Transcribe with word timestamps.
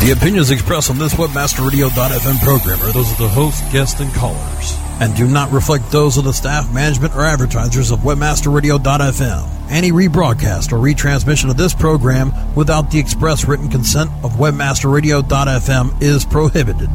The 0.00 0.12
opinions 0.12 0.50
expressed 0.50 0.88
on 0.88 0.96
this 0.96 1.12
WebmasterRadio.fm 1.12 2.42
program 2.42 2.80
are 2.80 2.90
those 2.90 3.12
of 3.12 3.18
the 3.18 3.28
host, 3.28 3.62
guests, 3.70 4.00
and 4.00 4.10
callers, 4.14 4.74
and 4.98 5.14
do 5.14 5.28
not 5.28 5.52
reflect 5.52 5.90
those 5.90 6.16
of 6.16 6.24
the 6.24 6.32
staff, 6.32 6.72
management, 6.72 7.14
or 7.14 7.20
advertisers 7.20 7.90
of 7.90 7.98
WebmasterRadio.fm. 7.98 9.70
Any 9.70 9.92
rebroadcast 9.92 10.72
or 10.72 10.78
retransmission 10.78 11.50
of 11.50 11.58
this 11.58 11.74
program 11.74 12.32
without 12.54 12.90
the 12.90 12.98
express 12.98 13.44
written 13.44 13.68
consent 13.68 14.10
of 14.24 14.32
WebmasterRadio.fm 14.32 16.02
is 16.02 16.24
prohibited. 16.24 16.88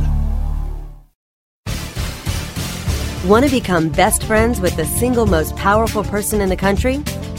Want 3.29 3.45
to 3.45 3.51
become 3.51 3.89
best 3.89 4.23
friends 4.23 4.59
with 4.59 4.75
the 4.77 4.85
single 4.85 5.27
most 5.27 5.55
powerful 5.55 6.03
person 6.03 6.41
in 6.41 6.49
the 6.49 6.57
country? 6.57 7.03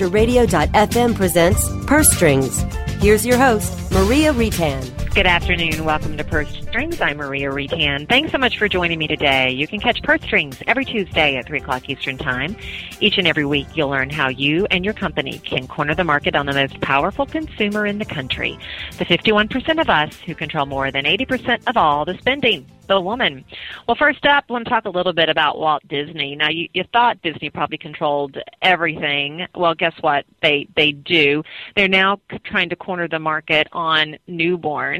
Webmasterradio.fm 0.00 1.14
presents 1.14 1.68
Purse 1.86 2.10
Strings. 2.10 2.62
Here's 3.00 3.26
your 3.26 3.36
host, 3.36 3.92
Maria 3.92 4.32
Retan. 4.32 4.82
Good 5.12 5.26
afternoon. 5.26 5.84
Welcome 5.84 6.16
to 6.18 6.22
Purse 6.22 6.48
Strings. 6.62 7.00
I'm 7.00 7.16
Maria 7.16 7.50
Retan. 7.50 8.08
Thanks 8.08 8.30
so 8.30 8.38
much 8.38 8.56
for 8.58 8.68
joining 8.68 8.96
me 8.96 9.08
today. 9.08 9.50
You 9.50 9.66
can 9.66 9.80
catch 9.80 10.00
Purse 10.04 10.22
Strings 10.22 10.62
every 10.68 10.84
Tuesday 10.84 11.36
at 11.36 11.46
3 11.46 11.58
o'clock 11.58 11.88
Eastern 11.88 12.16
Time. 12.16 12.56
Each 13.00 13.18
and 13.18 13.26
every 13.26 13.44
week, 13.44 13.66
you'll 13.74 13.88
learn 13.88 14.08
how 14.08 14.28
you 14.28 14.68
and 14.70 14.84
your 14.84 14.94
company 14.94 15.38
can 15.38 15.66
corner 15.66 15.96
the 15.96 16.04
market 16.04 16.36
on 16.36 16.46
the 16.46 16.52
most 16.52 16.80
powerful 16.80 17.26
consumer 17.26 17.86
in 17.86 17.98
the 17.98 18.04
country, 18.04 18.56
the 18.98 19.04
51% 19.04 19.80
of 19.80 19.90
us 19.90 20.14
who 20.20 20.34
control 20.36 20.66
more 20.66 20.92
than 20.92 21.04
80% 21.04 21.64
of 21.66 21.76
all 21.76 22.04
the 22.04 22.16
spending 22.18 22.64
the 22.90 23.00
woman. 23.00 23.44
Well, 23.86 23.94
first 23.94 24.26
up, 24.26 24.44
I 24.50 24.52
want 24.52 24.64
to 24.64 24.70
talk 24.70 24.84
a 24.84 24.90
little 24.90 25.12
bit 25.12 25.28
about 25.28 25.58
Walt 25.58 25.86
Disney. 25.86 26.34
Now, 26.34 26.48
you, 26.48 26.68
you 26.74 26.82
thought 26.92 27.22
Disney 27.22 27.48
probably 27.48 27.78
controlled 27.78 28.36
everything. 28.62 29.46
Well, 29.54 29.74
guess 29.74 29.94
what? 30.00 30.24
They 30.42 30.66
they 30.74 30.90
do. 30.90 31.44
They're 31.76 31.86
now 31.86 32.20
trying 32.42 32.68
to 32.70 32.76
corner 32.76 33.06
the 33.06 33.20
market 33.20 33.68
on 33.72 34.16
newborns. 34.28 34.99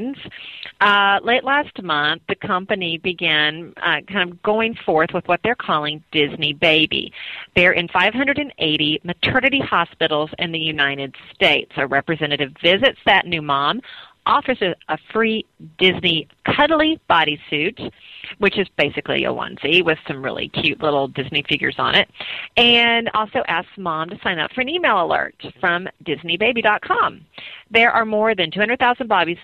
Uh, 0.79 1.19
late 1.23 1.43
last 1.43 1.81
month, 1.81 2.21
the 2.27 2.35
company 2.35 2.97
began 2.97 3.73
uh, 3.77 4.01
kind 4.07 4.31
of 4.31 4.41
going 4.41 4.75
forth 4.85 5.11
with 5.13 5.27
what 5.27 5.39
they're 5.43 5.55
calling 5.55 6.03
Disney 6.11 6.53
Baby. 6.53 7.13
They're 7.55 7.73
in 7.73 7.87
580 7.87 9.01
maternity 9.03 9.59
hospitals 9.59 10.29
in 10.39 10.51
the 10.51 10.59
United 10.59 11.15
States. 11.33 11.71
A 11.77 11.85
representative 11.85 12.53
visits 12.61 12.99
that 13.05 13.25
new 13.25 13.41
mom 13.41 13.81
offers 14.25 14.61
a, 14.61 14.75
a 14.89 14.97
free 15.11 15.45
Disney 15.77 16.27
cuddly 16.45 16.99
bodysuit, 17.09 17.91
which 18.37 18.57
is 18.57 18.67
basically 18.77 19.25
a 19.25 19.29
onesie 19.29 19.83
with 19.83 19.97
some 20.07 20.23
really 20.23 20.49
cute 20.49 20.81
little 20.81 21.07
Disney 21.07 21.43
figures 21.47 21.75
on 21.77 21.95
it, 21.95 22.09
and 22.57 23.09
also 23.13 23.43
asks 23.47 23.71
mom 23.77 24.09
to 24.09 24.19
sign 24.23 24.39
up 24.39 24.51
for 24.53 24.61
an 24.61 24.69
email 24.69 25.03
alert 25.03 25.35
from 25.59 25.87
DisneyBaby.com. 26.03 27.21
There 27.69 27.91
are 27.91 28.05
more 28.05 28.35
than 28.35 28.51
200,000 28.51 29.07
bodies, 29.07 29.37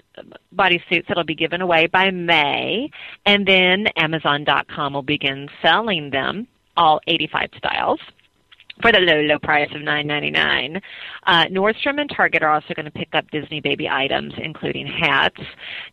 bodysuits 0.55 1.07
that 1.07 1.17
will 1.17 1.23
be 1.23 1.35
given 1.35 1.61
away 1.61 1.87
by 1.87 2.11
May, 2.11 2.89
and 3.25 3.45
then 3.45 3.87
Amazon.com 3.95 4.93
will 4.93 5.01
begin 5.01 5.49
selling 5.61 6.09
them, 6.09 6.47
all 6.75 7.01
85 7.07 7.49
styles 7.57 7.99
for 8.81 8.91
the 8.91 8.99
low, 8.99 9.21
low 9.21 9.39
price 9.39 9.69
of 9.73 9.81
nine 9.81 10.07
ninety 10.07 10.31
nine. 10.31 10.81
Uh, 11.25 11.45
Nordstrom 11.45 11.99
and 11.99 12.09
Target 12.15 12.43
are 12.43 12.53
also 12.53 12.73
going 12.73 12.85
to 12.85 12.91
pick 12.91 13.09
up 13.13 13.29
Disney 13.31 13.59
baby 13.59 13.89
items, 13.89 14.33
including 14.37 14.87
hats. 14.87 15.41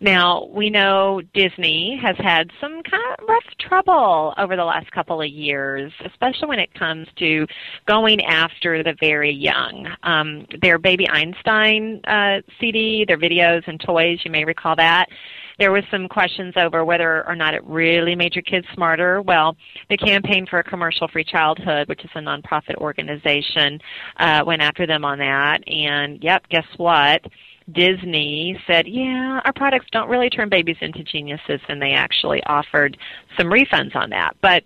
Now 0.01 0.47
we 0.47 0.71
know 0.71 1.23
Disney 1.33 1.99
has 2.03 2.17
had 2.19 2.51
some 2.61 2.83
kind 2.83 3.03
of 3.19 3.29
rough 3.29 3.45
trouble 3.59 4.35
over 4.39 4.57
the 4.57 4.65
last 4.65 4.91
couple 4.93 5.21
of 5.21 5.29
years, 5.29 5.93
especially 6.05 6.49
when 6.49 6.59
it 6.59 6.73
comes 6.75 7.09
to 7.19 7.47
going 7.87 8.23
after 8.25 8.83
the 8.83 8.95
very 9.01 9.33
young. 9.33 9.89
Um, 10.03 10.47
their 10.61 10.79
Baby 10.79 11.09
Einstein 11.09 12.01
uh, 12.05 12.41
CD, 12.61 13.05
their 13.07 13.19
videos 13.19 13.63
and 13.67 13.81
toys, 13.81 14.19
you 14.25 14.31
may 14.31 14.45
recall 14.45 14.77
that 14.77 15.09
there 15.59 15.73
was 15.73 15.85
some 15.91 16.09
questions 16.09 16.55
over 16.57 16.85
whether 16.85 17.27
or 17.29 17.37
not 17.37 17.55
it 17.55 17.65
really 17.65 18.15
made 18.15 18.35
your 18.35 18.43
kids 18.43 18.67
smarter. 18.75 19.23
Well, 19.23 19.57
the 19.89 19.97
Campaign 19.97 20.47
for 20.47 20.59
a 20.59 20.65
Commercial 20.65 21.09
Free 21.09 21.25
Childhood, 21.25 21.89
which 21.89 22.05
is 22.05 22.11
a 22.15 22.21
nonprofit 22.21 22.77
organization, 22.77 23.81
uh, 24.17 24.43
went 24.47 24.63
after 24.63 24.87
them 24.87 25.05
on 25.05 25.19
that. 25.19 25.67
And 25.69 26.23
yep, 26.23 26.49
guess 26.49 26.67
what? 26.77 27.25
Disney 27.73 28.61
said, 28.67 28.87
yeah, 28.87 29.41
our 29.45 29.53
products 29.53 29.87
don't 29.91 30.11
really 30.11 30.29
turn 30.29 30.49
babies 30.49 30.77
into 30.81 31.03
geniuses, 31.03 31.61
and 31.69 31.81
they 31.81 31.93
actually 31.93 32.43
offered 32.45 32.99
some 33.39 33.47
refunds 33.47 33.97
on 33.97 34.11
that. 34.11 34.37
But 34.43 34.65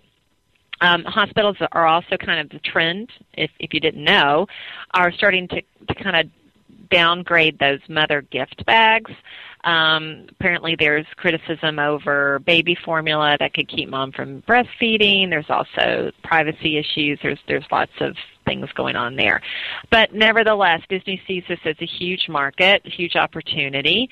um, 0.81 1.03
hospitals 1.05 1.57
are 1.71 1.85
also 1.85 2.17
kind 2.17 2.39
of 2.39 2.49
the 2.49 2.59
trend, 2.59 3.09
if, 3.33 3.51
if 3.59 3.73
you 3.73 3.79
didn't 3.79 4.03
know, 4.03 4.47
are 4.93 5.11
starting 5.11 5.47
to, 5.49 5.61
to 5.87 6.03
kind 6.03 6.15
of 6.15 6.31
downgrade 6.89 7.59
those 7.59 7.79
mother 7.87 8.21
gift 8.21 8.65
bags. 8.65 9.11
Um, 9.63 10.27
apparently, 10.29 10.75
there's 10.77 11.05
criticism 11.17 11.79
over 11.79 12.39
baby 12.39 12.75
formula 12.75 13.35
that 13.39 13.53
could 13.53 13.67
keep 13.67 13.89
mom 13.89 14.11
from 14.11 14.41
breastfeeding. 14.43 15.29
There's 15.29 15.49
also 15.49 16.11
privacy 16.23 16.77
issues. 16.77 17.19
There's 17.21 17.39
there's 17.47 17.65
lots 17.71 17.91
of 17.99 18.15
things 18.45 18.69
going 18.73 18.95
on 18.95 19.15
there. 19.15 19.41
But 19.89 20.13
nevertheless, 20.13 20.81
Disney 20.89 21.21
sees 21.27 21.43
this 21.49 21.59
as 21.65 21.75
a 21.81 21.85
huge 21.85 22.29
market, 22.29 22.85
huge 22.85 23.15
opportunity 23.15 24.09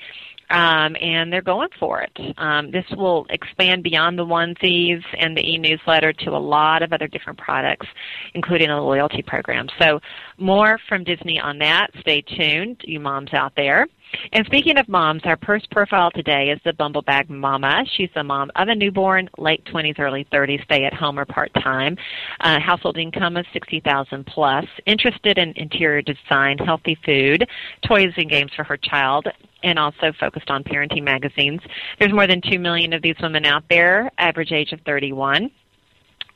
um, 0.50 0.96
and 1.00 1.32
they're 1.32 1.42
going 1.42 1.68
for 1.78 2.00
it. 2.00 2.16
Um, 2.38 2.70
this 2.70 2.84
will 2.96 3.26
expand 3.30 3.82
beyond 3.82 4.18
the 4.18 4.24
onesies 4.24 5.02
and 5.18 5.36
the 5.36 5.42
e-newsletter 5.42 6.12
to 6.12 6.30
a 6.30 6.38
lot 6.38 6.82
of 6.82 6.92
other 6.92 7.06
different 7.06 7.38
products, 7.38 7.86
including 8.34 8.70
a 8.70 8.82
loyalty 8.82 9.22
program. 9.22 9.68
So 9.78 10.00
more 10.38 10.78
from 10.88 11.04
Disney 11.04 11.38
on 11.38 11.58
that. 11.58 11.88
Stay 12.00 12.22
tuned, 12.22 12.80
you 12.84 13.00
moms 13.00 13.32
out 13.34 13.52
there. 13.56 13.86
And 14.32 14.44
speaking 14.46 14.78
of 14.78 14.88
moms, 14.88 15.22
our 15.24 15.38
first 15.44 15.70
profile 15.70 16.10
today 16.10 16.50
is 16.50 16.60
the 16.64 16.72
Bumblebag 16.72 17.30
Mama. 17.30 17.84
She's 17.96 18.10
the 18.14 18.24
mom 18.24 18.50
of 18.56 18.68
a 18.68 18.74
newborn, 18.74 19.28
late 19.38 19.64
20s, 19.66 19.98
early 19.98 20.26
30s, 20.32 20.64
stay 20.64 20.84
at 20.84 20.94
home 20.94 21.18
or 21.18 21.24
part 21.24 21.52
time. 21.54 21.96
Uh, 22.40 22.58
household 22.60 22.98
income 22.98 23.36
of 23.36 23.46
60000 23.52 24.26
plus. 24.26 24.64
Interested 24.86 25.38
in 25.38 25.52
interior 25.56 26.02
design, 26.02 26.58
healthy 26.58 26.98
food, 27.04 27.48
toys 27.86 28.12
and 28.16 28.30
games 28.30 28.52
for 28.54 28.64
her 28.64 28.76
child 28.76 29.28
and 29.62 29.78
also 29.78 30.12
focused 30.20 30.50
on 30.50 30.62
parenting 30.62 31.02
magazines. 31.02 31.60
There's 31.98 32.12
more 32.12 32.26
than 32.26 32.40
2 32.40 32.58
million 32.58 32.92
of 32.92 33.02
these 33.02 33.16
women 33.20 33.44
out 33.44 33.64
there, 33.68 34.10
average 34.18 34.52
age 34.52 34.72
of 34.72 34.80
31. 34.82 35.50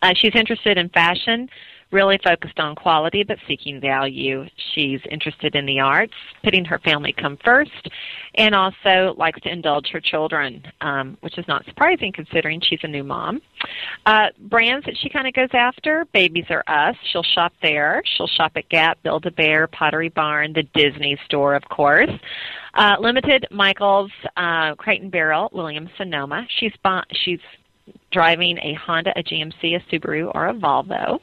Uh, 0.02 0.12
she's 0.16 0.34
interested 0.34 0.78
in 0.78 0.88
fashion, 0.88 1.48
really 1.92 2.19
focused 2.25 2.58
on 2.58 2.75
quality 2.75 3.22
but 3.22 3.38
seeking 3.47 3.80
value. 3.80 4.44
She's 4.75 5.00
interested 5.10 5.54
in 5.54 5.66
the 5.66 5.80
arts, 5.80 6.14
putting 6.42 6.64
her 6.64 6.78
family 6.78 7.12
come 7.12 7.38
first, 7.44 7.88
and 8.34 8.54
also 8.54 9.14
likes 9.16 9.41
to 9.42 9.53
indulge 9.53 9.88
her 9.92 10.00
children, 10.00 10.62
um, 10.81 11.16
which 11.20 11.38
is 11.38 11.47
not 11.47 11.64
surprising 11.66 12.12
considering 12.12 12.60
she's 12.60 12.81
a 12.82 12.88
new 12.88 13.04
mom. 13.04 13.41
Uh, 14.06 14.28
brands 14.48 14.84
that 14.86 14.97
she 14.97 15.08
kind 15.08 15.26
of 15.26 15.34
goes 15.34 15.50
after, 15.52 16.06
Babies 16.12 16.47
R 16.48 16.64
Us. 16.66 16.97
She'll 17.12 17.22
shop 17.22 17.52
there. 17.62 18.02
She'll 18.16 18.26
shop 18.26 18.52
at 18.56 18.69
Gap, 18.69 19.02
Build-A-Bear, 19.02 19.66
Pottery 19.69 20.08
Barn, 20.08 20.52
the 20.52 20.64
Disney 20.75 21.19
store, 21.26 21.54
of 21.54 21.62
course. 21.69 22.10
Uh, 22.75 22.97
Limited, 22.98 23.47
Michaels, 23.50 24.10
uh, 24.36 24.75
Crate 24.76 25.10
Barrel, 25.10 25.50
Williams 25.52 25.90
Sonoma. 25.99 26.46
She's 26.58 26.72
she's 27.12 27.40
driving 28.11 28.58
a 28.58 28.75
Honda, 28.75 29.12
a 29.19 29.22
GMC, 29.22 29.76
a 29.76 29.81
Subaru, 29.90 30.31
or 30.34 30.49
a 30.49 30.55
Volvo. 30.55 31.20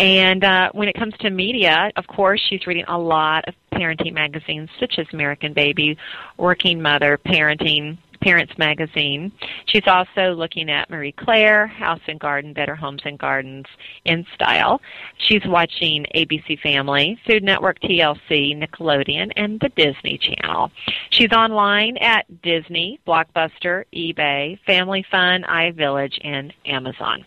And 0.00 0.44
uh, 0.44 0.70
when 0.72 0.88
it 0.88 0.94
comes 0.94 1.12
to 1.20 1.28
media, 1.28 1.90
of 1.96 2.06
course, 2.06 2.40
she's 2.48 2.66
reading 2.66 2.86
a 2.88 2.98
lot 2.98 3.46
of 3.46 3.54
parenting 3.74 4.14
magazines 4.14 4.70
such 4.80 4.94
as 4.98 5.06
American 5.12 5.52
Baby, 5.52 5.94
Working 6.38 6.80
Mother, 6.80 7.18
Parenting, 7.18 7.98
Parents 8.22 8.52
Magazine. 8.56 9.30
She's 9.66 9.86
also 9.86 10.32
looking 10.32 10.70
at 10.70 10.88
Marie 10.88 11.12
Claire, 11.12 11.66
House 11.66 12.00
and 12.08 12.18
Garden, 12.18 12.54
Better 12.54 12.74
Homes 12.74 13.02
and 13.04 13.18
Gardens 13.18 13.66
in 14.06 14.24
Style. 14.34 14.80
She's 15.18 15.44
watching 15.44 16.06
ABC 16.14 16.60
Family, 16.60 17.20
Food 17.26 17.44
Network 17.44 17.78
TLC, 17.80 18.56
Nickelodeon, 18.56 19.30
and 19.36 19.60
the 19.60 19.68
Disney 19.76 20.16
Channel. 20.16 20.70
She's 21.10 21.32
online 21.32 21.98
at 21.98 22.24
Disney, 22.40 23.00
Blockbuster, 23.06 23.84
eBay, 23.94 24.58
Family 24.64 25.04
Fun, 25.10 25.42
iVillage, 25.42 26.18
and 26.24 26.54
Amazon. 26.64 27.26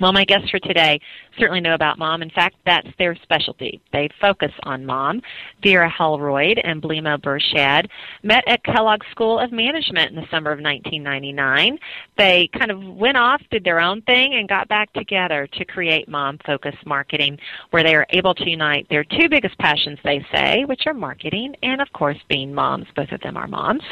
Well, 0.00 0.12
my 0.12 0.24
guest 0.24 0.48
for 0.50 0.60
today 0.60 1.00
certainly 1.38 1.60
know 1.60 1.74
about 1.74 1.98
mom. 1.98 2.22
In 2.22 2.30
fact, 2.30 2.56
that's 2.66 2.88
their 2.98 3.16
specialty. 3.22 3.80
They 3.92 4.08
focus 4.20 4.52
on 4.64 4.84
mom. 4.84 5.22
Vera 5.62 5.88
Holroyd 5.88 6.60
and 6.62 6.82
Blima 6.82 7.20
Bershad 7.20 7.88
met 8.22 8.44
at 8.46 8.62
Kellogg 8.64 9.02
School 9.10 9.38
of 9.38 9.52
Management 9.52 10.10
in 10.10 10.16
the 10.16 10.26
summer 10.30 10.50
of 10.50 10.60
1999. 10.60 11.78
They 12.16 12.48
kind 12.58 12.70
of 12.70 12.82
went 12.82 13.16
off, 13.16 13.42
did 13.50 13.64
their 13.64 13.80
own 13.80 14.02
thing, 14.02 14.34
and 14.34 14.48
got 14.48 14.68
back 14.68 14.92
together 14.92 15.48
to 15.52 15.64
create 15.64 16.08
Mom 16.08 16.38
Focus 16.46 16.74
Marketing, 16.84 17.38
where 17.70 17.82
they 17.82 17.94
are 17.94 18.06
able 18.10 18.34
to 18.34 18.48
unite 18.48 18.86
their 18.90 19.04
two 19.04 19.28
biggest 19.28 19.56
passions, 19.58 19.98
they 20.04 20.24
say, 20.32 20.64
which 20.64 20.86
are 20.86 20.94
marketing 20.94 21.54
and, 21.62 21.80
of 21.80 21.92
course, 21.92 22.18
being 22.28 22.54
moms. 22.54 22.86
Both 22.96 23.12
of 23.12 23.20
them 23.20 23.36
are 23.36 23.48
moms. 23.48 23.82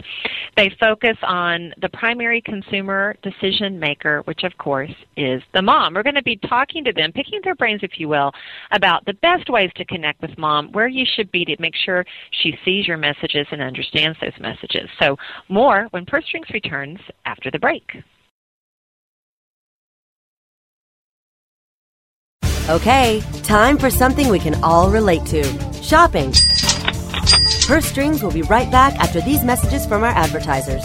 They 0.56 0.70
focus 0.80 1.16
on 1.22 1.74
the 1.80 1.88
primary 1.90 2.40
consumer 2.40 3.16
decision 3.22 3.78
maker, 3.78 4.22
which, 4.22 4.44
of 4.44 4.56
course, 4.58 4.92
is 5.16 5.42
the 5.54 5.62
mom. 5.62 5.94
We're 5.94 6.02
going 6.02 6.14
to 6.14 6.22
be 6.22 6.36
talking 6.36 6.84
to 6.84 6.92
them, 6.92 7.12
picking 7.12 7.35
their 7.44 7.54
brains, 7.54 7.80
if 7.82 7.98
you 7.98 8.08
will, 8.08 8.32
about 8.72 9.04
the 9.04 9.14
best 9.14 9.48
ways 9.48 9.70
to 9.76 9.84
connect 9.84 10.20
with 10.22 10.36
mom, 10.38 10.72
where 10.72 10.88
you 10.88 11.04
should 11.16 11.30
be 11.30 11.44
to 11.44 11.56
make 11.58 11.74
sure 11.74 12.04
she 12.30 12.56
sees 12.64 12.86
your 12.86 12.96
messages 12.96 13.46
and 13.50 13.62
understands 13.62 14.18
those 14.20 14.38
messages. 14.40 14.88
So, 14.98 15.16
more 15.48 15.88
when 15.90 16.06
Purse 16.06 16.24
Strings 16.26 16.50
returns 16.50 16.98
after 17.24 17.50
the 17.50 17.58
break. 17.58 17.84
Okay, 22.68 23.22
time 23.44 23.78
for 23.78 23.90
something 23.90 24.28
we 24.28 24.40
can 24.40 24.60
all 24.64 24.90
relate 24.90 25.24
to 25.26 25.44
shopping. 25.82 26.32
Purse 27.66 27.86
Strings 27.86 28.22
will 28.22 28.32
be 28.32 28.42
right 28.42 28.70
back 28.72 28.94
after 28.96 29.20
these 29.20 29.44
messages 29.44 29.86
from 29.86 30.02
our 30.02 30.10
advertisers. 30.10 30.84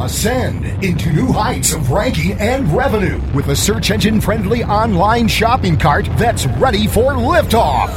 Ascend 0.00 0.64
into 0.82 1.12
new 1.12 1.30
heights 1.30 1.72
of 1.72 1.90
ranking 1.90 2.32
and 2.40 2.66
revenue 2.72 3.20
with 3.34 3.48
a 3.48 3.56
search 3.56 3.90
engine 3.90 4.20
friendly 4.20 4.64
online 4.64 5.28
shopping 5.28 5.78
cart 5.78 6.06
that's 6.16 6.46
ready 6.46 6.86
for 6.86 7.12
liftoff. 7.12 7.90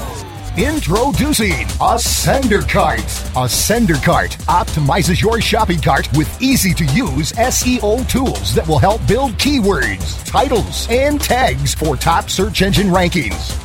Introducing 0.57 1.65
Ascender 1.80 2.68
Cart. 2.69 3.00
Ascender 3.36 4.01
Cart 4.03 4.31
optimizes 4.47 5.21
your 5.21 5.42
shopping 5.42 5.80
cart 5.80 6.07
with 6.15 6.42
easy 6.42 6.74
to 6.74 6.86
use 6.86 7.31
SEO 7.33 8.07
tools 8.09 8.53
that 8.56 8.68
will 8.68 8.80
help 8.80 9.06
build 9.07 9.31
keywords, 9.33 10.25
titles, 10.25 10.88
and 10.89 11.19
tags 11.19 11.74
for 11.74 11.95
top 11.95 12.30
search 12.30 12.62
engine 12.62 12.88
rankings. 12.88 13.64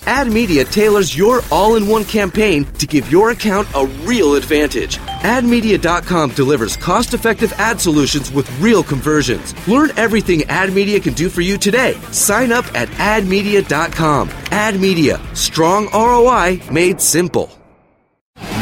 AdMedia 0.00 0.70
tailors 0.70 1.16
your 1.16 1.40
all 1.50 1.76
in 1.76 1.86
one 1.86 2.04
campaign 2.04 2.64
to 2.74 2.86
give 2.86 3.10
your 3.10 3.30
account 3.30 3.68
a 3.74 3.86
real 4.04 4.34
advantage. 4.34 4.98
AdMedia.com 4.98 6.30
delivers 6.30 6.76
cost 6.76 7.14
effective 7.14 7.52
ad 7.54 7.80
solutions 7.80 8.30
with 8.30 8.50
real 8.60 8.82
conversions. 8.82 9.54
Learn 9.68 9.90
everything 9.96 10.40
AdMedia 10.40 11.02
can 11.02 11.14
do 11.14 11.28
for 11.28 11.40
you 11.40 11.58
today. 11.58 11.94
Sign 12.12 12.52
up 12.52 12.64
at 12.74 12.88
AdMedia.com. 12.88 14.28
AdMedia, 14.28 15.36
strong 15.36 15.88
ROI 15.92 16.60
made 16.72 17.00
simple. 17.00 17.50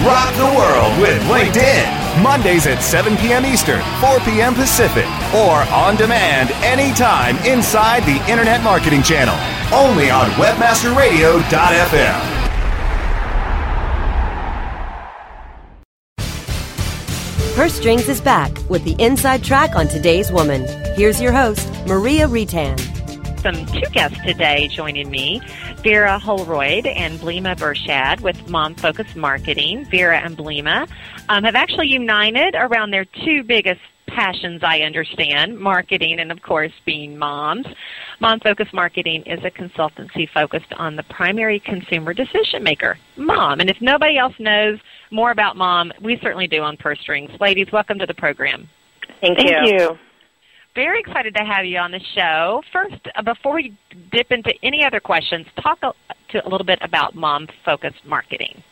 Rock 0.05 0.35
the 0.37 0.45
world 0.45 1.01
with 1.01 1.21
LinkedIn. 1.23 2.08
Mondays 2.23 2.67
at 2.67 2.83
7 2.83 3.17
p.m. 3.17 3.47
Eastern, 3.47 3.81
4 4.01 4.21
p.m. 4.21 4.55
Pacific, 4.55 5.07
or 5.35 5.65
on 5.73 5.97
demand 5.97 6.51
anytime 6.65 7.37
inside 7.39 8.05
the 8.05 8.21
Internet 8.31 8.63
Marketing 8.63 9.03
Channel. 9.03 9.35
Only 9.73 10.11
on 10.11 10.29
WebmasterRadio.fm. 10.33 12.35
Purse 17.55 17.75
Strings 17.75 18.09
is 18.09 18.21
back 18.21 18.53
with 18.71 18.85
the 18.85 18.95
inside 19.03 19.43
track 19.43 19.75
on 19.75 19.89
today's 19.89 20.31
woman. 20.31 20.65
Here's 20.95 21.21
your 21.21 21.33
host, 21.33 21.69
Maria 21.89 22.29
Retan. 22.29 22.79
Some 23.43 23.67
two 23.67 23.89
guests 23.93 24.19
today 24.25 24.67
joining 24.67 25.11
me, 25.11 25.41
Vera 25.83 26.19
Holroyd 26.19 26.87
and 26.87 27.21
Blima 27.21 27.57
Bershad 27.57 28.21
with 28.21 28.49
Mom 28.49 28.75
Focus 28.75 29.15
Marketing. 29.15 29.85
Vera 29.85 30.19
and 30.19 30.37
Blima 30.37 30.89
um, 31.29 31.45
have 31.45 31.55
actually 31.55 31.87
united 31.87 32.57
around 32.57 32.91
their 32.91 33.05
two 33.05 33.45
biggest 33.45 33.81
passions, 34.09 34.63
I 34.65 34.81
understand, 34.81 35.59
marketing 35.61 36.19
and, 36.19 36.33
of 36.33 36.43
course, 36.43 36.73
being 36.85 37.17
moms. 37.17 37.67
Mom 38.19 38.41
Focus 38.41 38.73
Marketing 38.73 39.23
is 39.23 39.39
a 39.45 39.51
consultancy 39.51 40.29
focused 40.29 40.73
on 40.73 40.97
the 40.97 41.05
primary 41.05 41.61
consumer 41.61 42.13
decision 42.13 42.65
maker, 42.65 42.99
mom. 43.17 43.61
And 43.61 43.71
if 43.71 43.81
nobody 43.81 44.19
else 44.19 44.35
knows 44.41 44.81
more 45.13 45.31
about 45.31 45.57
mom, 45.57 45.93
we 46.03 46.19
certainly 46.21 46.49
do 46.49 46.63
on 46.63 46.77
Purse 46.77 46.99
Strings. 47.01 47.31
Ladies, 47.41 47.71
welcome 47.71 48.01
to 48.01 48.07
the 48.07 48.15
program. 48.15 48.69
Thank, 49.21 49.39
Thank 49.39 49.71
you. 49.71 49.79
you. 49.79 49.99
Very 50.79 51.01
excited 51.01 51.35
to 51.35 51.43
have 51.43 51.67
you 51.67 51.77
on 51.79 51.91
the 51.91 51.99
show. 52.15 52.63
First, 52.73 53.09
uh, 53.17 53.23
before 53.23 53.53
we 53.53 53.77
dip 54.13 54.31
into 54.31 54.55
any 54.63 54.85
other 54.85 55.01
questions, 55.01 55.45
talk 55.61 55.81
a, 55.83 55.93
to, 56.31 56.47
a 56.47 56.49
little 56.49 56.65
bit 56.65 56.79
about 56.83 57.17
mom 57.17 57.49
focused 57.65 58.07
Marketing. 58.07 58.63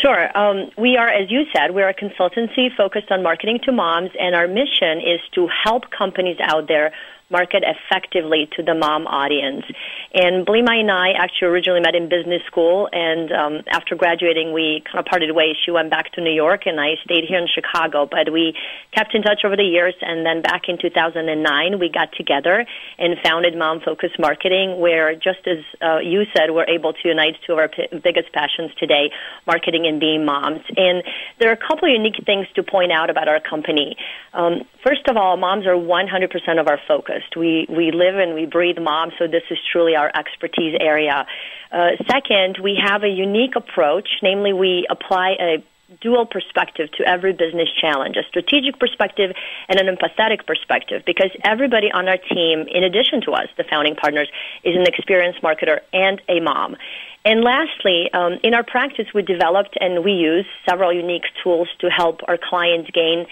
Sure. 0.00 0.38
Um, 0.38 0.70
we 0.78 0.96
are, 0.96 1.08
as 1.08 1.28
you 1.28 1.46
said, 1.52 1.74
we're 1.74 1.88
a 1.88 1.94
consultancy 1.94 2.68
focused 2.76 3.10
on 3.10 3.24
marketing 3.24 3.58
to 3.64 3.72
moms, 3.72 4.10
and 4.20 4.36
our 4.36 4.46
mission 4.46 5.00
is 5.00 5.18
to 5.34 5.48
help 5.64 5.90
companies 5.90 6.36
out 6.40 6.68
there 6.68 6.92
market 7.30 7.62
effectively 7.64 8.48
to 8.56 8.62
the 8.62 8.74
mom 8.74 9.06
audience. 9.06 9.64
And 10.12 10.46
Blima 10.46 10.80
and 10.80 10.90
I 10.90 11.12
actually 11.16 11.48
originally 11.48 11.80
met 11.80 11.94
in 11.94 12.08
business 12.08 12.42
school, 12.46 12.88
and 12.92 13.30
um, 13.32 13.62
after 13.70 13.94
graduating, 13.94 14.52
we 14.52 14.82
kind 14.84 14.98
of 14.98 15.06
parted 15.06 15.30
ways. 15.34 15.56
She 15.64 15.70
went 15.70 15.90
back 15.90 16.12
to 16.12 16.20
New 16.20 16.34
York, 16.34 16.66
and 16.66 16.80
I 16.80 16.98
stayed 17.04 17.24
here 17.28 17.38
in 17.38 17.46
Chicago. 17.46 18.06
But 18.10 18.32
we 18.32 18.54
kept 18.92 19.14
in 19.14 19.22
touch 19.22 19.40
over 19.44 19.56
the 19.56 19.64
years, 19.64 19.94
and 20.00 20.26
then 20.26 20.42
back 20.42 20.62
in 20.68 20.78
2009, 20.78 21.78
we 21.78 21.88
got 21.88 22.10
together 22.12 22.66
and 22.98 23.16
founded 23.22 23.56
Mom 23.56 23.80
Focus 23.80 24.10
Marketing, 24.18 24.80
where 24.80 25.14
just 25.14 25.46
as 25.46 25.62
uh, 25.80 25.98
you 25.98 26.24
said, 26.36 26.50
we're 26.50 26.68
able 26.68 26.92
to 26.92 27.08
unite 27.08 27.36
two 27.46 27.52
of 27.52 27.58
our 27.58 27.68
p- 27.68 27.88
biggest 28.02 28.32
passions 28.32 28.72
today, 28.78 29.10
marketing 29.46 29.86
and 29.86 30.00
being 30.00 30.24
moms. 30.24 30.60
And 30.76 31.04
there 31.38 31.50
are 31.50 31.54
a 31.54 31.68
couple 31.68 31.88
of 31.88 31.92
unique 31.92 32.18
things 32.26 32.46
to 32.56 32.62
point 32.62 32.90
out 32.90 33.10
about 33.10 33.28
our 33.28 33.40
company. 33.40 33.96
Um, 34.34 34.62
first 34.84 35.06
of 35.08 35.16
all, 35.16 35.36
moms 35.36 35.66
are 35.66 35.74
100% 35.74 36.60
of 36.60 36.68
our 36.68 36.78
focus. 36.88 37.19
Focused. 37.20 37.36
We 37.36 37.66
we 37.68 37.90
live 37.92 38.16
and 38.16 38.34
we 38.34 38.46
breathe 38.46 38.78
mom, 38.78 39.10
so 39.18 39.26
this 39.26 39.42
is 39.50 39.58
truly 39.72 39.96
our 39.96 40.10
expertise 40.14 40.76
area. 40.80 41.26
Uh, 41.72 41.90
second, 42.10 42.58
we 42.62 42.78
have 42.82 43.02
a 43.02 43.08
unique 43.08 43.56
approach, 43.56 44.08
namely 44.22 44.52
we 44.52 44.86
apply 44.90 45.36
a 45.40 45.64
dual 46.00 46.24
perspective 46.24 46.88
to 46.92 47.02
every 47.04 47.32
business 47.32 47.68
challenge, 47.80 48.16
a 48.16 48.22
strategic 48.28 48.78
perspective 48.78 49.32
and 49.68 49.80
an 49.80 49.92
empathetic 49.92 50.46
perspective, 50.46 51.02
because 51.04 51.30
everybody 51.44 51.90
on 51.92 52.08
our 52.08 52.16
team, 52.16 52.66
in 52.70 52.84
addition 52.84 53.20
to 53.20 53.32
us, 53.32 53.48
the 53.56 53.64
founding 53.68 53.96
partners, 53.96 54.28
is 54.62 54.76
an 54.76 54.86
experienced 54.86 55.42
marketer 55.42 55.80
and 55.92 56.22
a 56.28 56.38
mom. 56.40 56.76
And 57.24 57.42
lastly, 57.42 58.08
um, 58.14 58.38
in 58.44 58.54
our 58.54 58.62
practice, 58.62 59.06
we 59.12 59.22
developed 59.22 59.76
and 59.80 60.04
we 60.04 60.12
use 60.12 60.46
several 60.68 60.92
unique 60.92 61.24
tools 61.42 61.68
to 61.80 61.88
help 61.90 62.20
our 62.28 62.38
clients 62.38 62.90
gain 62.92 63.26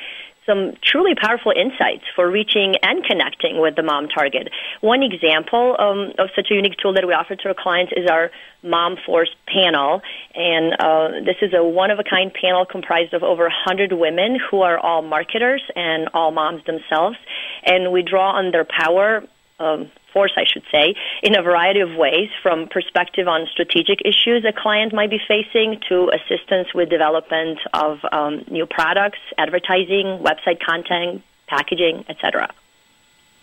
some 0.49 0.73
truly 0.83 1.15
powerful 1.15 1.53
insights 1.53 2.05
for 2.17 2.31
reaching 2.31 2.75
and 2.83 3.05
connecting 3.05 3.61
with 3.61 3.77
the 3.77 3.83
mom 3.83 4.09
target. 4.09 4.49
One 4.81 5.03
example 5.03 5.77
um, 5.79 6.13
of 6.19 6.31
such 6.35 6.49
a 6.51 6.55
unique 6.55 6.79
tool 6.81 6.95
that 6.95 7.07
we 7.07 7.13
offer 7.13 7.37
to 7.37 7.49
our 7.49 7.55
clients 7.55 7.93
is 7.95 8.09
our 8.11 8.31
Mom 8.63 8.97
Force 9.05 9.31
panel. 9.47 10.01
And 10.35 10.73
uh, 10.81 11.09
this 11.25 11.37
is 11.43 11.53
a 11.55 11.63
one 11.63 11.91
of 11.91 11.99
a 11.99 12.05
kind 12.05 12.33
panel 12.33 12.65
comprised 12.65 13.15
of 13.15 13.23
over 13.23 13.45
100 13.45 13.93
women 13.93 14.39
who 14.51 14.63
are 14.63 14.79
all 14.79 15.03
marketers 15.03 15.63
and 15.77 16.09
all 16.15 16.31
moms 16.31 16.65
themselves. 16.65 17.17
And 17.65 17.93
we 17.93 18.03
draw 18.03 18.33
on 18.37 18.51
their 18.51 18.65
power. 18.65 19.23
Um, 19.61 19.91
force, 20.13 20.33
I 20.37 20.45
should 20.45 20.65
say, 20.73 20.95
in 21.23 21.37
a 21.37 21.43
variety 21.43 21.81
of 21.81 21.95
ways, 21.95 22.29
from 22.43 22.69
perspective 22.69 23.29
on 23.29 23.47
strategic 23.53 24.01
issues 24.05 24.45
a 24.49 24.53
client 24.53 24.93
might 24.93 25.11
be 25.11 25.21
facing 25.27 25.81
to 25.89 26.11
assistance 26.11 26.75
with 26.75 26.89
development 26.89 27.59
of 27.73 27.99
um, 28.13 28.45
new 28.51 28.67
products, 28.67 29.19
advertising, 29.37 30.25
website 30.25 30.61
content, 30.65 31.23
packaging, 31.49 32.05
etc. 32.09 32.49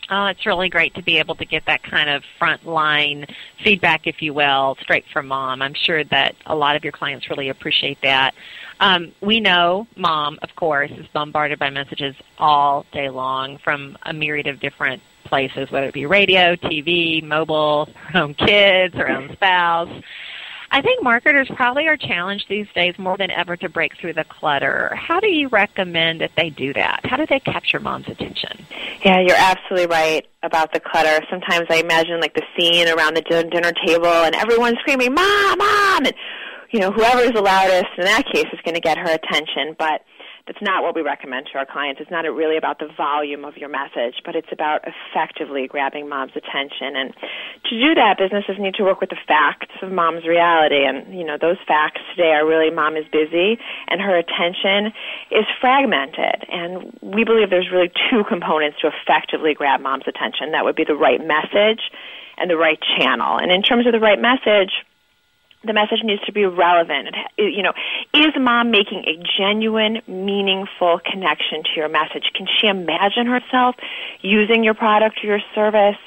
Oh, 0.09 0.27
it's 0.27 0.45
really 0.45 0.69
great 0.69 0.93
to 0.95 1.01
be 1.01 1.17
able 1.17 1.35
to 1.35 1.45
get 1.45 1.65
that 1.65 1.81
kind 1.81 2.09
of 2.09 2.23
frontline 2.39 3.27
feedback, 3.63 4.05
if 4.05 4.21
you 4.21 4.33
will, 4.33 4.77
straight 4.79 5.05
from 5.11 5.27
mom. 5.27 5.63
I'm 5.63 5.73
sure 5.73 6.03
that 6.03 6.35
a 6.45 6.55
lot 6.55 6.75
of 6.75 6.83
your 6.83 6.91
clients 6.91 7.27
really 7.29 7.49
appreciate 7.49 7.99
that. 8.01 8.35
Um, 8.79 9.13
we 9.21 9.39
know 9.39 9.87
mom, 9.95 10.37
of 10.43 10.55
course, 10.55 10.91
is 10.91 11.07
bombarded 11.07 11.57
by 11.57 11.71
messages 11.71 12.15
all 12.37 12.85
day 12.91 13.09
long 13.09 13.57
from 13.57 13.97
a 14.03 14.13
myriad 14.13 14.47
of 14.47 14.59
different 14.59 15.01
places, 15.25 15.69
whether 15.71 15.87
it 15.87 15.93
be 15.93 16.05
radio, 16.05 16.55
TV, 16.55 17.23
mobile, 17.23 17.89
own 18.13 18.33
kids, 18.33 18.95
her 18.95 19.09
own 19.09 19.31
spouse. 19.33 19.89
I 20.71 20.81
think 20.81 21.03
marketers 21.03 21.49
probably 21.55 21.87
are 21.87 21.95
challenged 21.95 22.49
these 22.49 22.67
days 22.75 22.97
more 22.97 23.17
than 23.17 23.31
ever 23.31 23.55
to 23.57 23.69
break 23.69 23.95
through 23.97 24.13
the 24.13 24.25
clutter. 24.25 24.93
How 24.95 25.19
do 25.19 25.27
you 25.27 25.47
recommend 25.47 26.21
that 26.21 26.31
they 26.35 26.49
do 26.49 26.73
that? 26.73 27.01
How 27.05 27.17
do 27.17 27.25
they 27.25 27.39
capture 27.39 27.79
mom's 27.79 28.07
attention? 28.07 28.65
Yeah, 29.03 29.19
you're 29.21 29.37
absolutely 29.37 29.87
right 29.87 30.27
about 30.43 30.73
the 30.73 30.79
clutter. 30.79 31.23
Sometimes 31.29 31.67
I 31.69 31.77
imagine 31.77 32.19
like 32.19 32.33
the 32.33 32.43
scene 32.57 32.89
around 32.89 33.15
the 33.15 33.21
dinner 33.21 33.71
table 33.85 34.07
and 34.07 34.35
everyone's 34.35 34.77
screaming, 34.79 35.13
"Mom, 35.13 35.57
mom!" 35.57 36.05
and 36.07 36.13
you 36.71 36.79
know 36.79 36.91
whoever's 36.91 37.31
the 37.31 37.41
loudest 37.41 37.91
in 37.97 38.05
that 38.05 38.25
case 38.25 38.47
is 38.51 38.59
going 38.65 38.75
to 38.75 38.81
get 38.81 38.97
her 38.97 39.11
attention. 39.11 39.75
But 39.77 40.01
that's 40.47 40.61
not 40.61 40.83
what 40.83 40.93
we 40.93 41.01
recommend 41.01 41.47
to 41.51 41.57
our 41.57 41.65
clients. 41.65 41.99
It's 41.99 42.11
not 42.11 42.21
really 42.21 42.57
about 42.57 42.77
the 42.77 42.87
volume 42.95 43.45
of 43.45 43.57
your 43.57 43.69
message, 43.69 44.21
but 44.23 44.35
it's 44.35 44.51
about 44.51 44.81
effectively 44.85 45.67
grabbing 45.67 46.07
mom's 46.07 46.33
attention. 46.35 46.95
And 46.95 47.13
to 47.65 47.73
do 47.73 47.95
that, 47.95 48.17
businesses 48.19 48.57
need 48.59 48.75
to 48.75 48.83
work 48.83 49.01
with 49.01 49.09
the 49.09 49.17
facts 49.27 49.73
of 49.81 49.91
mom's 49.91 50.27
reality. 50.27 50.85
And, 50.85 51.17
you 51.17 51.25
know, 51.25 51.37
those 51.41 51.57
facts 51.67 52.01
today 52.15 52.29
are 52.29 52.45
really 52.45 52.69
mom 52.69 52.95
is 52.95 53.05
busy 53.11 53.57
and 53.87 53.99
her 53.99 54.15
attention 54.15 54.93
is 55.31 55.45
fragmented. 55.59 56.45
And 56.49 56.93
we 57.01 57.23
believe 57.23 57.49
there's 57.49 57.71
really 57.71 57.91
two 58.11 58.23
components 58.29 58.77
to 58.81 58.91
effectively 58.93 59.55
grab 59.55 59.81
mom's 59.81 60.05
attention. 60.07 60.51
That 60.51 60.63
would 60.63 60.75
be 60.75 60.85
the 60.85 60.95
right 60.95 61.25
message 61.25 61.89
and 62.37 62.49
the 62.51 62.57
right 62.57 62.79
channel. 62.99 63.39
And 63.39 63.51
in 63.51 63.63
terms 63.63 63.87
of 63.87 63.93
the 63.93 63.99
right 63.99 64.21
message, 64.21 64.85
the 65.65 65.73
message 65.73 65.99
needs 66.03 66.21
to 66.23 66.31
be 66.31 66.45
relevant. 66.45 67.15
You 67.37 67.63
know, 67.63 67.73
is 68.13 68.33
mom 68.39 68.71
making 68.71 69.03
a 69.07 69.21
genuine, 69.37 70.01
meaningful 70.07 70.99
connection 71.03 71.63
to 71.63 71.69
your 71.75 71.89
message? 71.89 72.31
Can 72.33 72.47
she 72.59 72.67
imagine 72.67 73.27
herself 73.27 73.75
using 74.21 74.63
your 74.63 74.73
product 74.73 75.23
or 75.23 75.27
your 75.27 75.41
service? 75.53 75.97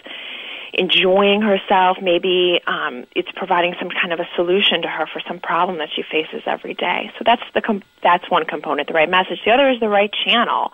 enjoying 0.74 1.40
herself. 1.40 1.96
Maybe 2.00 2.60
um, 2.66 3.04
it's 3.16 3.30
providing 3.34 3.74
some 3.78 3.88
kind 3.88 4.12
of 4.12 4.20
a 4.20 4.28
solution 4.36 4.82
to 4.82 4.88
her 4.88 5.06
for 5.06 5.20
some 5.26 5.40
problem 5.40 5.78
that 5.78 5.88
she 5.94 6.02
faces 6.02 6.42
every 6.46 6.74
day. 6.74 7.10
So 7.18 7.24
that's 7.24 7.42
the 7.54 7.62
com- 7.62 7.82
that's 8.02 8.30
one 8.30 8.44
component, 8.44 8.86
the 8.86 8.94
right 8.94 9.08
message. 9.08 9.40
The 9.44 9.50
other 9.50 9.70
is 9.70 9.80
the 9.80 9.88
right 9.88 10.12
channel 10.24 10.72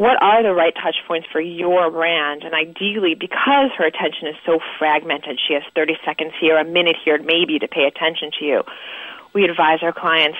what 0.00 0.16
are 0.22 0.42
the 0.42 0.54
right 0.54 0.72
touch 0.74 0.96
points 1.06 1.28
for 1.30 1.42
your 1.42 1.90
brand? 1.90 2.42
And 2.42 2.54
ideally, 2.54 3.14
because 3.14 3.68
her 3.76 3.84
attention 3.84 4.28
is 4.28 4.36
so 4.46 4.58
fragmented, 4.78 5.38
she 5.46 5.52
has 5.52 5.62
30 5.74 5.98
seconds 6.06 6.32
here, 6.40 6.56
a 6.56 6.64
minute 6.64 6.96
here, 7.04 7.22
maybe 7.22 7.58
to 7.58 7.68
pay 7.68 7.84
attention 7.84 8.30
to 8.38 8.44
you. 8.46 8.62
We 9.34 9.44
advise 9.44 9.82
our 9.82 9.92
clients 9.92 10.38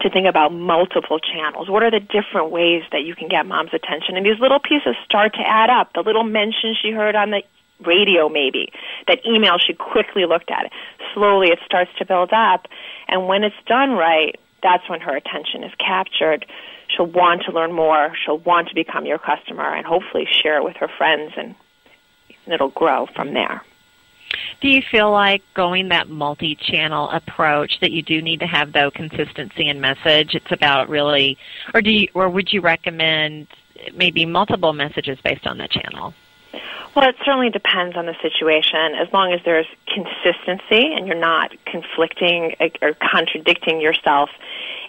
to 0.00 0.08
think 0.08 0.26
about 0.26 0.54
multiple 0.54 1.18
channels. 1.18 1.68
What 1.68 1.82
are 1.82 1.90
the 1.90 2.00
different 2.00 2.52
ways 2.52 2.82
that 2.90 3.02
you 3.02 3.14
can 3.14 3.28
get 3.28 3.44
mom's 3.44 3.74
attention? 3.74 4.16
And 4.16 4.24
these 4.24 4.40
little 4.40 4.60
pieces 4.60 4.96
start 5.04 5.34
to 5.34 5.46
add 5.46 5.68
up. 5.68 5.92
The 5.92 6.00
little 6.00 6.24
mention 6.24 6.74
she 6.80 6.90
heard 6.90 7.14
on 7.14 7.32
the 7.32 7.42
radio, 7.84 8.30
maybe, 8.30 8.72
that 9.08 9.20
email 9.26 9.58
she 9.58 9.74
quickly 9.74 10.24
looked 10.24 10.50
at. 10.50 10.72
Slowly 11.12 11.48
it 11.48 11.58
starts 11.66 11.90
to 11.98 12.06
build 12.06 12.32
up. 12.32 12.66
And 13.08 13.26
when 13.26 13.44
it's 13.44 13.60
done 13.66 13.90
right, 13.90 14.40
that's 14.62 14.88
when 14.88 15.00
her 15.00 15.14
attention 15.14 15.64
is 15.64 15.72
captured 15.78 16.46
she'll 17.00 17.06
want 17.06 17.42
to 17.46 17.52
learn 17.52 17.72
more. 17.72 18.12
She'll 18.24 18.38
want 18.38 18.68
to 18.68 18.74
become 18.74 19.06
your 19.06 19.18
customer 19.18 19.74
and 19.74 19.86
hopefully 19.86 20.26
share 20.42 20.58
it 20.58 20.64
with 20.64 20.76
her 20.76 20.88
friends 20.98 21.32
and 21.36 21.54
it'll 22.46 22.70
grow 22.70 23.06
from 23.14 23.34
there. 23.34 23.62
Do 24.60 24.68
you 24.68 24.82
feel 24.90 25.10
like 25.10 25.42
going 25.54 25.88
that 25.88 26.08
multi-channel 26.08 27.10
approach 27.10 27.80
that 27.80 27.90
you 27.90 28.02
do 28.02 28.20
need 28.22 28.40
to 28.40 28.46
have 28.46 28.72
though 28.72 28.90
consistency 28.90 29.68
in 29.68 29.80
message? 29.80 30.34
It's 30.34 30.52
about 30.52 30.88
really, 30.88 31.38
or 31.74 31.80
do 31.80 31.90
you, 31.90 32.08
or 32.14 32.28
would 32.28 32.52
you 32.52 32.60
recommend 32.60 33.48
maybe 33.94 34.26
multiple 34.26 34.72
messages 34.72 35.18
based 35.24 35.46
on 35.46 35.58
the 35.58 35.68
channel? 35.68 36.14
Well, 36.94 37.08
it 37.08 37.14
certainly 37.24 37.50
depends 37.50 37.96
on 37.96 38.06
the 38.06 38.16
situation. 38.20 38.94
As 39.00 39.12
long 39.12 39.32
as 39.32 39.40
there's 39.44 39.66
consistency 39.86 40.92
and 40.92 41.06
you're 41.06 41.16
not 41.16 41.52
conflicting 41.64 42.56
eh, 42.60 42.70
or 42.82 42.94
contradicting 42.94 43.80
yourself 43.80 44.28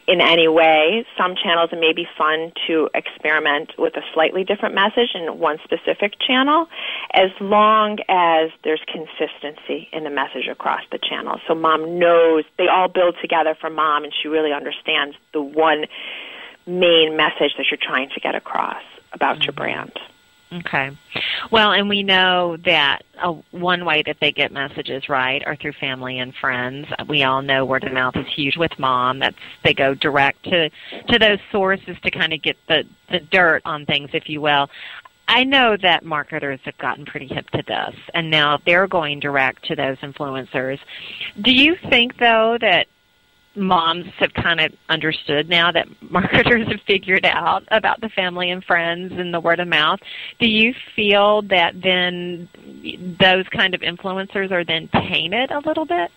in 0.07 0.21
any 0.21 0.47
way. 0.47 1.05
Some 1.17 1.35
channels 1.35 1.69
it 1.71 1.79
may 1.79 1.93
be 1.93 2.07
fun 2.17 2.51
to 2.67 2.89
experiment 2.93 3.71
with 3.77 3.95
a 3.95 4.01
slightly 4.13 4.43
different 4.43 4.75
message 4.75 5.09
in 5.13 5.39
one 5.39 5.57
specific 5.63 6.13
channel, 6.25 6.67
as 7.13 7.29
long 7.39 7.99
as 8.09 8.51
there's 8.63 8.81
consistency 8.87 9.89
in 9.91 10.03
the 10.03 10.09
message 10.09 10.47
across 10.49 10.81
the 10.91 10.99
channel. 10.99 11.39
So 11.47 11.55
mom 11.55 11.99
knows 11.99 12.43
they 12.57 12.67
all 12.67 12.87
build 12.87 13.15
together 13.21 13.55
for 13.59 13.69
mom, 13.69 14.03
and 14.03 14.13
she 14.21 14.27
really 14.27 14.53
understands 14.53 15.15
the 15.33 15.41
one 15.41 15.85
main 16.65 17.17
message 17.17 17.53
that 17.57 17.65
you're 17.69 17.79
trying 17.81 18.09
to 18.09 18.19
get 18.19 18.35
across 18.35 18.83
about 19.13 19.37
mm-hmm. 19.37 19.43
your 19.43 19.53
brand. 19.53 19.91
Okay. 20.53 20.91
Well, 21.49 21.71
and 21.71 21.87
we 21.87 22.03
know 22.03 22.57
that 22.65 23.03
uh, 23.23 23.33
one 23.51 23.85
way 23.85 24.03
that 24.05 24.17
they 24.19 24.33
get 24.33 24.51
messages 24.51 25.07
right 25.07 25.41
are 25.45 25.55
through 25.55 25.73
family 25.73 26.19
and 26.19 26.33
friends. 26.35 26.87
We 27.07 27.23
all 27.23 27.41
know 27.41 27.65
word 27.65 27.85
of 27.85 27.93
mouth 27.93 28.17
is 28.17 28.27
huge 28.35 28.57
with 28.57 28.77
mom. 28.77 29.19
That's 29.19 29.37
they 29.63 29.73
go 29.73 29.93
direct 29.93 30.43
to 30.45 30.69
to 30.69 31.19
those 31.19 31.39
sources 31.51 31.95
to 32.03 32.11
kind 32.11 32.33
of 32.33 32.41
get 32.41 32.57
the 32.67 32.83
the 33.09 33.19
dirt 33.19 33.61
on 33.63 33.85
things, 33.85 34.09
if 34.13 34.27
you 34.27 34.41
will. 34.41 34.69
I 35.29 35.45
know 35.45 35.77
that 35.81 36.03
marketers 36.03 36.59
have 36.65 36.77
gotten 36.77 37.05
pretty 37.05 37.27
hip 37.27 37.49
to 37.51 37.63
this, 37.65 37.95
and 38.13 38.29
now 38.29 38.59
they're 38.65 38.87
going 38.87 39.21
direct 39.21 39.63
to 39.65 39.75
those 39.77 39.97
influencers. 39.99 40.79
Do 41.39 41.53
you 41.53 41.77
think, 41.89 42.17
though, 42.17 42.57
that 42.59 42.87
moms 43.55 44.05
have 44.17 44.33
kind 44.33 44.59
of 44.59 44.71
understood 44.89 45.49
now 45.49 45.71
that 45.71 45.87
marketers 46.11 46.67
have 46.67 46.81
figured 46.87 47.25
out 47.25 47.63
about 47.71 48.01
the 48.01 48.09
family 48.09 48.49
and 48.49 48.63
friends 48.63 49.13
and 49.15 49.33
the 49.33 49.39
word 49.39 49.59
of 49.59 49.67
mouth. 49.67 49.99
Do 50.39 50.47
you 50.47 50.73
feel 50.95 51.41
that 51.43 51.81
then 51.81 52.47
those 53.19 53.47
kind 53.49 53.73
of 53.73 53.81
influencers 53.81 54.51
are 54.51 54.63
then 54.63 54.89
tainted 54.93 55.51
a 55.51 55.59
little 55.59 55.85
bit? 55.85 56.11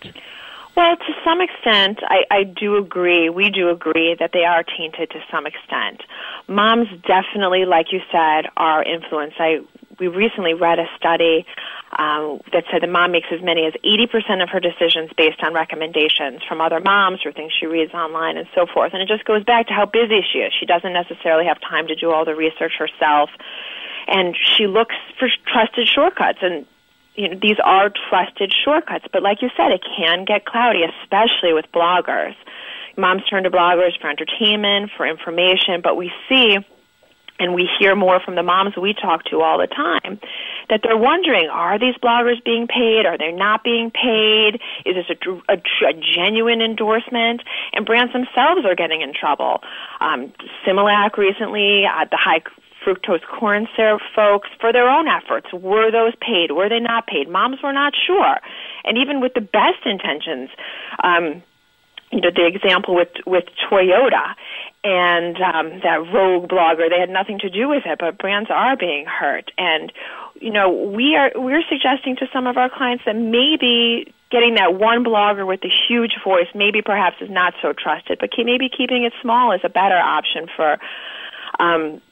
Well, 0.77 0.97
to 0.97 1.13
some 1.25 1.41
extent, 1.41 2.01
I, 2.03 2.25
I 2.33 2.45
do 2.45 2.77
agree. 2.77 3.31
We 3.31 3.49
do 3.49 3.71
agree 3.71 4.17
that 4.19 4.31
they 4.33 4.45
are 4.45 4.65
tainted 4.65 5.11
to 5.11 5.21
some 5.31 5.47
extent. 5.47 6.03
Moms 6.49 6.89
definitely, 7.07 7.65
like 7.65 7.93
you 7.93 8.01
said, 8.11 8.47
are 8.57 8.83
influenced. 8.83 9.37
I 9.39 9.61
we 10.01 10.09
recently 10.09 10.55
read 10.55 10.81
a 10.81 10.87
study 10.97 11.47
um, 11.99 12.41
that 12.53 12.65
said 12.71 12.83
the 12.83 12.87
mom 12.87 13.13
makes 13.13 13.29
as 13.31 13.43
many 13.43 13.67
as 13.67 13.75
80% 13.85 14.43
of 14.43 14.49
her 14.51 14.61
decisions 14.61 15.11
based 15.17 15.43
on 15.43 15.55
recommendations 15.55 16.43
from 16.47 16.61
other 16.61 16.81
moms 16.81 17.21
or 17.25 17.33
things 17.33 17.53
she 17.59 17.67
reads 17.67 17.93
online 17.95 18.37
and 18.37 18.47
so 18.55 18.67
forth. 18.67 18.93
And 18.93 19.03
it 19.03 19.09
just 19.09 19.25
goes 19.25 19.45
back 19.45 19.69
to 19.69 19.73
how 19.73 19.87
busy 19.87 20.21
she 20.33 20.39
is. 20.39 20.53
She 20.59 20.67
doesn't 20.67 20.93
necessarily 20.93 21.47
have 21.47 21.61
time 21.61 21.87
to 21.89 21.95
do 21.95 22.11
all 22.11 22.25
the 22.25 22.35
research 22.35 22.73
herself. 22.79 23.31
And 24.07 24.37
she 24.37 24.67
looks 24.67 24.95
for 25.19 25.29
trusted 25.47 25.89
shortcuts. 25.89 26.39
And 26.43 26.67
you 27.15 27.29
know, 27.29 27.39
these 27.41 27.57
are 27.63 27.91
trusted 28.11 28.53
shortcuts. 28.65 29.07
But 29.13 29.23
like 29.23 29.41
you 29.41 29.51
said, 29.57 29.71
it 29.71 29.83
can 29.97 30.25
get 30.25 30.45
cloudy, 30.45 30.83
especially 30.83 31.53
with 31.53 31.67
bloggers. 31.73 32.35
Moms 32.97 33.25
turn 33.29 33.45
to 33.45 33.51
bloggers 33.51 33.99
for 34.01 34.09
entertainment, 34.09 34.91
for 34.97 35.07
information, 35.07 35.81
but 35.83 35.97
we 35.97 36.13
see 36.29 36.59
and 37.39 37.55
we 37.55 37.69
hear 37.79 37.97
more 37.97 38.21
from 38.21 38.37
the 38.37 38.43
moms 38.43 38.77
we 38.77 38.95
talk 38.95 39.25
to 39.25 39.41
all 39.41 39.59
the 39.59 39.67
time 39.67 40.21
that 40.71 40.81
they're 40.83 40.97
wondering, 40.97 41.49
are 41.51 41.79
these 41.79 41.95
bloggers 42.03 42.43
being 42.45 42.67
paid? 42.67 43.07
Are 43.07 43.19
they 43.19 43.33
not 43.33 43.65
being 43.65 43.91
paid? 43.91 44.61
Is 44.87 44.95
this 44.95 45.07
a, 45.11 45.53
a, 45.53 45.57
a 45.89 45.93
genuine 45.93 46.63
endorsement? 46.63 47.43
And 47.73 47.85
brands 47.85 48.13
themselves 48.13 48.65
are 48.65 48.75
getting 48.75 49.03
in 49.03 49.13
trouble. 49.13 49.63
Um, 50.01 50.33
Similac 50.67 51.17
recently, 51.17 51.85
uh, 51.87 52.07
the 52.11 52.17
high 52.17 52.43
fructose 52.85 53.23
corn 53.27 53.67
syrup 53.77 54.01
folks 54.15 54.49
for 54.61 54.73
their 54.73 54.89
own 54.89 55.09
efforts. 55.09 55.53
Were 55.53 55.91
those 55.91 56.13
paid? 56.21 56.53
Were 56.53 56.69
they 56.69 56.81
not 56.81 57.07
paid? 57.07 57.29
Moms 57.29 57.59
were 57.63 57.73
not 57.73 57.95
sure. 58.07 58.37
And 58.85 58.99
even 58.99 59.21
with 59.21 59.35
the 59.35 59.41
best 59.41 59.85
intentions, 59.87 60.51
um, 61.03 61.43
you 62.13 62.21
know, 62.21 62.31
the 62.31 62.47
example 62.47 62.95
with 62.95 63.09
with 63.27 63.45
Toyota 63.69 64.35
and 64.85 65.37
um, 65.41 65.81
that 65.83 66.05
rogue 66.13 66.49
blogger, 66.49 66.91
they 66.91 67.01
had 67.01 67.09
nothing 67.09 67.39
to 67.41 67.49
do 67.49 67.69
with 67.69 67.85
it, 67.87 67.99
but 67.99 68.19
brands 68.19 68.51
are 68.51 68.77
being 68.77 69.07
hurt. 69.07 69.51
And 69.57 69.91
you 70.41 70.53
know, 70.53 70.71
we 70.71 71.17
are 71.17 71.33
we're 71.35 71.65
suggesting 71.69 72.17
to 72.17 72.27
some 72.33 72.47
of 72.47 72.57
our 72.57 72.69
clients 72.69 73.05
that 73.07 73.17
maybe 73.17 74.13
getting 74.31 74.57
that 74.57 74.75
one 74.75 75.05
blogger 75.05 75.47
with 75.47 75.61
the 75.63 75.71
huge 75.89 76.17
voice 76.23 76.49
maybe 76.55 76.83
perhaps 76.83 77.17
is 77.21 77.31
not 77.31 77.55
so 77.63 77.73
trusted, 77.73 78.19
but 78.21 78.31
maybe 78.37 78.69
keeping 78.69 79.05
it 79.05 79.13
small 79.23 79.53
is 79.53 79.61
a 79.65 79.69
better 79.69 79.97
option 79.97 80.47
for 80.55 80.77
um, 81.59 82.03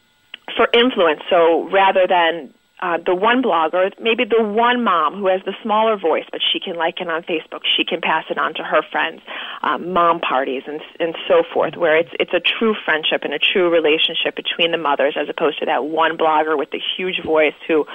for 0.56 0.68
influence. 0.72 1.20
So 1.28 1.68
rather 1.68 2.06
than 2.06 2.54
uh, 2.82 2.98
the 3.06 3.14
one 3.14 3.42
blogger, 3.42 3.90
maybe 4.00 4.24
the 4.24 4.42
one 4.42 4.82
mom 4.82 5.14
who 5.14 5.28
has 5.28 5.40
the 5.44 5.54
smaller 5.62 5.96
voice, 5.96 6.24
but 6.32 6.40
she 6.42 6.58
can 6.58 6.74
like 6.74 7.00
it 7.00 7.08
on 7.08 7.22
Facebook. 7.22 7.60
She 7.64 7.84
can 7.84 8.00
pass 8.00 8.24
it 8.28 8.36
on 8.38 8.54
to 8.54 8.64
her 8.64 8.82
friends, 8.82 9.22
um, 9.62 9.92
mom 9.92 10.20
parties, 10.20 10.64
and 10.66 10.80
and 10.98 11.16
so 11.28 11.44
forth, 11.54 11.76
where 11.76 11.96
it's 11.96 12.10
it's 12.18 12.34
a 12.34 12.40
true 12.40 12.74
friendship 12.84 13.22
and 13.22 13.32
a 13.32 13.38
true 13.38 13.70
relationship 13.70 14.34
between 14.34 14.72
the 14.72 14.78
mothers, 14.78 15.16
as 15.16 15.28
opposed 15.28 15.60
to 15.60 15.66
that 15.66 15.84
one 15.84 16.18
blogger 16.18 16.58
with 16.58 16.70
the 16.72 16.80
huge 16.96 17.22
voice 17.24 17.54
who 17.68 17.86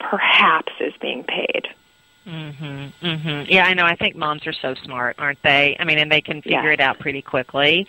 perhaps 0.00 0.72
is 0.80 0.94
being 1.00 1.24
paid. 1.24 1.68
Mhm. 2.26 2.92
Mhm. 3.02 3.46
Yeah, 3.48 3.66
I 3.66 3.74
know. 3.74 3.84
I 3.84 3.96
think 3.96 4.16
moms 4.16 4.46
are 4.46 4.52
so 4.52 4.74
smart, 4.74 5.16
aren't 5.18 5.42
they? 5.42 5.76
I 5.78 5.84
mean, 5.84 5.98
and 5.98 6.10
they 6.10 6.20
can 6.20 6.40
figure 6.40 6.68
Yeah. 6.68 6.72
it 6.72 6.80
out 6.80 6.98
pretty 7.00 7.20
quickly. 7.20 7.86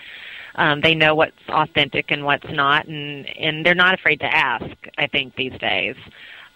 Um, 0.56 0.82
they 0.82 0.94
know 0.94 1.16
what's 1.16 1.38
authentic 1.50 2.12
and 2.12 2.26
what's 2.26 2.50
not, 2.50 2.86
and 2.86 3.28
and 3.38 3.66
they're 3.66 3.76
not 3.76 3.94
afraid 3.94 4.20
to 4.20 4.36
ask. 4.36 4.66
I 4.98 5.08
think 5.08 5.36
these 5.36 5.58
days. 5.60 5.96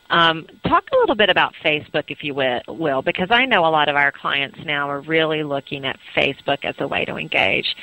Um, 0.10 0.48
talk 0.66 0.86
a 0.92 0.96
little 0.98 1.16
bit 1.16 1.30
about 1.30 1.54
Facebook, 1.64 2.06
if 2.08 2.24
you 2.24 2.34
will, 2.34 3.02
because 3.02 3.28
I 3.30 3.46
know 3.46 3.66
a 3.66 3.70
lot 3.70 3.90
of 3.90 3.96
our 3.96 4.12
clients 4.12 4.60
now 4.64 4.90
are 4.90 5.02
really 5.02 5.44
looking 5.44 5.86
at 5.86 6.00
Facebook 6.16 6.64
as 6.64 6.76
a 6.80 6.88
way 6.88 7.06
to 7.06 7.18
engage 7.18 7.76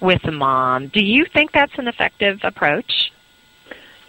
with 0.00 0.22
the 0.22 0.32
mom. 0.32 0.88
Do 0.88 1.02
you 1.02 1.26
think 1.32 1.52
that's 1.52 1.72
an 1.78 1.88
effective 1.88 2.40
approach? 2.42 3.12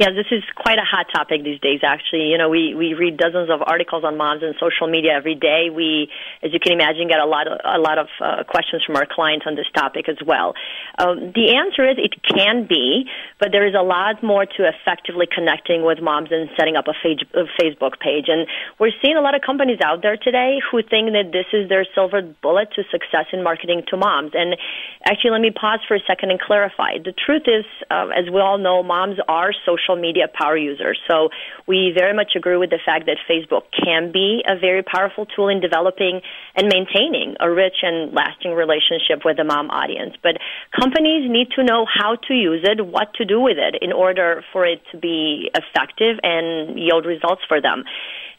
Yeah, 0.03 0.12
this 0.12 0.27
is 0.36 0.43
quite 0.51 0.75
a 0.79 0.83
hot 0.83 1.07
topic 1.15 1.48
these 1.48 1.62
days. 1.63 1.79
Actually, 1.79 2.27
you 2.27 2.38
know, 2.38 2.50
we 2.50 2.75
we 2.75 2.91
read 2.93 3.15
dozens 3.15 3.48
of 3.48 3.63
articles 3.63 4.03
on 4.03 4.17
moms 4.17 4.43
and 4.43 4.53
social 4.60 4.91
media 4.91 5.15
every 5.15 5.31
day. 5.31 5.72
We, 5.72 6.12
as 6.43 6.51
you 6.51 6.60
can 6.60 6.74
imagine, 6.75 7.07
get 7.07 7.24
a 7.24 7.25
lot 7.25 7.48
of 7.48 7.55
a 7.63 7.79
lot 7.79 7.95
of 7.98 8.12
uh, 8.19 8.43
questions 8.43 8.83
from 8.83 8.98
our 8.98 9.07
clients 9.07 9.48
on 9.48 9.55
this 9.55 9.72
topic 9.74 10.10
as 10.10 10.19
well. 10.19 10.60
Um, 11.00 11.31
the 11.31 11.55
answer 11.55 11.88
is 11.88 11.95
it 11.95 12.19
can 12.19 12.67
be, 12.67 13.07
but 13.39 13.55
there 13.55 13.63
is 13.63 13.79
a 13.79 13.81
lot 13.81 14.19
more 14.22 14.43
to 14.43 14.67
effectively 14.67 15.24
connecting 15.24 15.88
with 15.88 16.03
moms 16.03 16.36
and 16.36 16.51
setting 16.60 16.75
up 16.75 16.91
a, 16.91 16.95
fa- 17.00 17.24
a 17.39 17.48
Facebook 17.55 17.95
page. 18.03 18.27
And 18.27 18.43
we're 18.83 18.91
seeing 19.00 19.15
a 19.15 19.24
lot 19.24 19.39
of 19.39 19.41
companies 19.41 19.79
out 19.79 20.01
there 20.03 20.17
today 20.19 20.60
who 20.67 20.83
think 20.83 21.15
that 21.15 21.31
this 21.31 21.48
is 21.55 21.69
their 21.72 21.88
silver 21.95 22.19
bullet 22.43 22.75
to 22.75 22.83
success 22.91 23.31
in 23.31 23.39
marketing 23.39 23.88
to 23.88 23.95
moms. 23.95 24.36
And 24.36 24.60
actually, 25.07 25.31
let 25.31 25.39
me 25.39 25.51
pause 25.55 25.79
for 25.88 25.95
a 25.95 26.03
second 26.03 26.36
and 26.36 26.41
clarify. 26.43 27.00
The 27.00 27.15
truth 27.15 27.48
is, 27.48 27.63
uh, 27.88 28.12
as 28.12 28.27
we 28.27 28.43
all 28.43 28.60
know, 28.60 28.83
moms 28.83 29.15
are 29.31 29.55
social 29.63 29.92
media 29.95 30.27
power 30.33 30.57
users. 30.57 31.00
So 31.09 31.29
we 31.67 31.93
very 31.95 32.13
much 32.13 32.33
agree 32.35 32.57
with 32.57 32.69
the 32.69 32.79
fact 32.83 33.05
that 33.05 33.17
Facebook 33.29 33.63
can 33.83 34.12
be 34.12 34.43
a 34.47 34.57
very 34.57 34.83
powerful 34.83 35.25
tool 35.25 35.47
in 35.47 35.59
developing 35.59 36.21
and 36.55 36.67
maintaining 36.67 37.35
a 37.39 37.50
rich 37.50 37.77
and 37.81 38.13
lasting 38.13 38.53
relationship 38.53 39.25
with 39.25 39.38
the 39.38 39.43
mom 39.43 39.69
audience. 39.69 40.15
But 40.21 40.38
companies 40.79 41.29
need 41.29 41.51
to 41.55 41.63
know 41.63 41.85
how 41.85 42.15
to 42.27 42.33
use 42.33 42.62
it, 42.63 42.85
what 42.85 43.13
to 43.15 43.25
do 43.25 43.39
with 43.39 43.57
it 43.57 43.75
in 43.81 43.91
order 43.91 44.43
for 44.51 44.65
it 44.65 44.81
to 44.91 44.97
be 44.97 45.50
effective 45.55 46.19
and 46.23 46.77
yield 46.79 47.05
results 47.05 47.41
for 47.47 47.62
them. 47.62 47.83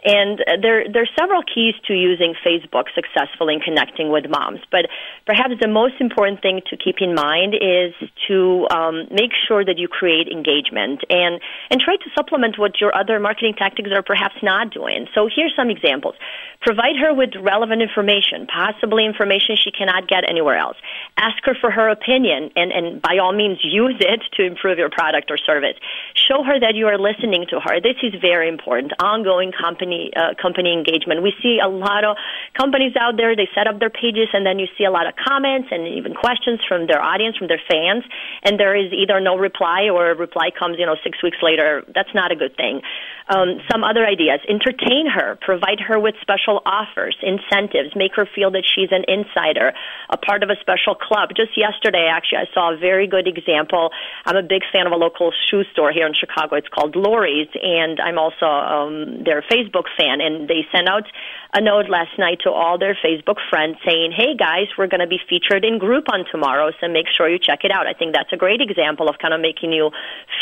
And 0.04 0.40
uh, 0.40 0.60
there, 0.60 0.84
there 0.84 1.02
are 1.02 1.16
several 1.18 1.42
keys 1.42 1.74
to 1.86 1.94
using 1.94 2.34
Facebook 2.44 2.92
successfully 2.94 3.54
in 3.54 3.60
connecting 3.60 4.10
with 4.10 4.28
moms. 4.28 4.60
But 4.70 4.86
perhaps 5.24 5.54
the 5.60 5.68
most 5.68 5.94
important 5.98 6.42
thing 6.42 6.60
to 6.68 6.76
keep 6.76 6.96
in 7.00 7.14
mind 7.14 7.54
is 7.54 7.94
to 8.28 8.68
um, 8.70 9.08
make 9.10 9.32
sure 9.48 9.64
that 9.64 9.78
you 9.78 9.88
create 9.88 10.28
engagement 10.28 11.00
and, 11.08 11.33
and 11.70 11.80
try 11.80 11.96
to 11.96 12.10
supplement 12.14 12.58
what 12.58 12.80
your 12.80 12.94
other 12.94 13.18
marketing 13.20 13.54
tactics 13.54 13.90
are 13.92 14.02
perhaps 14.02 14.36
not 14.42 14.72
doing. 14.72 15.06
So 15.14 15.28
here's 15.34 15.54
some 15.56 15.70
examples. 15.70 16.14
Provide 16.60 16.96
her 16.96 17.12
with 17.12 17.30
relevant 17.40 17.82
information, 17.82 18.46
possibly 18.46 19.04
information 19.04 19.56
she 19.56 19.70
cannot 19.70 20.08
get 20.08 20.28
anywhere 20.28 20.56
else. 20.56 20.76
Ask 21.16 21.44
her 21.44 21.54
for 21.60 21.70
her 21.70 21.88
opinion, 21.88 22.50
and, 22.56 22.72
and 22.72 23.02
by 23.02 23.18
all 23.18 23.32
means, 23.32 23.58
use 23.62 23.96
it 24.00 24.22
to 24.34 24.44
improve 24.44 24.78
your 24.78 24.90
product 24.90 25.30
or 25.30 25.36
service. 25.36 25.76
Show 26.14 26.42
her 26.42 26.58
that 26.60 26.74
you 26.74 26.86
are 26.86 26.98
listening 26.98 27.46
to 27.50 27.60
her. 27.60 27.80
This 27.80 27.96
is 28.02 28.14
very 28.20 28.48
important. 28.48 28.92
Ongoing 29.00 29.52
company 29.52 30.10
uh, 30.16 30.34
company 30.40 30.72
engagement. 30.72 31.22
We 31.22 31.32
see 31.42 31.58
a 31.62 31.68
lot 31.68 32.04
of 32.04 32.16
companies 32.56 32.94
out 32.98 33.16
there. 33.16 33.36
They 33.36 33.48
set 33.54 33.66
up 33.66 33.78
their 33.78 33.90
pages, 33.90 34.28
and 34.32 34.46
then 34.46 34.58
you 34.58 34.66
see 34.78 34.84
a 34.84 34.90
lot 34.90 35.06
of 35.06 35.14
comments 35.16 35.68
and 35.70 35.86
even 35.86 36.14
questions 36.14 36.60
from 36.66 36.86
their 36.86 37.02
audience, 37.02 37.36
from 37.36 37.48
their 37.48 37.60
fans, 37.68 38.04
and 38.42 38.58
there 38.58 38.74
is 38.74 38.92
either 38.92 39.20
no 39.20 39.36
reply 39.36 39.88
or 39.92 40.10
a 40.10 40.14
reply 40.14 40.50
comes, 40.50 40.78
you 40.78 40.86
know, 40.86 40.96
six 41.02 41.22
weeks 41.24 41.38
later. 41.42 41.82
That's 41.92 42.12
not 42.14 42.30
a 42.30 42.36
good 42.36 42.56
thing. 42.56 42.82
Um, 43.28 43.60
some 43.72 43.82
other 43.82 44.04
ideas: 44.04 44.40
entertain 44.48 45.08
her, 45.08 45.38
provide 45.40 45.80
her 45.80 45.98
with 45.98 46.14
special 46.20 46.60
offers, 46.66 47.16
incentives, 47.22 47.96
make 47.96 48.14
her 48.16 48.28
feel 48.28 48.50
that 48.52 48.64
she's 48.68 48.92
an 48.92 49.04
insider, 49.08 49.72
a 50.10 50.18
part 50.18 50.42
of 50.42 50.50
a 50.50 50.56
special 50.60 50.94
club. 50.94 51.30
Just 51.34 51.56
yesterday, 51.56 52.06
actually, 52.10 52.44
I 52.44 52.48
saw 52.52 52.74
a 52.74 52.76
very 52.76 53.06
good 53.06 53.26
example. 53.26 53.90
I'm 54.26 54.36
a 54.36 54.42
big 54.42 54.62
fan 54.70 54.86
of 54.86 54.92
a 54.92 54.96
local 54.96 55.32
shoe 55.48 55.64
store 55.72 55.90
here 55.90 56.06
in 56.06 56.12
Chicago. 56.12 56.56
It's 56.56 56.68
called 56.68 56.96
Lori's, 56.96 57.48
and 57.56 57.98
I'm 57.98 58.18
also 58.18 58.44
um, 58.44 59.24
their 59.24 59.40
Facebook 59.40 59.88
fan. 59.96 60.20
And 60.20 60.46
they 60.46 60.66
sent 60.70 60.86
out 60.86 61.08
a 61.54 61.60
note 61.62 61.88
last 61.88 62.18
night 62.18 62.40
to 62.44 62.50
all 62.50 62.78
their 62.78 62.96
Facebook 63.02 63.38
friends 63.48 63.78
saying, 63.86 64.12
"Hey 64.12 64.36
guys, 64.36 64.66
we're 64.76 64.88
going 64.88 65.00
to 65.00 65.06
be 65.06 65.20
featured 65.30 65.64
in 65.64 65.78
Groupon 65.78 66.28
tomorrow, 66.30 66.72
so 66.80 66.88
make 66.88 67.06
sure 67.08 67.28
you 67.28 67.38
check 67.38 67.64
it 67.64 67.70
out." 67.70 67.86
I 67.86 67.94
think 67.94 68.12
that's 68.12 68.32
a 68.32 68.36
great 68.36 68.60
example 68.60 69.08
of 69.08 69.16
kind 69.16 69.32
of 69.32 69.40
making 69.40 69.72
you 69.72 69.90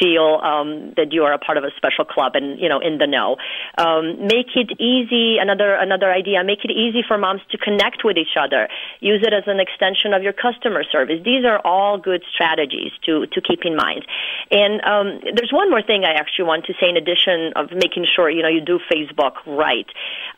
feel 0.01 0.40
um, 0.42 0.72
that 0.97 1.13
you 1.13 1.25
are 1.25 1.33
a 1.33 1.39
part 1.39 1.59
of 1.59 1.65
a 1.65 1.71
special 1.77 2.05
club 2.05 2.33
and 2.35 2.59
you 2.59 2.69
know 2.69 2.81
in 2.81 2.99
the 2.99 3.07
know. 3.07 3.37
Um, 3.79 4.27
make 4.27 4.55
it 4.55 4.71
easy. 4.81 5.39
Another 5.39 5.75
another 5.75 6.11
idea. 6.11 6.43
Make 6.45 6.65
it 6.65 6.71
easy 6.71 7.03
for 7.07 7.19
moms 7.19 7.43
to 7.51 7.59
connect 7.59 8.05
with 8.05 8.17
each 8.17 8.37
other. 8.39 8.69
Use 9.01 9.23
it 9.27 9.33
as 9.33 9.45
an 9.47 9.61
extension 9.61 10.15
of 10.15 10.23
your 10.23 10.33
customer 10.33 10.85
service. 10.85 11.21
These 11.25 11.45
are 11.45 11.61
all 11.65 11.99
good 11.99 12.23
strategies 12.33 12.93
to 13.07 13.27
to 13.27 13.41
keep 13.41 13.65
in 13.65 13.77
mind. 13.77 14.07
And 14.51 14.81
um, 14.83 15.21
there's 15.35 15.53
one 15.53 15.71
more 15.71 15.83
thing 15.83 16.05
I 16.05 16.13
actually 16.13 16.47
want 16.47 16.67
to 16.67 16.75
say 16.81 16.89
in 16.89 16.97
addition 16.97 17.53
of 17.57 17.71
making 17.73 18.07
sure 18.15 18.31
you 18.31 18.43
know 18.43 18.49
you 18.49 18.61
do 18.61 18.79
Facebook 18.91 19.35
right. 19.47 19.87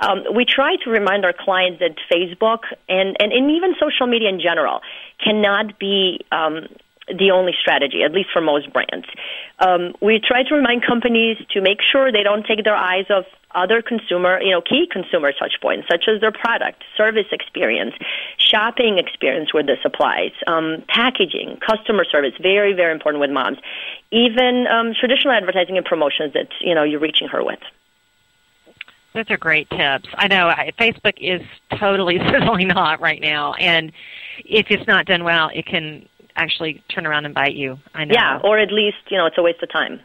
Um, 0.01 0.25
we 0.35 0.44
try 0.44 0.77
to 0.85 0.90
remind 0.90 1.25
our 1.25 1.33
clients 1.33 1.81
that 1.81 1.97
Facebook 2.11 2.61
and, 2.88 3.16
and, 3.20 3.33
and 3.33 3.51
even 3.51 3.75
social 3.81 4.07
media 4.07 4.29
in 4.29 4.40
general 4.40 4.81
cannot 5.23 5.79
be 5.79 6.20
um, 6.33 6.66
the 7.08 7.30
only 7.30 7.52
strategy, 7.58 8.02
at 8.02 8.12
least 8.12 8.30
for 8.32 8.40
most 8.40 8.72
brands. 8.72 9.06
Um, 9.58 9.94
we 10.00 10.20
try 10.20 10.42
to 10.42 10.54
remind 10.54 10.84
companies 10.84 11.36
to 11.50 11.60
make 11.60 11.78
sure 11.82 12.10
they 12.10 12.22
don't 12.22 12.46
take 12.46 12.64
their 12.64 12.76
eyes 12.76 13.06
off 13.10 13.24
other 13.54 13.82
consumer, 13.82 14.40
you 14.42 14.50
know, 14.50 14.60
key 14.60 14.86
consumer 14.90 15.32
touch 15.32 15.54
points, 15.62 15.86
such 15.88 16.04
as 16.08 16.20
their 16.20 16.32
product, 16.32 16.82
service 16.96 17.26
experience, 17.30 17.94
shopping 18.38 18.98
experience 18.98 19.54
where 19.54 19.62
this 19.62 19.78
applies, 19.84 20.32
um, 20.46 20.82
packaging, 20.88 21.58
customer 21.64 22.04
service, 22.04 22.32
very, 22.40 22.72
very 22.72 22.92
important 22.92 23.20
with 23.20 23.30
moms, 23.30 23.58
even 24.10 24.66
um, 24.66 24.92
traditional 24.98 25.32
advertising 25.32 25.76
and 25.76 25.86
promotions 25.86 26.32
that, 26.32 26.48
you 26.60 26.74
know, 26.74 26.82
you're 26.82 27.00
reaching 27.00 27.28
her 27.28 27.44
with. 27.44 27.60
Those 29.14 29.30
are 29.30 29.36
great 29.36 29.70
tips. 29.70 30.08
I 30.14 30.26
know 30.26 30.52
Facebook 30.76 31.14
is 31.18 31.40
totally 31.78 32.18
sizzling 32.32 32.70
hot 32.70 33.00
right 33.00 33.20
now, 33.20 33.54
and 33.54 33.92
if 34.44 34.66
it's 34.70 34.88
not 34.88 35.06
done 35.06 35.22
well, 35.22 35.50
it 35.54 35.66
can 35.66 36.08
actually 36.37 36.83
turn 36.88 37.07
around 37.07 37.27
and 37.27 37.35
bite 37.35 37.55
you. 37.55 37.79
I 37.94 38.05
know. 38.05 38.14
Yeah, 38.14 38.40
or 38.42 38.59
at 38.59 38.73
least 38.73 38.97
you 39.09 39.18
know 39.18 39.27
it's 39.27 39.38
a 39.38 39.42
waste 39.42 39.62
of 39.62 39.70
time. 39.70 40.01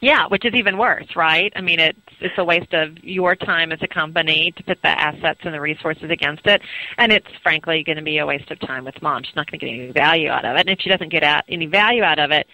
Yeah, 0.00 0.26
which 0.28 0.44
is 0.44 0.54
even 0.54 0.78
worse, 0.78 1.16
right? 1.16 1.52
I 1.56 1.60
mean, 1.60 1.80
it's 1.80 1.98
it's 2.20 2.34
a 2.38 2.44
waste 2.44 2.72
of 2.72 2.98
your 3.02 3.34
time 3.34 3.72
as 3.72 3.80
a 3.82 3.88
company 3.88 4.52
to 4.56 4.62
put 4.62 4.80
the 4.82 4.88
assets 4.88 5.40
and 5.42 5.52
the 5.52 5.60
resources 5.60 6.10
against 6.10 6.46
it, 6.46 6.62
and 6.98 7.12
it's 7.12 7.26
frankly 7.42 7.82
going 7.82 7.96
to 7.96 8.02
be 8.02 8.18
a 8.18 8.26
waste 8.26 8.50
of 8.50 8.60
time 8.60 8.84
with 8.84 9.00
mom. 9.02 9.24
She's 9.24 9.34
not 9.34 9.50
going 9.50 9.58
to 9.58 9.66
get 9.66 9.72
any 9.72 9.90
value 9.90 10.30
out 10.30 10.44
of 10.44 10.56
it, 10.56 10.60
and 10.60 10.70
if 10.70 10.80
she 10.80 10.88
doesn't 10.88 11.10
get 11.10 11.24
out 11.24 11.44
any 11.48 11.66
value 11.66 12.04
out 12.04 12.20
of 12.20 12.30
it, 12.30 12.46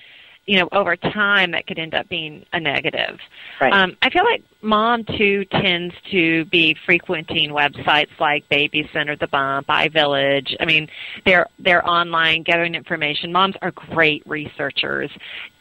you 0.47 0.59
know, 0.59 0.69
over 0.73 0.97
time 0.97 1.53
that 1.53 1.67
could 1.67 1.79
end 1.79 1.95
up 1.95 2.09
being 2.09 2.45
a 2.53 2.61
negative. 2.61 3.19
Right. 3.61 3.73
Um, 3.73 3.97
I 4.03 4.11
feel 4.11 4.25
like 4.25 4.43
mom 4.63 5.05
too 5.05 5.45
tends 5.47 5.95
to 6.11 6.45
be 6.47 6.77
frequenting 6.85 7.51
websites 7.51 8.11
like 8.19 8.49
Baby 8.49 8.89
Center, 8.93 9.17
The 9.17 9.27
Bump, 9.29 9.69
iVillage. 9.69 10.55
I 10.61 10.65
mean, 10.65 10.89
they're 11.25 11.49
they're 11.59 11.87
online 11.89 12.43
gathering 12.43 12.75
information. 12.75 13.33
Moms 13.33 13.55
are 13.63 13.71
great 13.71 14.23
researchers. 14.27 15.11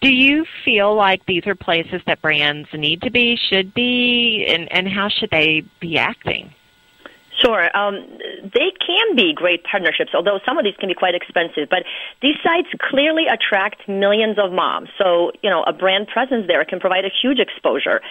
Do 0.02 0.10
you 0.10 0.46
feel 0.65 0.96
like 0.96 1.26
these 1.26 1.48
are 1.48 1.56
places 1.56 2.02
that 2.06 2.22
brands 2.22 2.67
need 2.74 3.02
to 3.04 3.12
be, 3.12 3.38
should 3.50 3.74
be, 3.74 4.46
and 4.50 4.72
and 4.72 4.88
how 4.88 5.10
should 5.10 5.30
they 5.32 5.63
be 5.80 5.98
acting? 5.98 6.54
Sure. 7.41 7.76
Um, 7.76 8.06
they 8.43 8.72
can 8.86 9.15
be 9.15 9.34
great 9.34 9.63
partnerships, 9.63 10.12
although 10.13 10.39
some 10.46 10.58
of 10.58 10.63
these 10.63 10.76
can 10.80 10.88
be 10.88 10.93
quite 10.93 11.15
expensive. 11.15 11.67
But 11.69 11.84
these 12.22 12.36
sites 12.43 12.67
clearly 12.80 13.26
attract 13.28 13.88
millions 13.88 14.38
of 14.38 14.52
moms. 14.52 14.89
So, 14.98 15.32
you 15.41 15.50
know, 15.50 15.63
a 15.63 15.74
brand 15.74 16.08
presence 16.08 16.46
there 16.48 16.63
can 16.63 16.80
provide 16.80 17.06
a 17.06 17.12
huge 17.22 17.39
exposure. 17.39 18.02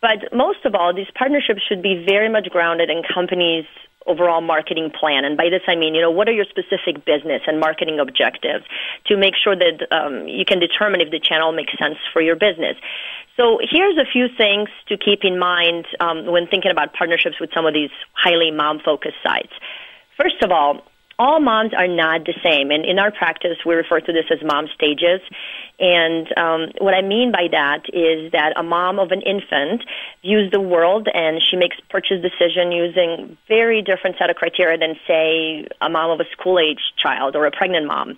But 0.00 0.32
most 0.32 0.64
of 0.64 0.74
all, 0.74 0.92
these 0.92 1.06
partnerships 1.14 1.62
should 1.68 1.82
be 1.82 2.04
very 2.06 2.28
much 2.28 2.48
grounded 2.50 2.90
in 2.90 3.02
companies' 3.02 3.66
overall 4.06 4.40
marketing 4.40 4.90
plan. 4.90 5.24
And 5.24 5.36
by 5.36 5.48
this 5.50 5.62
I 5.66 5.74
mean, 5.74 5.94
you 5.94 6.00
know, 6.00 6.10
what 6.10 6.28
are 6.28 6.32
your 6.32 6.46
specific 6.46 7.04
business 7.04 7.42
and 7.46 7.60
marketing 7.60 7.98
objectives 8.00 8.64
to 9.06 9.16
make 9.16 9.34
sure 9.36 9.56
that 9.56 9.86
um, 9.90 10.28
you 10.28 10.44
can 10.44 10.58
determine 10.58 11.00
if 11.00 11.10
the 11.10 11.20
channel 11.20 11.52
makes 11.52 11.72
sense 11.78 11.96
for 12.12 12.20
your 12.20 12.36
business. 12.36 12.76
So 13.36 13.58
here's 13.62 13.96
a 13.96 14.04
few 14.04 14.28
things 14.36 14.68
to 14.88 14.96
keep 14.96 15.20
in 15.24 15.38
mind 15.38 15.86
um, 16.00 16.26
when 16.26 16.46
thinking 16.46 16.70
about 16.70 16.92
partnerships 16.92 17.40
with 17.40 17.50
some 17.54 17.64
of 17.64 17.72
these 17.72 17.90
highly 18.12 18.50
mom-focused 18.50 19.16
sites. 19.22 19.52
First 20.20 20.42
of 20.42 20.50
all, 20.50 20.82
all 21.18 21.40
moms 21.40 21.72
are 21.76 21.88
not 21.88 22.24
the 22.24 22.34
same, 22.42 22.70
and 22.70 22.84
in 22.84 22.98
our 22.98 23.12
practice, 23.12 23.56
we 23.64 23.74
refer 23.74 24.00
to 24.00 24.12
this 24.12 24.24
as 24.30 24.38
mom 24.42 24.66
stages. 24.74 25.20
And 25.82 26.28
um, 26.38 26.70
what 26.78 26.94
I 26.94 27.02
mean 27.02 27.32
by 27.32 27.48
that 27.50 27.90
is 27.92 28.30
that 28.30 28.54
a 28.56 28.62
mom 28.62 29.00
of 29.00 29.10
an 29.10 29.20
infant 29.20 29.82
views 30.22 30.48
the 30.52 30.60
world 30.60 31.08
and 31.12 31.42
she 31.42 31.56
makes 31.56 31.76
purchase 31.90 32.22
decision 32.22 32.70
using 32.70 33.36
very 33.48 33.82
different 33.82 34.14
set 34.16 34.30
of 34.30 34.36
criteria 34.36 34.78
than, 34.78 34.94
say, 35.08 35.66
a 35.80 35.90
mom 35.90 36.12
of 36.12 36.20
a 36.20 36.30
school 36.30 36.60
age 36.60 36.78
child 37.02 37.34
or 37.34 37.46
a 37.46 37.50
pregnant 37.50 37.88
mom. 37.88 38.16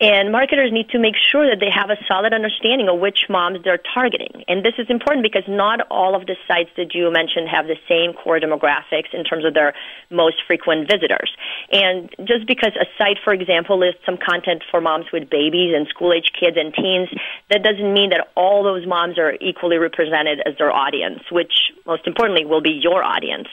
And 0.00 0.32
marketers 0.32 0.72
need 0.72 0.88
to 0.90 0.98
make 0.98 1.14
sure 1.14 1.48
that 1.48 1.60
they 1.60 1.70
have 1.70 1.90
a 1.90 1.96
solid 2.08 2.32
understanding 2.32 2.88
of 2.88 2.98
which 2.98 3.28
moms 3.28 3.62
they're 3.62 3.78
targeting. 3.94 4.42
And 4.48 4.64
this 4.64 4.74
is 4.76 4.90
important 4.90 5.22
because 5.22 5.44
not 5.46 5.78
all 5.92 6.16
of 6.16 6.26
the 6.26 6.34
sites 6.48 6.70
that 6.76 6.92
you 6.92 7.12
mentioned 7.12 7.46
have 7.48 7.68
the 7.68 7.76
same 7.88 8.12
core 8.12 8.40
demographics 8.40 9.12
in 9.12 9.22
terms 9.22 9.44
of 9.44 9.54
their 9.54 9.74
most 10.10 10.42
frequent 10.46 10.90
visitors. 10.90 11.30
And 11.70 12.10
just 12.24 12.48
because 12.48 12.72
a 12.74 12.86
site, 12.98 13.18
for 13.22 13.32
example, 13.32 13.78
lists 13.78 14.00
some 14.04 14.18
content 14.18 14.64
for 14.72 14.80
moms 14.80 15.06
with 15.12 15.30
babies 15.30 15.70
and 15.76 15.86
school 15.86 16.12
age 16.12 16.32
kids 16.34 16.56
and 16.58 16.74
teens, 16.74 17.01
that 17.50 17.62
doesn't 17.62 17.92
mean 17.92 18.10
that 18.10 18.28
all 18.36 18.62
those 18.62 18.86
moms 18.86 19.18
are 19.18 19.34
equally 19.40 19.78
represented 19.78 20.40
as 20.46 20.54
their 20.58 20.72
audience, 20.72 21.20
which 21.30 21.52
most 21.86 22.06
importantly 22.06 22.44
will 22.44 22.62
be 22.62 22.78
your 22.82 23.02
audience. 23.02 23.48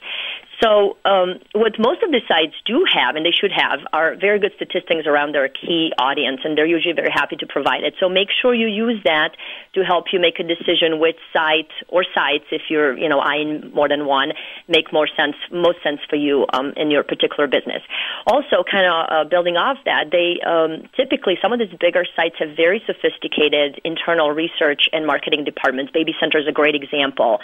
So, 0.62 0.98
um, 1.06 1.40
what 1.54 1.80
most 1.80 2.04
of 2.04 2.12
the 2.12 2.20
sites 2.28 2.56
do 2.66 2.84
have, 2.84 3.16
and 3.16 3.26
they 3.26 3.32
should 3.32 3.52
have, 3.56 3.80
are 3.94 4.16
very 4.20 4.40
good 4.40 4.52
statistics 4.56 5.08
around 5.08 5.34
their 5.34 5.48
key 5.48 5.94
audience, 5.98 6.42
and 6.44 6.58
they're 6.58 6.68
usually 6.68 6.94
very 6.94 7.12
happy 7.12 7.38
to 7.38 7.48
provide 7.48 7.84
it. 7.84 7.96
So, 8.00 8.10
make 8.10 8.28
sure 8.42 8.54
you 8.54 8.68
use 8.68 9.02
that 9.06 9.32
to 9.76 9.82
help 9.84 10.12
you 10.12 10.20
make 10.20 10.40
a 10.40 10.44
decision 10.44 11.00
which 11.00 11.16
site 11.32 11.72
or 11.88 12.04
sites, 12.04 12.44
if 12.52 12.64
you're, 12.70 12.98
you 12.98 13.08
know, 13.08 13.20
eyeing 13.20 13.72
more 13.74 13.88
than 13.88 14.06
one, 14.06 14.34
make 14.68 14.92
more 14.92 15.08
sense, 15.16 15.36
most 15.50 15.82
sense 15.82 16.02
for 16.10 16.18
you 16.18 16.46
um, 16.52 16.74
in 16.76 16.92
your 16.92 17.04
particular 17.04 17.48
business. 17.48 17.82
Also, 18.28 18.64
kind 18.70 18.86
of 18.86 18.96
uh, 19.08 19.30
building 19.30 19.56
off 19.56 19.78
that, 19.86 20.12
they 20.12 20.44
um, 20.44 20.90
typically 20.98 21.38
some 21.42 21.54
of 21.54 21.60
these 21.60 21.72
bigger 21.80 22.04
sites 22.16 22.36
have 22.40 22.58
very 22.58 22.84
sophisticated 22.86 23.80
internal 23.86 24.32
research 24.32 24.90
and 24.92 25.08
marketing 25.08 25.46
departments. 25.46 25.92
Baby 25.94 26.14
Center 26.20 26.38
is 26.38 26.48
a 26.48 26.52
great 26.52 26.76
example 26.76 27.40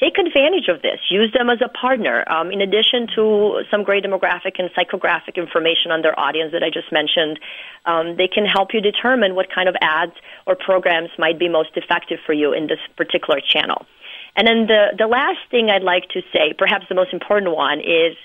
take 0.00 0.18
advantage 0.18 0.68
of 0.68 0.82
this. 0.82 0.98
Use 1.10 1.32
them 1.32 1.50
as 1.50 1.58
a 1.62 1.68
partner. 1.68 2.24
Um, 2.30 2.50
in 2.50 2.60
addition 2.60 3.06
to 3.14 3.62
some 3.70 3.84
great 3.84 4.02
demographic 4.02 4.58
and 4.58 4.70
psychographic 4.70 5.36
information 5.36 5.92
on 5.92 6.02
their 6.02 6.18
audience 6.18 6.52
that 6.52 6.62
I 6.62 6.70
just 6.70 6.90
mentioned, 6.90 7.38
um, 7.84 8.16
they 8.16 8.26
can 8.26 8.46
help 8.46 8.72
you 8.72 8.80
determine 8.80 9.34
what 9.34 9.52
kind 9.54 9.68
of 9.68 9.76
ads 9.80 10.12
or 10.46 10.56
programs 10.56 11.10
might 11.18 11.38
be 11.38 11.48
most 11.48 11.70
effective 11.76 12.18
for 12.24 12.32
you 12.32 12.52
in 12.52 12.66
this 12.66 12.80
particular 12.96 13.40
channel. 13.40 13.86
And 14.36 14.46
then 14.46 14.66
the, 14.66 14.94
the 14.96 15.06
last 15.06 15.38
thing 15.50 15.70
I'd 15.70 15.82
like 15.82 16.08
to 16.10 16.22
say, 16.32 16.54
perhaps 16.56 16.86
the 16.88 16.94
most 16.94 17.12
important 17.12 17.54
one, 17.54 17.80
is 17.80 18.16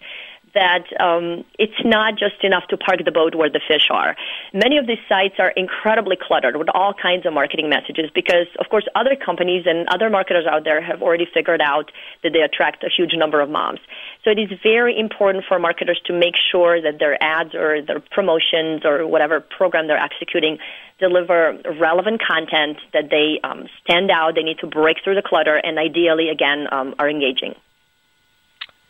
that 0.55 0.87
um, 0.99 1.43
it's 1.59 1.77
not 1.83 2.17
just 2.17 2.43
enough 2.43 2.63
to 2.69 2.77
park 2.77 2.99
the 3.03 3.11
boat 3.11 3.35
where 3.35 3.49
the 3.49 3.61
fish 3.67 3.87
are. 3.91 4.15
Many 4.53 4.77
of 4.77 4.87
these 4.87 5.03
sites 5.07 5.35
are 5.37 5.51
incredibly 5.51 6.17
cluttered 6.19 6.55
with 6.55 6.69
all 6.73 6.93
kinds 6.93 7.25
of 7.25 7.33
marketing 7.33 7.69
messages 7.69 8.09
because, 8.15 8.47
of 8.57 8.69
course, 8.69 8.87
other 8.95 9.15
companies 9.15 9.65
and 9.67 9.87
other 9.89 10.09
marketers 10.09 10.45
out 10.49 10.63
there 10.63 10.81
have 10.81 11.01
already 11.03 11.27
figured 11.31 11.61
out 11.61 11.91
that 12.23 12.31
they 12.33 12.41
attract 12.41 12.83
a 12.83 12.89
huge 12.89 13.11
number 13.13 13.41
of 13.41 13.49
moms. 13.49 13.79
So 14.23 14.31
it 14.31 14.39
is 14.39 14.49
very 14.63 14.97
important 14.97 15.43
for 15.47 15.59
marketers 15.59 16.01
to 16.05 16.13
make 16.13 16.35
sure 16.51 16.81
that 16.81 16.99
their 16.99 17.21
ads 17.21 17.53
or 17.53 17.81
their 17.81 17.99
promotions 17.99 18.83
or 18.85 19.05
whatever 19.05 19.41
program 19.41 19.87
they're 19.87 20.01
executing 20.01 20.57
deliver 20.99 21.59
relevant 21.79 22.21
content 22.25 22.77
that 22.93 23.09
they 23.11 23.39
um, 23.43 23.67
stand 23.83 24.09
out. 24.09 24.35
They 24.35 24.43
need 24.43 24.59
to 24.59 24.67
break 24.67 24.97
through 25.03 25.15
the 25.15 25.21
clutter 25.21 25.57
and 25.57 25.77
ideally, 25.77 26.29
again, 26.29 26.67
um, 26.71 26.95
are 26.97 27.09
engaging. 27.09 27.55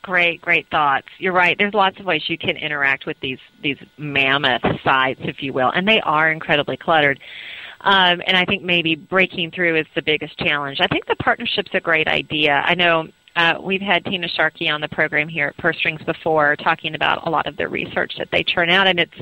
Great, 0.06 0.39
great 0.39 0.70
thoughts. 0.70 1.08
You're 1.18 1.34
right. 1.34 1.58
There's 1.58 1.74
lots 1.74 2.00
of 2.00 2.06
ways 2.06 2.22
you 2.28 2.38
can 2.38 2.58
interact 2.58 3.08
with 3.08 3.18
these 3.22 3.39
these 3.63 3.80
mammoth 3.98 4.62
sites, 4.84 5.20
if 5.24 5.41
you 5.41 5.52
will, 5.52 5.72
and 5.72 5.88
they 5.88 6.00
are 6.02 6.32
incredibly 6.32 6.78
cluttered. 6.78 7.20
Um, 7.82 8.22
and 8.28 8.38
I 8.38 8.46
think 8.46 8.62
maybe 8.62 8.94
breaking 8.94 9.50
through 9.50 9.80
is 9.80 9.88
the 9.96 10.04
biggest 10.04 10.38
challenge. 10.38 10.78
I 10.80 10.86
think 10.86 11.08
the 11.08 11.15
partnership's 11.15 11.72
a 11.74 11.80
great 11.80 12.08
idea. 12.08 12.52
I 12.52 12.76
know 12.76 13.08
uh, 13.36 13.56
we've 13.60 13.82
had 13.82 14.06
Tina 14.06 14.28
Sharkey 14.28 14.70
on 14.70 14.80
the 14.80 14.88
program 14.89 15.28
here 15.28 15.48
at 15.48 15.58
Purse 15.58 15.78
Strings 15.78 16.04
before, 16.04 16.56
talking 16.56 16.94
about 16.94 17.26
a 17.26 17.30
lot 17.32 17.48
of 17.48 17.58
the 17.58 17.68
research 17.68 18.13
that 18.20 18.28
they 18.32 18.44
churn 18.44 18.70
out, 18.70 18.86
and 18.86 19.00
it's 19.00 19.15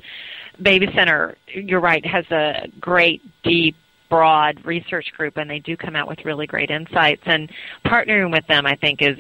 Baby 0.62 0.90
Center. 0.94 1.38
You're 1.48 1.80
right, 1.80 2.06
has 2.06 2.26
a 2.30 2.68
great, 2.82 3.22
deep 3.44 3.78
broad 4.10 4.60
research 4.66 5.14
group 5.16 5.38
and 5.38 5.50
they 5.50 5.60
do 5.60 5.76
come 5.76 5.96
out 5.96 6.08
with 6.08 6.24
really 6.24 6.46
great 6.46 6.70
insights 6.70 7.24
and 7.26 7.50
partnering 7.84 8.32
with 8.32 8.46
them 8.46 8.64
I 8.64 8.76
think 8.76 9.02
is 9.02 9.18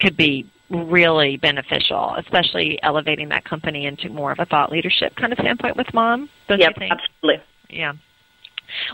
could 0.00 0.18
be 0.18 0.44
really 0.70 1.36
beneficial, 1.36 2.14
especially 2.18 2.78
elevating 2.82 3.28
that 3.28 3.44
company 3.44 3.86
into 3.86 4.08
more 4.08 4.32
of 4.32 4.38
a 4.38 4.46
thought 4.46 4.72
leadership 4.72 5.14
kind 5.16 5.32
of 5.32 5.38
standpoint 5.38 5.76
with 5.76 5.92
mom. 5.92 6.28
Don't 6.48 6.60
yep, 6.60 6.72
you 6.76 6.80
think? 6.80 6.92
absolutely. 6.92 7.44
Yeah. 7.70 7.92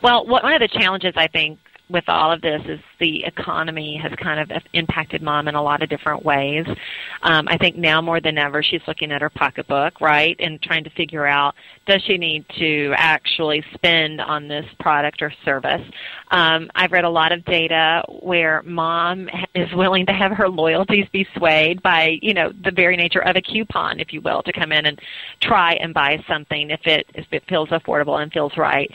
Well, 0.03 0.27
one 0.27 0.53
of 0.53 0.61
the 0.61 0.69
challenges 0.69 1.15
I 1.17 1.29
think 1.29 1.59
with 1.91 2.05
all 2.09 2.33
of 2.33 2.41
this 2.41 2.63
is 2.67 2.81
the 2.99 3.25
economy 3.25 3.97
has 3.97 4.13
kind 4.23 4.41
of 4.41 4.63
impacted 4.73 5.23
mom 5.23 5.49
in 5.49 5.55
a 5.55 5.63
lot 5.63 5.83
of 5.83 5.89
different 5.89 6.25
ways. 6.25 6.67
Um, 7.23 7.49
I 7.49 7.57
think 7.59 7.77
now 7.77 8.01
more 8.01 8.21
than 8.21 8.39
ever 8.39 8.63
she's 8.63 8.81
looking 8.87 9.13
at 9.13 9.21
her 9.21 9.31
pocketbook, 9.31 10.01
right, 10.01 10.37
and 10.39 10.61
trying 10.63 10.85
to 10.85 10.91
figure 10.91 11.27
out 11.27 11.55
does 11.87 12.03
she 12.03 12.17
need 12.17 12.45
to 12.59 12.93
actually 12.97 13.65
spend 13.75 14.21
on 14.21 14.49
this 14.49 14.65
product 14.79 15.23
or 15.23 15.33
service. 15.45 15.83
Um, 16.31 16.71
I've 16.75 16.93
read 16.93 17.05
a 17.05 17.11
lot 17.11 17.33
of 17.33 17.45
data 17.45 18.03
where 18.21 18.63
mom 18.63 19.29
is 19.55 19.73
willing 19.75 20.07
to 20.07 20.13
have 20.13 20.33
her 20.33 20.49
loyalties 20.49 21.07
be 21.13 21.27
swayed 21.37 21.83
by, 21.83 22.19
you 22.23 22.35
know, 22.35 22.53
the 22.65 22.71
very 22.71 22.97
nature 22.97 23.21
of 23.21 23.37
a 23.37 23.43
coupon, 23.43 24.01
if 24.01 24.13
you 24.13 24.21
will, 24.21 24.43
to 24.43 24.53
come 24.53 24.73
in 24.73 24.87
and 24.87 25.01
try 25.41 25.75
and 25.75 25.93
buy 25.93 26.23
something 26.29 26.71
if 26.71 26.87
it 26.87 27.07
if 27.15 27.27
it 27.33 27.43
feels 27.49 27.69
affordable 27.71 28.23
and 28.23 28.33
feels 28.33 28.57
right 28.57 28.91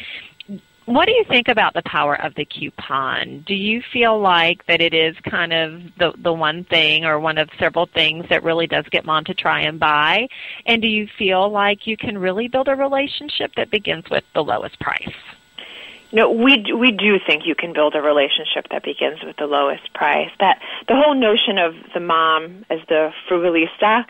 what 0.86 1.08
do 1.08 1.14
you 1.14 1.24
think 1.28 1.48
about 1.48 1.74
the 1.74 1.82
power 1.84 2.16
of 2.22 2.36
the 2.36 2.46
coupon? 2.46 3.44
Do 3.48 3.56
you 3.56 3.82
feel 3.92 4.20
like 4.20 4.66
that 4.68 4.82
it 4.82 4.94
is 4.94 5.16
kind 5.30 5.52
of 5.52 5.82
the 5.98 6.14
the 6.18 6.34
one 6.34 6.64
thing 6.64 7.06
or 7.06 7.20
one 7.20 7.38
of 7.38 7.50
several 7.60 7.88
things 7.88 8.26
that 8.30 8.44
really 8.44 8.68
does 8.68 8.86
get 8.92 9.06
mom 9.06 9.24
to 9.26 9.34
try 9.34 9.62
and 9.62 9.80
buy? 9.80 10.28
And 10.66 10.82
do 10.82 10.88
you 10.88 11.08
feel 11.18 11.50
like 11.50 11.88
you 11.88 11.98
can 11.98 12.18
really 12.18 12.48
build 12.48 12.68
a 12.68 12.76
relationship 12.76 13.54
that 13.58 13.72
begins 13.72 14.06
with 14.12 14.24
the 14.34 14.44
lowest 14.44 14.80
price? 14.80 15.10
No, 16.12 16.30
we 16.30 16.64
we 16.74 16.92
do 16.92 17.20
think 17.26 17.44
you 17.46 17.56
can 17.56 17.74
build 17.74 17.96
a 17.96 18.02
relationship 18.02 18.68
that 18.72 18.84
begins 18.84 19.20
with 19.24 19.38
the 19.38 19.48
lowest 19.48 19.92
price. 19.94 20.30
That 20.40 20.62
the 20.88 20.96
whole 20.96 21.16
notion 21.16 21.58
of 21.58 21.74
the 21.94 22.00
mom 22.00 22.64
as 22.70 22.80
the 22.88 23.12
frugalista, 23.30 24.06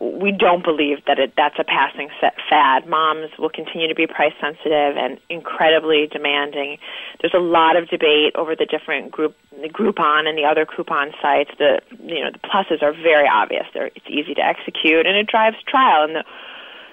we 0.00 0.32
don't 0.32 0.64
believe 0.64 1.04
that 1.06 1.18
it, 1.18 1.34
that's 1.36 1.58
a 1.58 1.64
passing 1.64 2.08
fad. 2.48 2.86
Moms 2.86 3.30
will 3.38 3.50
continue 3.50 3.86
to 3.86 3.94
be 3.94 4.06
price 4.06 4.32
sensitive 4.40 4.96
and 4.96 5.20
incredibly 5.28 6.06
demanding. 6.06 6.78
There's 7.20 7.34
a 7.34 7.40
lot 7.40 7.76
of 7.76 7.88
debate 7.88 8.34
over 8.34 8.56
the 8.56 8.64
different 8.64 9.10
group, 9.10 9.36
the 9.50 9.68
Groupon 9.68 10.26
and 10.26 10.38
the 10.38 10.44
other 10.44 10.64
coupon 10.64 11.12
sites. 11.20 11.50
The 11.58 11.82
you 12.02 12.24
know 12.24 12.30
the 12.30 12.38
pluses 12.38 12.82
are 12.82 12.92
very 12.92 13.28
obvious. 13.28 13.66
They're, 13.74 13.90
it's 13.94 14.08
easy 14.08 14.34
to 14.34 14.42
execute 14.42 15.06
and 15.06 15.16
it 15.16 15.26
drives 15.26 15.56
trial. 15.68 16.04
And 16.04 16.16
the 16.16 16.24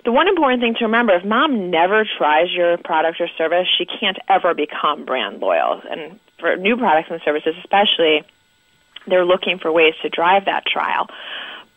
the 0.03 0.11
one 0.11 0.27
important 0.27 0.61
thing 0.61 0.75
to 0.75 0.85
remember: 0.85 1.13
if 1.13 1.23
mom 1.23 1.69
never 1.69 2.05
tries 2.17 2.51
your 2.51 2.77
product 2.77 3.21
or 3.21 3.29
service, 3.37 3.67
she 3.77 3.85
can't 3.85 4.17
ever 4.27 4.53
become 4.53 5.05
brand 5.05 5.39
loyal. 5.39 5.81
And 5.89 6.19
for 6.39 6.57
new 6.57 6.75
products 6.75 7.07
and 7.09 7.21
services, 7.23 7.55
especially, 7.59 8.23
they're 9.07 9.25
looking 9.25 9.59
for 9.59 9.71
ways 9.71 9.93
to 10.01 10.09
drive 10.09 10.45
that 10.45 10.65
trial. 10.65 11.07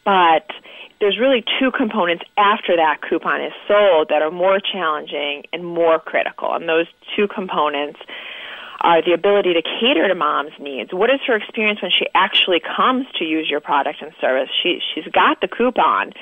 But 0.04 0.50
there's 1.00 1.18
really 1.18 1.42
two 1.58 1.70
components 1.70 2.24
after 2.36 2.76
that 2.76 3.00
coupon 3.00 3.40
is 3.40 3.52
sold 3.66 4.08
that 4.10 4.22
are 4.22 4.30
more 4.30 4.60
challenging 4.60 5.44
and 5.52 5.64
more 5.64 5.98
critical. 5.98 6.52
And 6.54 6.68
those 6.68 6.86
two 7.16 7.26
components 7.26 7.98
are 8.82 9.02
the 9.02 9.12
ability 9.12 9.54
to 9.54 9.62
cater 9.62 10.08
to 10.08 10.14
mom's 10.14 10.52
needs. 10.58 10.92
What 10.92 11.10
is 11.10 11.20
her 11.26 11.36
experience 11.36 11.82
when 11.82 11.90
she 11.90 12.06
actually 12.14 12.60
comes 12.60 13.06
to 13.18 13.24
use 13.24 13.48
your 13.48 13.60
product 13.60 14.02
and 14.02 14.12
service? 14.20 14.48
She 14.62 14.80
she's 14.94 15.06
got 15.12 15.40
the 15.40 15.48
coupon 15.48 16.12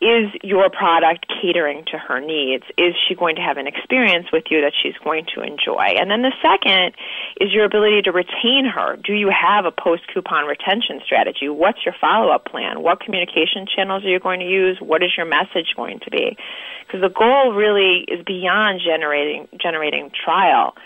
is 0.00 0.28
your 0.42 0.68
product 0.68 1.26
catering 1.40 1.84
to 1.90 1.96
her 1.96 2.20
needs? 2.20 2.64
Is 2.76 2.94
she 3.08 3.14
going 3.14 3.36
to 3.36 3.42
have 3.42 3.56
an 3.56 3.66
experience 3.66 4.26
with 4.30 4.44
you 4.50 4.60
that 4.60 4.72
she's 4.82 4.96
going 5.02 5.24
to 5.34 5.40
enjoy? 5.40 5.96
And 5.98 6.10
then 6.10 6.20
the 6.20 6.34
second 6.42 6.94
is 7.40 7.50
your 7.52 7.64
ability 7.64 8.02
to 8.02 8.12
retain 8.12 8.66
her. 8.66 8.96
Do 8.96 9.14
you 9.14 9.30
have 9.30 9.64
a 9.64 9.70
post 9.70 10.02
coupon 10.12 10.44
retention 10.44 11.00
strategy? 11.02 11.48
What's 11.48 11.78
your 11.86 11.94
follow 11.98 12.30
up 12.30 12.44
plan? 12.44 12.82
What 12.82 13.00
communication 13.00 13.66
channels 13.66 14.04
are 14.04 14.08
you 14.08 14.20
going 14.20 14.40
to 14.40 14.46
use? 14.46 14.76
What 14.80 15.02
is 15.02 15.16
your 15.16 15.24
message 15.24 15.72
going 15.74 16.00
to 16.00 16.10
be? 16.10 16.36
Because 16.86 17.00
the 17.00 17.08
goal 17.08 17.54
really 17.54 18.04
is 18.06 18.22
beyond 18.22 18.82
generating 18.84 19.48
generating 19.58 20.10
trial. 20.10 20.76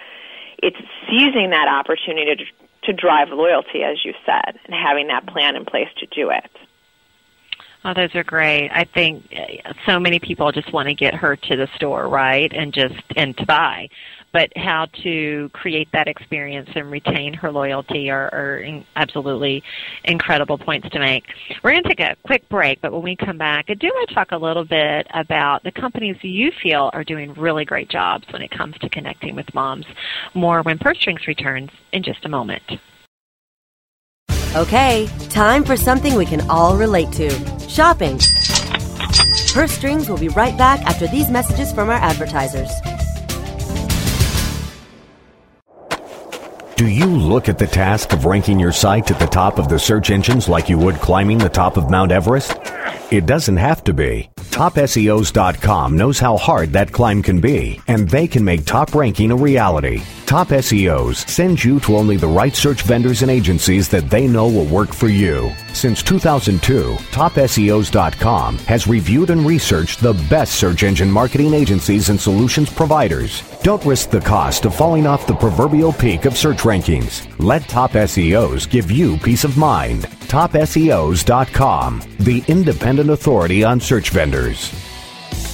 It's 0.63 0.79
seizing 1.09 1.51
that 1.51 1.67
opportunity 1.67 2.45
to, 2.45 2.45
to 2.87 2.93
drive 2.93 3.31
loyalty, 3.31 3.83
as 3.83 4.05
you 4.05 4.15
said, 4.25 4.59
and 4.67 4.75
having 4.75 5.09
that 5.09 5.27
plan 5.27 5.57
in 5.57 5.65
place 5.65 5.89
to 5.99 6.07
do 6.07 6.31
it. 6.31 6.49
Oh, 7.83 7.95
those 7.95 8.15
are 8.15 8.25
great. 8.25 8.69
I 8.71 8.85
think 8.85 9.25
uh, 9.35 9.73
so 9.87 9.99
many 9.99 10.19
people 10.19 10.53
just 10.53 10.71
want 10.71 10.89
to 10.89 10.95
get 10.95 11.15
her 11.15 11.35
to 11.35 11.57
the 11.57 11.67
store, 11.77 12.09
right, 12.09 12.53
and 12.53 12.75
just 12.75 13.03
and 13.17 13.35
to 13.39 13.47
buy. 13.47 13.89
But 14.33 14.53
how 14.55 14.87
to 15.03 15.51
create 15.55 15.89
that 15.93 16.07
experience 16.07 16.69
and 16.75 16.91
retain 16.91 17.33
her 17.35 17.51
loyalty 17.51 18.11
are, 18.11 18.33
are 18.35 18.59
in, 18.59 18.85
absolutely 18.97 19.63
incredible 20.05 20.59
points 20.59 20.91
to 20.91 20.99
make. 21.01 21.25
We're 21.65 21.73
going 21.73 21.83
to 21.83 21.89
take 21.89 22.01
a 22.01 22.17
quick 22.27 22.49
break, 22.51 22.81
but 22.83 22.93
when 22.93 23.03
we 23.03 23.17
come 23.17 23.39
back, 23.39 23.67
I 23.69 23.75
do 23.75 23.89
want 23.89 24.09
to 24.11 24.15
talk 24.15 24.33
a 24.33 24.37
little 24.37 24.65
bit 24.65 25.07
about 25.15 25.65
the 25.65 25.73
companies 25.73 26.17
you 26.23 26.53
feel 26.63 26.91
are 26.93 27.03
doing 27.03 27.33
really 27.35 27.65
great 27.65 27.89
jobs 27.89 28.27
when 28.31 28.43
it 28.43 28.51
comes 28.51 28.77
to 28.79 28.91
connecting 28.91 29.35
with 29.35 29.53
moms. 29.55 29.87
More 30.35 30.63
when 30.63 30.79
Purse 30.79 30.99
Strings 30.99 31.27
returns 31.27 31.71
in 31.93 32.03
just 32.03 32.25
a 32.27 32.29
moment. 32.29 32.63
Okay, 34.57 35.09
time 35.29 35.63
for 35.63 35.77
something 35.77 36.17
we 36.17 36.27
can 36.27 36.41
all 36.51 36.77
relate 36.77 37.13
to 37.13 37.31
shopping. 37.69 38.19
Purse 39.55 39.71
Strings 39.71 40.09
will 40.09 40.19
be 40.19 40.27
right 40.27 40.59
back 40.59 40.81
after 40.81 41.07
these 41.07 41.31
messages 41.31 41.73
from 41.73 41.89
our 41.89 41.95
advertisers. 41.95 42.69
Do 46.75 46.89
you 46.89 47.07
look 47.07 47.49
at 47.49 47.59
the 47.59 47.69
task 47.69 48.13
of 48.13 48.25
ranking 48.25 48.59
your 48.59 48.73
site 48.73 49.13
at 49.13 49.21
the 49.21 49.27
top 49.27 49.57
of 49.61 49.69
the 49.69 49.79
search 49.79 50.11
engines 50.11 50.49
like 50.49 50.69
you 50.69 50.79
would 50.79 50.97
climbing 50.97 51.39
the 51.39 51.49
top 51.49 51.77
of 51.77 51.89
Mount 51.89 52.11
Everest? 52.11 52.60
It 53.11 53.27
doesn't 53.27 53.57
have 53.57 53.83
to 53.85 53.93
be. 53.93 54.31
TopSEOs.com 54.37 55.97
knows 55.97 56.21
how 56.21 56.37
hard 56.37 56.73
that 56.73 56.93
climb 56.93 57.25
can 57.25 57.41
be, 57.41 57.81
and 57.89 58.09
they 58.09 58.29
can 58.29 58.45
make 58.45 58.65
top 58.65 58.95
ranking 58.95 59.33
a 59.33 59.37
reality. 59.37 60.03
Top 60.27 60.49
SEOs 60.49 61.29
sends 61.29 61.65
you 61.65 61.81
to 61.81 61.97
only 61.97 62.17
the 62.17 62.29
right 62.29 62.55
search 62.55 62.83
vendors 62.83 63.23
and 63.23 63.31
agencies 63.31 63.89
that 63.89 64.11
they 64.11 64.29
know 64.29 64.47
will 64.47 64.67
work 64.67 64.93
for 64.93 65.09
you. 65.09 65.51
Since 65.73 66.03
2002, 66.03 66.97
TopSEOs.com 67.13 68.59
has 68.59 68.87
reviewed 68.87 69.31
and 69.31 69.47
researched 69.47 70.01
the 70.01 70.15
best 70.29 70.55
search 70.55 70.83
engine 70.83 71.11
marketing 71.11 71.55
agencies 71.55 72.11
and 72.11 72.21
solutions 72.21 72.71
providers. 72.71 73.43
Don't 73.63 73.85
risk 73.85 74.11
the 74.11 74.21
cost 74.21 74.65
of 74.65 74.75
falling 74.75 75.07
off 75.07 75.27
the 75.27 75.35
proverbial 75.35 75.93
peak 75.93 76.25
of 76.25 76.37
search 76.37 76.59
rankings. 76.59 77.27
Let 77.39 77.63
Top 77.69 77.93
SEOs 77.93 78.69
give 78.69 78.91
you 78.91 79.17
peace 79.19 79.45
of 79.45 79.57
mind. 79.57 80.03
TopSEOs.com, 80.29 82.03
the 82.19 82.45
independent 82.49 83.11
authority 83.11 83.65
on 83.65 83.81
search 83.81 84.11
vendors. 84.11 84.90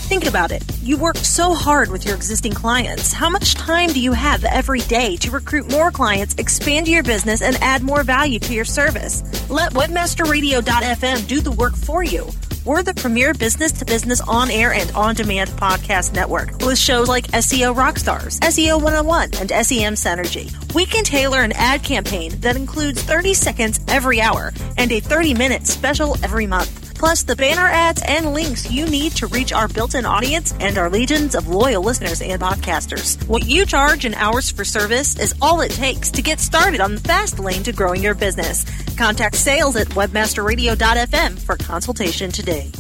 Think 0.07 0.27
about 0.27 0.53
it. 0.53 0.63
You 0.83 0.99
work 0.99 1.17
so 1.17 1.53
hard 1.53 1.91
with 1.91 2.07
your 2.07 2.15
existing 2.15 2.53
clients. 2.53 3.13
How 3.13 3.29
much 3.29 3.57
time 3.57 3.89
do 3.89 3.99
you 3.99 4.13
have 4.13 4.45
every 4.45 4.79
day 4.83 5.17
to 5.17 5.33
recruit 5.33 5.69
more 5.69 5.91
clients, 5.91 6.37
expand 6.37 6.87
your 6.87 7.03
business, 7.03 7.43
and 7.43 7.57
add 7.57 7.83
more 7.83 8.05
value 8.05 8.39
to 8.39 8.55
your 8.55 8.65
service? 8.65 9.25
Let 9.51 9.73
WebmasterRadio.fm 9.73 11.27
do 11.27 11.41
the 11.41 11.51
work 11.51 11.75
for 11.75 12.05
you. 12.05 12.31
We're 12.65 12.85
the 12.85 12.95
premier 12.95 13.35
business 13.35 13.73
to 13.73 13.85
business 13.85 14.21
on 14.21 14.49
air 14.49 14.73
and 14.73 14.89
on 14.93 15.17
demand 15.17 15.51
podcast 15.51 16.15
network 16.15 16.57
with 16.65 16.79
shows 16.79 17.09
like 17.09 17.27
SEO 17.29 17.75
Rockstars, 17.75 18.39
SEO 18.41 18.81
101, 18.81 19.31
and 19.41 19.51
SEM 19.51 19.95
Synergy. 19.95 20.53
We 20.73 20.87
can 20.87 21.03
tailor 21.03 21.43
an 21.43 21.53
ad 21.53 21.83
campaign 21.83 22.39
that 22.43 22.55
includes 22.55 23.03
30 23.03 23.35
seconds 23.35 23.81
every 23.89 24.21
hour 24.21 24.53
and 24.77 24.93
a 24.93 25.01
30 25.01 25.35
minute 25.35 25.67
special 25.67 26.17
every 26.25 26.47
month 26.47 26.76
plus 26.99 27.23
the 27.23 27.37
banner 27.37 27.67
ads 27.67 28.03
and 28.07 28.33
links 28.33 28.71
you 28.71 28.87
need 28.87 29.13
to 29.13 29.27
reach 29.27 29.53
our 29.53 29.69
built-in 29.69 30.07
audience 30.07 30.55
and 30.61 30.79
our 30.79 30.91
legions 30.91 31.35
of 31.35 31.49
loyal 31.49 31.83
listeners 31.83 32.21
and 32.23 32.41
podcasters. 32.41 33.27
What 33.29 33.47
you 33.47 33.67
charge 33.67 34.05
in 34.05 34.15
hours 34.15 34.51
for 34.51 34.65
service 34.65 35.19
is 35.19 35.35
all 35.41 35.61
it 35.61 35.73
takes 35.73 36.11
to 36.13 36.23
get 36.23 36.41
started 36.41 36.81
on 36.81 36.95
the 36.95 37.01
fast 37.01 37.39
lane 37.39 37.63
to 37.65 37.73
growing 37.73 38.03
your 38.03 38.15
business. 38.15 38.65
Contact 38.97 39.35
sales 39.35 39.77
at 39.77 39.89
webmasterradio.fm 39.89 41.39
for 41.39 41.57
consultation 41.57 42.31
today. 42.31 42.71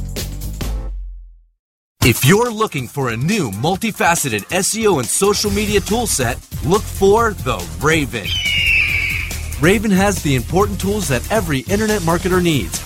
If 2.02 2.24
you're 2.24 2.52
looking 2.52 2.86
for 2.86 3.08
a 3.10 3.16
new 3.16 3.50
multifaceted 3.50 4.44
SEO 4.44 5.00
and 5.00 5.06
social 5.06 5.50
media 5.50 5.80
toolset, 5.80 6.36
look 6.64 6.82
for 6.82 7.32
the 7.32 7.58
Raven. 7.82 8.28
Raven 9.60 9.90
has 9.90 10.22
the 10.22 10.36
important 10.36 10.80
tools 10.80 11.08
that 11.08 11.28
every 11.32 11.60
internet 11.60 12.02
marketer 12.02 12.40
needs 12.40 12.85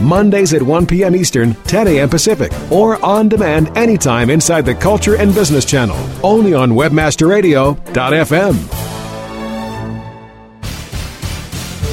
Mondays 0.00 0.54
at 0.54 0.62
1 0.62 0.86
p.m. 0.86 1.16
Eastern, 1.16 1.54
10 1.64 1.88
a.m. 1.88 2.08
Pacific, 2.08 2.52
or 2.70 3.04
on 3.04 3.28
demand 3.28 3.76
anytime 3.76 4.30
inside 4.30 4.64
the 4.64 4.74
Culture 4.74 5.16
and 5.16 5.34
Business 5.34 5.64
Channel, 5.64 5.96
only 6.22 6.54
on 6.54 6.70
WebmasterRadio.fm. 6.70 8.88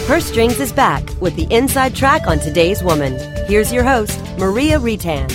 Purse 0.07 0.25
Strings 0.25 0.59
is 0.59 0.71
back 0.71 1.03
with 1.19 1.35
the 1.35 1.47
inside 1.49 1.95
track 1.95 2.27
on 2.27 2.37
today's 2.37 2.83
woman. 2.83 3.17
Here's 3.47 3.73
your 3.73 3.83
host, 3.83 4.19
Maria 4.37 4.79
Retan. 4.79 5.31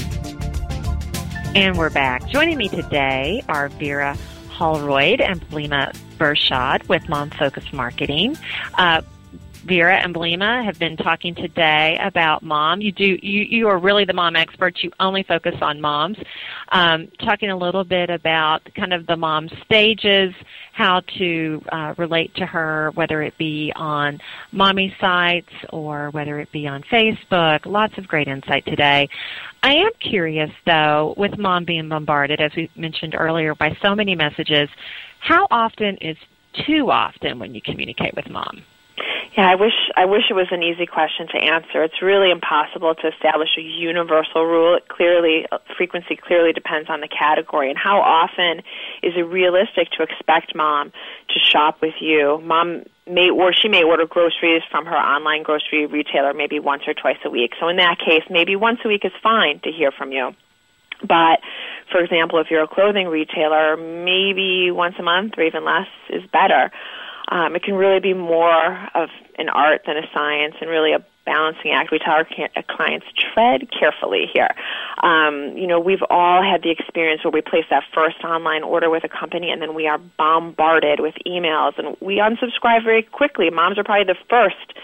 And 1.56 1.76
we're 1.76 1.90
back. 1.90 2.28
Joining 2.28 2.56
me 2.56 2.68
today 2.68 3.42
are 3.48 3.68
Vera 3.70 4.16
Holroyd 4.50 5.20
and 5.20 5.40
Blima 5.48 5.92
Bershad 6.18 6.86
with 6.86 7.08
Mom 7.08 7.30
Focus 7.30 7.72
Marketing. 7.72 8.36
Uh, 8.74 9.02
Vera 9.64 9.96
and 9.96 10.14
Blima 10.14 10.64
have 10.64 10.78
been 10.78 10.96
talking 10.96 11.34
today 11.34 11.98
about 12.02 12.42
mom. 12.42 12.80
You 12.80 12.92
do 12.92 13.18
you 13.22 13.42
you 13.42 13.68
are 13.68 13.78
really 13.78 14.06
the 14.06 14.14
mom 14.14 14.34
expert. 14.34 14.78
You 14.82 14.90
only 14.98 15.22
focus 15.22 15.54
on 15.60 15.80
moms. 15.80 16.16
Um, 16.72 17.08
talking 17.18 17.50
a 17.50 17.56
little 17.56 17.84
bit 17.84 18.08
about 18.08 18.62
kind 18.74 18.94
of 18.94 19.06
the 19.06 19.16
mom 19.16 19.50
stages, 19.64 20.34
how 20.72 21.00
to 21.18 21.62
uh, 21.70 21.94
relate 21.98 22.34
to 22.36 22.46
her, 22.46 22.90
whether 22.94 23.22
it 23.22 23.36
be 23.36 23.70
on 23.76 24.18
mommy 24.50 24.94
sites 24.98 25.52
or 25.70 26.10
whether 26.10 26.40
it 26.40 26.50
be 26.52 26.66
on 26.66 26.82
Facebook. 26.84 27.66
Lots 27.66 27.98
of 27.98 28.08
great 28.08 28.28
insight 28.28 28.64
today. 28.64 29.08
I 29.62 29.74
am 29.74 29.90
curious 30.00 30.50
though, 30.64 31.14
with 31.18 31.36
mom 31.38 31.66
being 31.66 31.88
bombarded, 31.88 32.40
as 32.40 32.52
we 32.56 32.70
mentioned 32.76 33.14
earlier, 33.14 33.54
by 33.54 33.76
so 33.82 33.94
many 33.94 34.14
messages, 34.14 34.70
how 35.18 35.46
often 35.50 35.98
is 35.98 36.16
too 36.66 36.90
often 36.90 37.38
when 37.38 37.54
you 37.54 37.60
communicate 37.60 38.14
with 38.16 38.28
mom? 38.30 38.62
Yeah, 39.36 39.48
I 39.48 39.54
wish 39.54 39.74
I 39.96 40.06
wish 40.06 40.24
it 40.28 40.34
was 40.34 40.48
an 40.50 40.64
easy 40.64 40.86
question 40.86 41.28
to 41.28 41.38
answer. 41.38 41.84
It's 41.84 42.02
really 42.02 42.32
impossible 42.32 42.96
to 42.96 43.08
establish 43.08 43.50
a 43.56 43.60
universal 43.60 44.44
rule. 44.44 44.74
It 44.74 44.88
clearly 44.88 45.46
uh, 45.52 45.58
frequency 45.76 46.16
clearly 46.16 46.52
depends 46.52 46.90
on 46.90 47.00
the 47.00 47.06
category 47.06 47.70
and 47.70 47.78
how 47.78 48.00
often 48.00 48.58
is 49.04 49.14
it 49.16 49.22
realistic 49.22 49.90
to 49.92 50.02
expect 50.02 50.56
mom 50.56 50.90
to 50.90 51.38
shop 51.38 51.80
with 51.80 51.94
you. 52.00 52.40
Mom 52.42 52.82
may 53.06 53.30
or 53.30 53.52
she 53.52 53.68
may 53.68 53.84
order 53.84 54.04
groceries 54.04 54.62
from 54.68 54.84
her 54.86 54.96
online 54.96 55.44
grocery 55.44 55.86
retailer 55.86 56.34
maybe 56.34 56.58
once 56.58 56.82
or 56.88 56.94
twice 56.94 57.18
a 57.24 57.30
week. 57.30 57.52
So 57.60 57.68
in 57.68 57.76
that 57.76 58.00
case, 58.00 58.24
maybe 58.30 58.56
once 58.56 58.80
a 58.84 58.88
week 58.88 59.04
is 59.04 59.12
fine 59.22 59.60
to 59.60 59.70
hear 59.70 59.92
from 59.92 60.10
you. 60.10 60.34
But 61.06 61.38
for 61.90 62.00
example, 62.00 62.40
if 62.40 62.48
you're 62.50 62.64
a 62.64 62.68
clothing 62.68 63.06
retailer, 63.06 63.76
maybe 63.76 64.72
once 64.72 64.96
a 64.98 65.02
month 65.02 65.34
or 65.38 65.44
even 65.44 65.64
less 65.64 65.88
is 66.08 66.22
better. 66.32 66.72
Um, 67.30 67.54
it 67.54 67.62
can 67.62 67.74
really 67.74 68.00
be 68.00 68.12
more 68.12 68.88
of 68.94 69.08
an 69.38 69.48
art 69.48 69.82
than 69.86 69.96
a 69.96 70.02
science 70.12 70.56
and 70.60 70.68
really 70.68 70.92
a 70.92 71.04
balancing 71.26 71.70
act. 71.70 71.90
We 71.92 71.98
tell 71.98 72.14
our 72.14 72.26
clients 72.68 73.06
tread 73.14 73.70
carefully 73.70 74.26
here. 74.32 74.50
Um, 75.02 75.56
you 75.56 75.66
know, 75.66 75.78
we've 75.78 76.02
all 76.10 76.42
had 76.42 76.62
the 76.62 76.70
experience 76.70 77.22
where 77.22 77.30
we 77.30 77.40
place 77.40 77.64
that 77.70 77.84
first 77.94 78.24
online 78.24 78.62
order 78.62 78.90
with 78.90 79.04
a 79.04 79.08
company 79.08 79.50
and 79.50 79.62
then 79.62 79.74
we 79.74 79.86
are 79.86 79.98
bombarded 80.18 81.00
with 81.00 81.14
emails 81.26 81.78
and 81.78 81.96
we 82.00 82.16
unsubscribe 82.16 82.84
very 82.84 83.02
quickly. 83.02 83.48
Moms 83.50 83.78
are 83.78 83.84
probably 83.84 84.12
the 84.12 84.18
first 84.28 84.74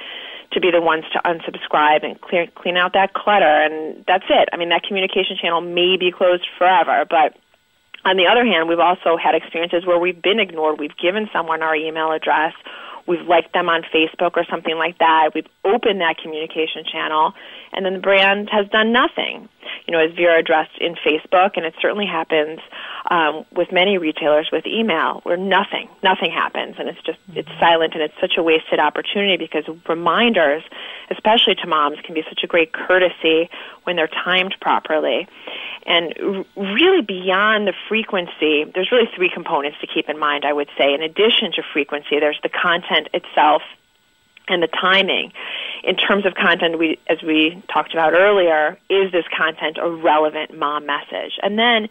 to 0.52 0.60
be 0.60 0.70
the 0.70 0.80
ones 0.80 1.04
to 1.12 1.20
unsubscribe 1.24 2.04
and 2.04 2.20
clear, 2.20 2.46
clean 2.54 2.76
out 2.76 2.92
that 2.92 3.12
clutter 3.14 3.44
and 3.44 4.04
that's 4.06 4.24
it. 4.30 4.48
I 4.52 4.56
mean, 4.56 4.68
that 4.68 4.84
communication 4.84 5.36
channel 5.40 5.60
may 5.60 5.96
be 5.98 6.12
closed 6.12 6.46
forever, 6.56 7.04
but 7.08 7.36
on 8.06 8.16
the 8.16 8.26
other 8.30 8.46
hand, 8.46 8.68
we've 8.68 8.78
also 8.78 9.16
had 9.16 9.34
experiences 9.34 9.84
where 9.84 9.98
we've 9.98 10.20
been 10.22 10.38
ignored. 10.38 10.78
We've 10.78 10.96
given 10.96 11.28
someone 11.32 11.62
our 11.62 11.74
email 11.74 12.12
address 12.12 12.54
we've 13.06 13.26
liked 13.26 13.52
them 13.52 13.68
on 13.68 13.82
Facebook 13.94 14.36
or 14.36 14.44
something 14.50 14.76
like 14.76 14.98
that. 14.98 15.30
We've 15.34 15.46
opened 15.64 16.00
that 16.00 16.16
communication 16.22 16.84
channel, 16.90 17.32
and 17.72 17.84
then 17.86 17.94
the 17.94 18.00
brand 18.00 18.48
has 18.50 18.68
done 18.68 18.92
nothing. 18.92 19.48
You 19.86 19.92
know, 19.92 20.00
as 20.00 20.14
Vera 20.14 20.38
addressed 20.38 20.78
in 20.80 20.94
Facebook, 20.94 21.52
and 21.56 21.64
it 21.64 21.74
certainly 21.80 22.06
happens 22.06 22.60
um, 23.10 23.44
with 23.52 23.70
many 23.72 23.98
retailers 23.98 24.48
with 24.52 24.66
email, 24.66 25.20
where 25.22 25.36
nothing, 25.36 25.88
nothing 26.02 26.30
happens, 26.30 26.76
and 26.78 26.88
it's 26.88 27.00
just 27.02 27.18
it's 27.34 27.48
silent, 27.60 27.94
and 27.94 28.02
it's 28.02 28.14
such 28.20 28.34
a 28.36 28.42
wasted 28.42 28.80
opportunity 28.80 29.36
because 29.36 29.64
reminders, 29.88 30.62
especially 31.10 31.54
to 31.56 31.66
moms, 31.66 31.98
can 32.04 32.14
be 32.14 32.22
such 32.28 32.40
a 32.42 32.46
great 32.46 32.72
courtesy 32.72 33.48
when 33.84 33.96
they're 33.96 34.08
timed 34.08 34.54
properly. 34.60 35.28
And 35.86 36.44
really 36.56 37.00
beyond 37.00 37.68
the 37.68 37.72
frequency, 37.88 38.64
there's 38.74 38.90
really 38.90 39.08
three 39.14 39.30
components 39.32 39.78
to 39.80 39.86
keep 39.86 40.08
in 40.08 40.18
mind, 40.18 40.44
I 40.44 40.52
would 40.52 40.68
say. 40.76 40.92
In 40.92 41.02
addition 41.02 41.52
to 41.52 41.62
frequency, 41.72 42.18
there's 42.18 42.40
the 42.42 42.48
content 42.48 43.08
itself 43.14 43.62
and 44.48 44.62
the 44.62 44.68
timing. 44.68 45.32
In 45.84 45.96
terms 45.96 46.26
of 46.26 46.34
content, 46.34 46.78
we, 46.78 46.98
as 47.08 47.22
we 47.22 47.62
talked 47.72 47.92
about 47.92 48.14
earlier, 48.14 48.78
is 48.90 49.12
this 49.12 49.24
content 49.36 49.78
a 49.80 49.88
relevant 49.88 50.56
mom 50.56 50.86
message? 50.86 51.38
And 51.42 51.58
then, 51.58 51.88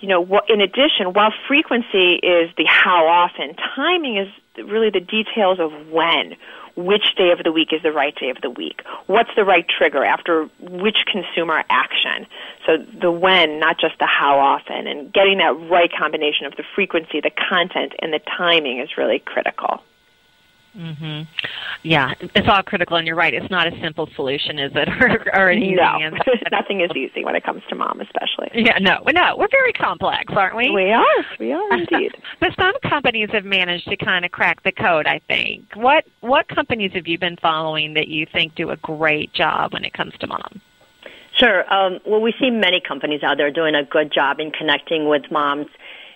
you 0.00 0.08
know, 0.08 0.40
in 0.48 0.60
addition, 0.60 1.12
while 1.12 1.32
frequency 1.48 2.14
is 2.22 2.50
the 2.56 2.64
how 2.66 3.06
often, 3.06 3.54
timing 3.74 4.18
is 4.18 4.28
really 4.64 4.90
the 4.90 5.00
details 5.00 5.58
of 5.60 5.72
when 5.88 6.36
which 6.76 7.14
day 7.16 7.30
of 7.30 7.42
the 7.44 7.52
week 7.52 7.72
is 7.72 7.82
the 7.82 7.92
right 7.92 8.14
day 8.14 8.30
of 8.30 8.40
the 8.42 8.50
week. 8.50 8.82
What's 9.06 9.30
the 9.36 9.44
right 9.44 9.66
trigger 9.68 10.04
after 10.04 10.48
which 10.60 11.04
consumer 11.10 11.64
action? 11.70 12.26
So 12.66 12.78
the 12.78 13.10
when, 13.10 13.58
not 13.58 13.78
just 13.78 13.98
the 13.98 14.06
how 14.06 14.38
often, 14.38 14.86
and 14.86 15.12
getting 15.12 15.38
that 15.38 15.54
right 15.70 15.90
combination 15.92 16.46
of 16.46 16.56
the 16.56 16.64
frequency, 16.74 17.20
the 17.20 17.30
content, 17.30 17.94
and 18.00 18.12
the 18.12 18.20
timing 18.36 18.80
is 18.80 18.96
really 18.96 19.18
critical. 19.18 19.82
Mhm. 20.76 21.26
Yeah, 21.82 22.14
it's 22.20 22.46
all 22.48 22.62
critical, 22.62 22.96
and 22.96 23.06
you're 23.06 23.16
right. 23.16 23.34
It's 23.34 23.50
not 23.50 23.66
a 23.66 23.80
simple 23.80 24.08
solution, 24.14 24.58
is 24.58 24.70
it? 24.74 24.88
or, 25.00 25.26
or 25.34 25.50
an 25.50 25.62
easy 25.62 25.74
no, 25.74 25.82
answer. 25.82 26.18
nothing 26.52 26.80
is 26.80 26.90
easy 26.94 27.24
when 27.24 27.34
it 27.34 27.42
comes 27.42 27.62
to 27.70 27.74
mom, 27.74 28.00
especially. 28.00 28.50
Yeah, 28.54 28.78
no, 28.78 29.02
no, 29.10 29.36
we're 29.36 29.48
very 29.50 29.72
complex, 29.72 30.32
aren't 30.36 30.56
we? 30.56 30.70
We 30.70 30.90
are. 30.92 31.04
We 31.38 31.52
are 31.52 31.72
indeed. 31.78 32.12
but 32.38 32.54
some 32.58 32.74
companies 32.88 33.30
have 33.32 33.44
managed 33.44 33.88
to 33.88 33.96
kind 33.96 34.24
of 34.24 34.30
crack 34.30 34.62
the 34.62 34.72
code. 34.72 35.06
I 35.06 35.20
think. 35.26 35.64
What 35.74 36.04
what 36.20 36.46
companies 36.48 36.92
have 36.92 37.06
you 37.08 37.18
been 37.18 37.36
following 37.36 37.94
that 37.94 38.08
you 38.08 38.26
think 38.32 38.54
do 38.54 38.70
a 38.70 38.76
great 38.76 39.32
job 39.32 39.72
when 39.72 39.84
it 39.84 39.92
comes 39.92 40.12
to 40.20 40.26
mom? 40.26 40.60
Sure. 41.36 41.72
Um, 41.72 42.00
well, 42.04 42.20
we 42.20 42.34
see 42.38 42.50
many 42.50 42.80
companies 42.86 43.22
out 43.22 43.38
there 43.38 43.50
doing 43.50 43.74
a 43.74 43.84
good 43.84 44.12
job 44.12 44.40
in 44.40 44.50
connecting 44.50 45.08
with 45.08 45.22
moms 45.30 45.68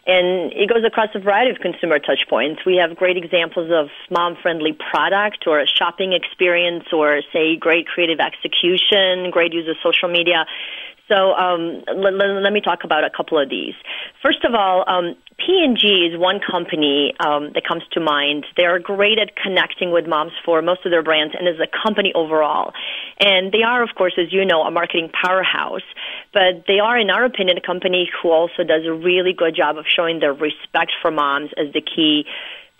and 0.06 0.52
it 0.52 0.68
goes 0.68 0.84
across 0.84 1.08
a 1.14 1.18
variety 1.18 1.50
of 1.50 1.58
consumer 1.58 1.98
touch 1.98 2.28
points. 2.28 2.60
We 2.66 2.76
have 2.76 2.96
great 2.96 3.16
examples 3.16 3.70
of 3.72 3.88
mom 4.10 4.36
friendly 4.40 4.72
product 4.72 5.46
or 5.46 5.60
a 5.60 5.66
shopping 5.66 6.12
experience 6.12 6.84
or, 6.92 7.22
say, 7.32 7.56
great 7.56 7.86
creative 7.86 8.20
execution, 8.20 9.30
great 9.30 9.52
use 9.52 9.68
of 9.68 9.76
social 9.82 10.08
media. 10.08 10.44
So 11.08 11.34
um, 11.34 11.82
let, 11.94 12.14
let, 12.14 12.52
me 12.52 12.62
talk 12.62 12.84
about 12.84 13.04
a 13.04 13.10
couple 13.10 13.38
of 13.38 13.50
these. 13.50 13.74
First 14.22 14.42
of 14.44 14.54
all, 14.54 14.84
um, 14.88 15.16
P&G 15.36 15.86
is 16.10 16.18
one 16.18 16.40
company 16.40 17.12
um, 17.20 17.50
that 17.52 17.66
comes 17.66 17.82
to 17.92 18.00
mind. 18.00 18.46
They're 18.56 18.78
great 18.78 19.18
at 19.18 19.36
connecting 19.36 19.90
with 19.90 20.06
moms 20.06 20.32
for 20.46 20.62
most 20.62 20.86
of 20.86 20.90
their 20.90 21.02
brands 21.02 21.34
and 21.38 21.46
as 21.46 21.56
a 21.60 21.68
company 21.84 22.12
overall. 22.14 22.72
And 23.20 23.52
they 23.52 23.62
are, 23.62 23.82
of 23.82 23.90
course, 23.94 24.14
as 24.16 24.32
you 24.32 24.46
know, 24.46 24.62
a 24.62 24.70
marketing 24.70 25.10
powerhouse. 25.12 25.84
But 26.32 26.64
they 26.66 26.78
are, 26.78 26.98
in 26.98 27.10
our 27.10 27.24
opinion, 27.24 27.58
a 27.58 27.66
company 27.66 28.08
who 28.22 28.30
also 28.30 28.64
does 28.64 28.86
a 28.86 28.92
really 28.92 29.34
good 29.34 29.54
job 29.54 29.76
of 29.76 29.84
showing 29.86 30.20
their 30.20 30.32
respect 30.32 30.92
for 31.02 31.10
moms 31.10 31.50
as 31.58 31.72
the 31.74 31.82
key 31.82 32.24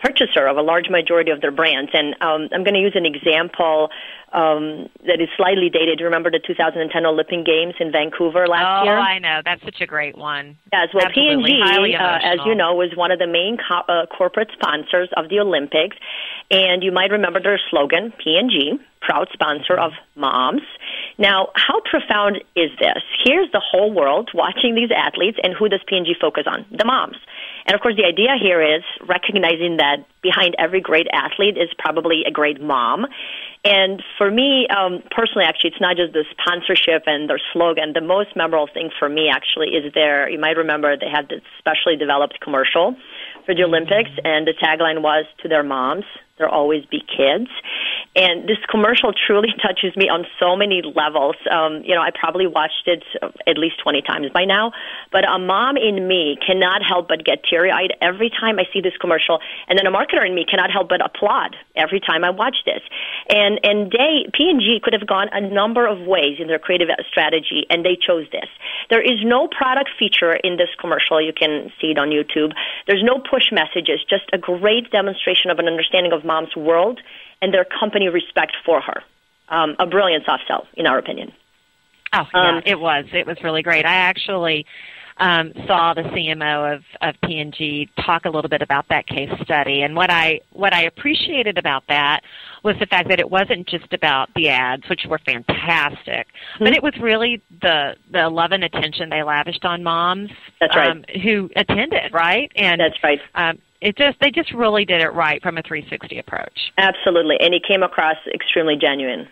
purchaser 0.05 0.47
of 0.47 0.57
a 0.57 0.61
large 0.61 0.89
majority 0.89 1.31
of 1.31 1.41
their 1.41 1.51
brands. 1.51 1.91
And 1.93 2.13
um, 2.21 2.49
I'm 2.53 2.63
going 2.63 2.75
to 2.75 2.79
use 2.79 2.95
an 2.95 3.05
example 3.05 3.89
um, 4.33 4.89
that 5.07 5.21
is 5.21 5.29
slightly 5.37 5.69
dated. 5.69 6.01
Remember 6.01 6.29
the 6.29 6.39
2010 6.45 7.05
Olympic 7.05 7.45
Games 7.45 7.73
in 7.79 7.91
Vancouver 7.91 8.47
last 8.47 8.81
oh, 8.81 8.83
year? 8.83 8.97
Oh, 8.97 9.01
I 9.01 9.19
know. 9.19 9.41
That's 9.43 9.63
such 9.63 9.81
a 9.81 9.87
great 9.87 10.17
one. 10.17 10.57
Yes. 10.71 10.89
Well, 10.93 11.05
Absolutely. 11.05 11.51
P&G, 11.51 11.95
uh, 11.95 12.19
as 12.21 12.39
you 12.45 12.53
know, 12.53 12.75
was 12.75 12.91
one 12.95 13.11
of 13.11 13.19
the 13.19 13.27
main 13.27 13.57
co- 13.57 13.87
uh, 13.87 14.05
corporate 14.07 14.49
sponsors 14.53 15.09
of 15.17 15.29
the 15.29 15.39
Olympics. 15.39 15.97
And 16.51 16.83
you 16.83 16.91
might 16.91 17.11
remember 17.11 17.41
their 17.41 17.59
slogan, 17.69 18.13
P&G, 18.21 18.77
proud 19.01 19.29
sponsor 19.33 19.75
of 19.75 19.93
moms. 20.15 20.61
Now, 21.17 21.49
how 21.55 21.79
profound 21.79 22.43
is 22.55 22.71
this? 22.77 23.01
Here's 23.23 23.49
the 23.51 23.61
whole 23.63 23.91
world 23.93 24.29
watching 24.33 24.75
these 24.75 24.91
athletes, 24.95 25.37
and 25.41 25.53
who 25.53 25.69
does 25.69 25.79
P&G 25.87 26.15
focus 26.19 26.43
on? 26.45 26.65
The 26.71 26.83
moms. 26.83 27.17
And 27.65 27.73
of 27.73 27.81
course, 27.81 27.95
the 27.95 28.05
idea 28.05 28.35
here 28.39 28.61
is 28.61 28.83
recognizing 29.07 29.77
that 29.77 30.05
behind 30.21 30.55
every 30.59 30.81
great 30.81 31.07
athlete 31.13 31.57
is 31.57 31.69
probably 31.79 32.23
a 32.27 32.31
great 32.31 32.61
mom. 32.61 33.07
And 33.63 34.03
for 34.17 34.29
me, 34.29 34.67
um, 34.67 35.01
personally, 35.09 35.45
actually, 35.45 35.71
it's 35.71 35.81
not 35.81 35.95
just 35.95 36.13
the 36.13 36.25
sponsorship 36.31 37.03
and 37.07 37.29
their 37.29 37.41
slogan. 37.53 37.93
The 37.93 38.01
most 38.01 38.35
memorable 38.35 38.69
thing 38.71 38.91
for 38.99 39.09
me, 39.09 39.29
actually, 39.31 39.69
is 39.69 39.93
their, 39.93 40.29
you 40.29 40.39
might 40.39 40.57
remember 40.57 40.95
they 40.97 41.09
had 41.09 41.29
this 41.29 41.41
specially 41.57 41.95
developed 41.95 42.39
commercial 42.41 42.95
for 43.45 43.55
the 43.55 43.63
Olympics, 43.63 44.11
and 44.23 44.45
the 44.45 44.53
tagline 44.53 45.01
was 45.01 45.25
to 45.41 45.47
their 45.47 45.63
moms, 45.63 46.05
there 46.37 46.49
always 46.49 46.85
be 46.85 46.99
kids. 46.99 47.47
And 48.15 48.47
this 48.47 48.57
commercial 48.69 49.13
truly 49.13 49.53
touches 49.61 49.95
me 49.95 50.09
on 50.09 50.25
so 50.39 50.55
many 50.55 50.81
levels. 50.83 51.35
Um, 51.49 51.81
you 51.83 51.95
know, 51.95 52.01
I 52.01 52.11
probably 52.11 52.47
watched 52.47 52.87
it 52.87 53.03
at 53.47 53.57
least 53.57 53.79
20 53.83 54.01
times 54.01 54.27
by 54.33 54.43
now, 54.43 54.71
but 55.11 55.23
a 55.23 55.39
mom 55.39 55.77
in 55.77 56.07
me 56.07 56.37
cannot 56.45 56.81
help 56.83 57.07
but 57.07 57.23
get 57.23 57.43
teary 57.49 57.71
eyed 57.71 57.93
every 58.01 58.29
time 58.29 58.59
I 58.59 58.65
see 58.73 58.81
this 58.81 58.95
commercial. 58.99 59.39
And 59.67 59.79
then 59.79 59.87
a 59.87 59.91
marketer 59.91 60.25
in 60.25 60.35
me 60.35 60.45
cannot 60.49 60.71
help 60.71 60.89
but 60.89 61.03
applaud 61.03 61.55
every 61.75 61.99
time 61.99 62.23
I 62.23 62.31
watch 62.31 62.57
this. 62.65 62.81
And, 63.29 63.59
and 63.63 63.91
they, 63.91 64.27
P&G 64.33 64.81
could 64.83 64.93
have 64.93 65.07
gone 65.07 65.29
a 65.31 65.39
number 65.39 65.87
of 65.87 65.99
ways 65.99 66.39
in 66.39 66.47
their 66.47 66.59
creative 66.59 66.89
strategy, 67.07 67.65
and 67.69 67.85
they 67.85 67.95
chose 67.95 68.27
this. 68.31 68.49
There 68.89 69.01
is 69.01 69.23
no 69.23 69.47
product 69.47 69.89
feature 69.97 70.33
in 70.33 70.57
this 70.57 70.69
commercial. 70.79 71.21
You 71.21 71.33
can 71.33 71.71
see 71.79 71.91
it 71.91 71.97
on 71.97 72.09
YouTube. 72.09 72.51
There's 72.87 73.03
no 73.03 73.19
push 73.19 73.51
messages, 73.51 74.03
just 74.09 74.25
a 74.33 74.37
great 74.37 74.91
demonstration 74.91 75.49
of 75.51 75.59
an 75.59 75.67
understanding 75.67 76.11
of 76.11 76.24
mom's 76.25 76.55
world 76.55 76.99
and 77.41 77.53
their 77.53 77.65
company 77.65 78.07
respect 78.09 78.53
for 78.65 78.81
her. 78.81 79.03
Um, 79.49 79.75
a 79.79 79.85
brilliant 79.85 80.25
soft 80.25 80.43
sell, 80.47 80.67
in 80.75 80.87
our 80.87 80.97
opinion. 80.97 81.31
Oh, 82.13 82.23
yeah, 82.33 82.57
um, 82.57 82.61
it 82.65 82.79
was. 82.79 83.05
It 83.13 83.27
was 83.27 83.37
really 83.43 83.61
great. 83.61 83.85
I 83.85 83.95
actually 83.95 84.65
um, 85.17 85.53
saw 85.65 85.93
the 85.93 86.01
CMO 86.01 86.75
of, 86.75 86.83
of 87.01 87.15
P&G 87.23 87.89
talk 88.05 88.25
a 88.25 88.29
little 88.29 88.49
bit 88.49 88.61
about 88.61 88.87
that 88.89 89.07
case 89.07 89.29
study, 89.43 89.81
and 89.81 89.95
what 89.95 90.09
I 90.09 90.41
what 90.51 90.73
I 90.73 90.83
appreciated 90.83 91.57
about 91.57 91.83
that 91.87 92.21
was 92.63 92.75
the 92.79 92.85
fact 92.85 93.09
that 93.09 93.19
it 93.19 93.29
wasn't 93.29 93.67
just 93.67 93.93
about 93.93 94.29
the 94.35 94.49
ads, 94.49 94.83
which 94.89 95.01
were 95.07 95.19
fantastic, 95.19 96.27
mm-hmm. 96.27 96.63
but 96.65 96.73
it 96.73 96.83
was 96.83 96.93
really 96.99 97.41
the 97.61 97.95
the 98.11 98.29
love 98.29 98.51
and 98.51 98.63
attention 98.63 99.09
they 99.09 99.23
lavished 99.23 99.63
on 99.63 99.83
moms. 99.83 100.31
That's 100.59 100.75
right. 100.75 100.91
Um, 100.91 101.05
who 101.23 101.49
attended, 101.55 102.13
right? 102.13 102.51
And 102.55 102.81
that's 102.81 103.01
right. 103.01 103.19
Um, 103.35 103.59
it 103.81 103.97
just 103.97 104.19
they 104.19 104.31
just 104.31 104.53
really 104.53 104.85
did 104.85 105.01
it 105.01 105.13
right 105.13 105.41
from 105.41 105.57
a 105.57 105.61
360 105.61 106.19
approach. 106.19 106.71
Absolutely, 106.77 107.37
and 107.39 107.53
it 107.53 107.63
came 107.67 107.83
across 107.83 108.17
extremely 108.33 108.75
genuine. 108.75 109.27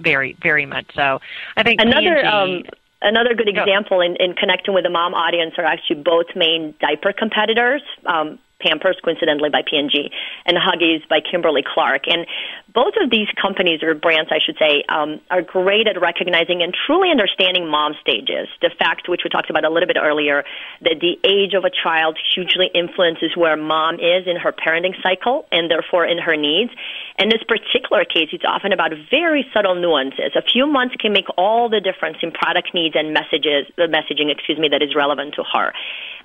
Very, 0.00 0.36
very 0.42 0.66
much 0.66 0.86
so. 0.94 1.20
I 1.56 1.62
think 1.62 1.80
another 1.80 2.16
P&G, 2.16 2.26
um, 2.26 2.62
another 3.02 3.34
good 3.34 3.48
example 3.48 4.00
in, 4.00 4.16
in 4.16 4.34
connecting 4.34 4.74
with 4.74 4.84
the 4.84 4.90
mom 4.90 5.14
audience 5.14 5.54
are 5.58 5.64
actually 5.64 6.02
both 6.02 6.26
main 6.34 6.74
diaper 6.80 7.12
competitors. 7.12 7.82
Um, 8.06 8.38
Pampers, 8.64 8.96
coincidentally 9.04 9.50
by 9.50 9.62
P&G, 9.62 10.10
and 10.46 10.56
Huggies 10.56 11.06
by 11.08 11.20
Kimberly 11.20 11.62
Clark. 11.62 12.08
And 12.08 12.26
both 12.72 12.94
of 13.00 13.10
these 13.10 13.28
companies 13.40 13.82
or 13.82 13.94
brands, 13.94 14.30
I 14.32 14.40
should 14.44 14.56
say, 14.58 14.82
um, 14.88 15.20
are 15.30 15.42
great 15.42 15.86
at 15.86 16.00
recognizing 16.00 16.62
and 16.62 16.74
truly 16.74 17.10
understanding 17.10 17.68
mom 17.68 17.94
stages. 18.00 18.48
The 18.62 18.70
fact, 18.78 19.08
which 19.08 19.20
we 19.22 19.30
talked 19.30 19.50
about 19.50 19.64
a 19.64 19.70
little 19.70 19.86
bit 19.86 19.98
earlier, 20.00 20.44
that 20.82 20.98
the 21.00 21.20
age 21.22 21.54
of 21.54 21.64
a 21.64 21.70
child 21.70 22.18
hugely 22.34 22.70
influences 22.74 23.36
where 23.36 23.56
mom 23.56 23.96
is 23.96 24.26
in 24.26 24.36
her 24.36 24.52
parenting 24.52 24.94
cycle 25.02 25.46
and 25.52 25.70
therefore 25.70 26.06
in 26.06 26.18
her 26.18 26.36
needs. 26.36 26.72
In 27.18 27.28
this 27.28 27.42
particular 27.46 28.04
case, 28.04 28.30
it's 28.32 28.44
often 28.46 28.72
about 28.72 28.92
very 29.10 29.46
subtle 29.54 29.74
nuances. 29.74 30.32
A 30.34 30.42
few 30.42 30.66
months 30.66 30.96
can 30.98 31.12
make 31.12 31.26
all 31.36 31.68
the 31.68 31.80
difference 31.80 32.18
in 32.22 32.32
product 32.32 32.74
needs 32.74 32.96
and 32.96 33.12
messages, 33.12 33.70
the 33.76 33.86
messaging, 33.86 34.32
excuse 34.32 34.58
me, 34.58 34.68
that 34.70 34.82
is 34.82 34.94
relevant 34.96 35.34
to 35.34 35.44
her. 35.44 35.72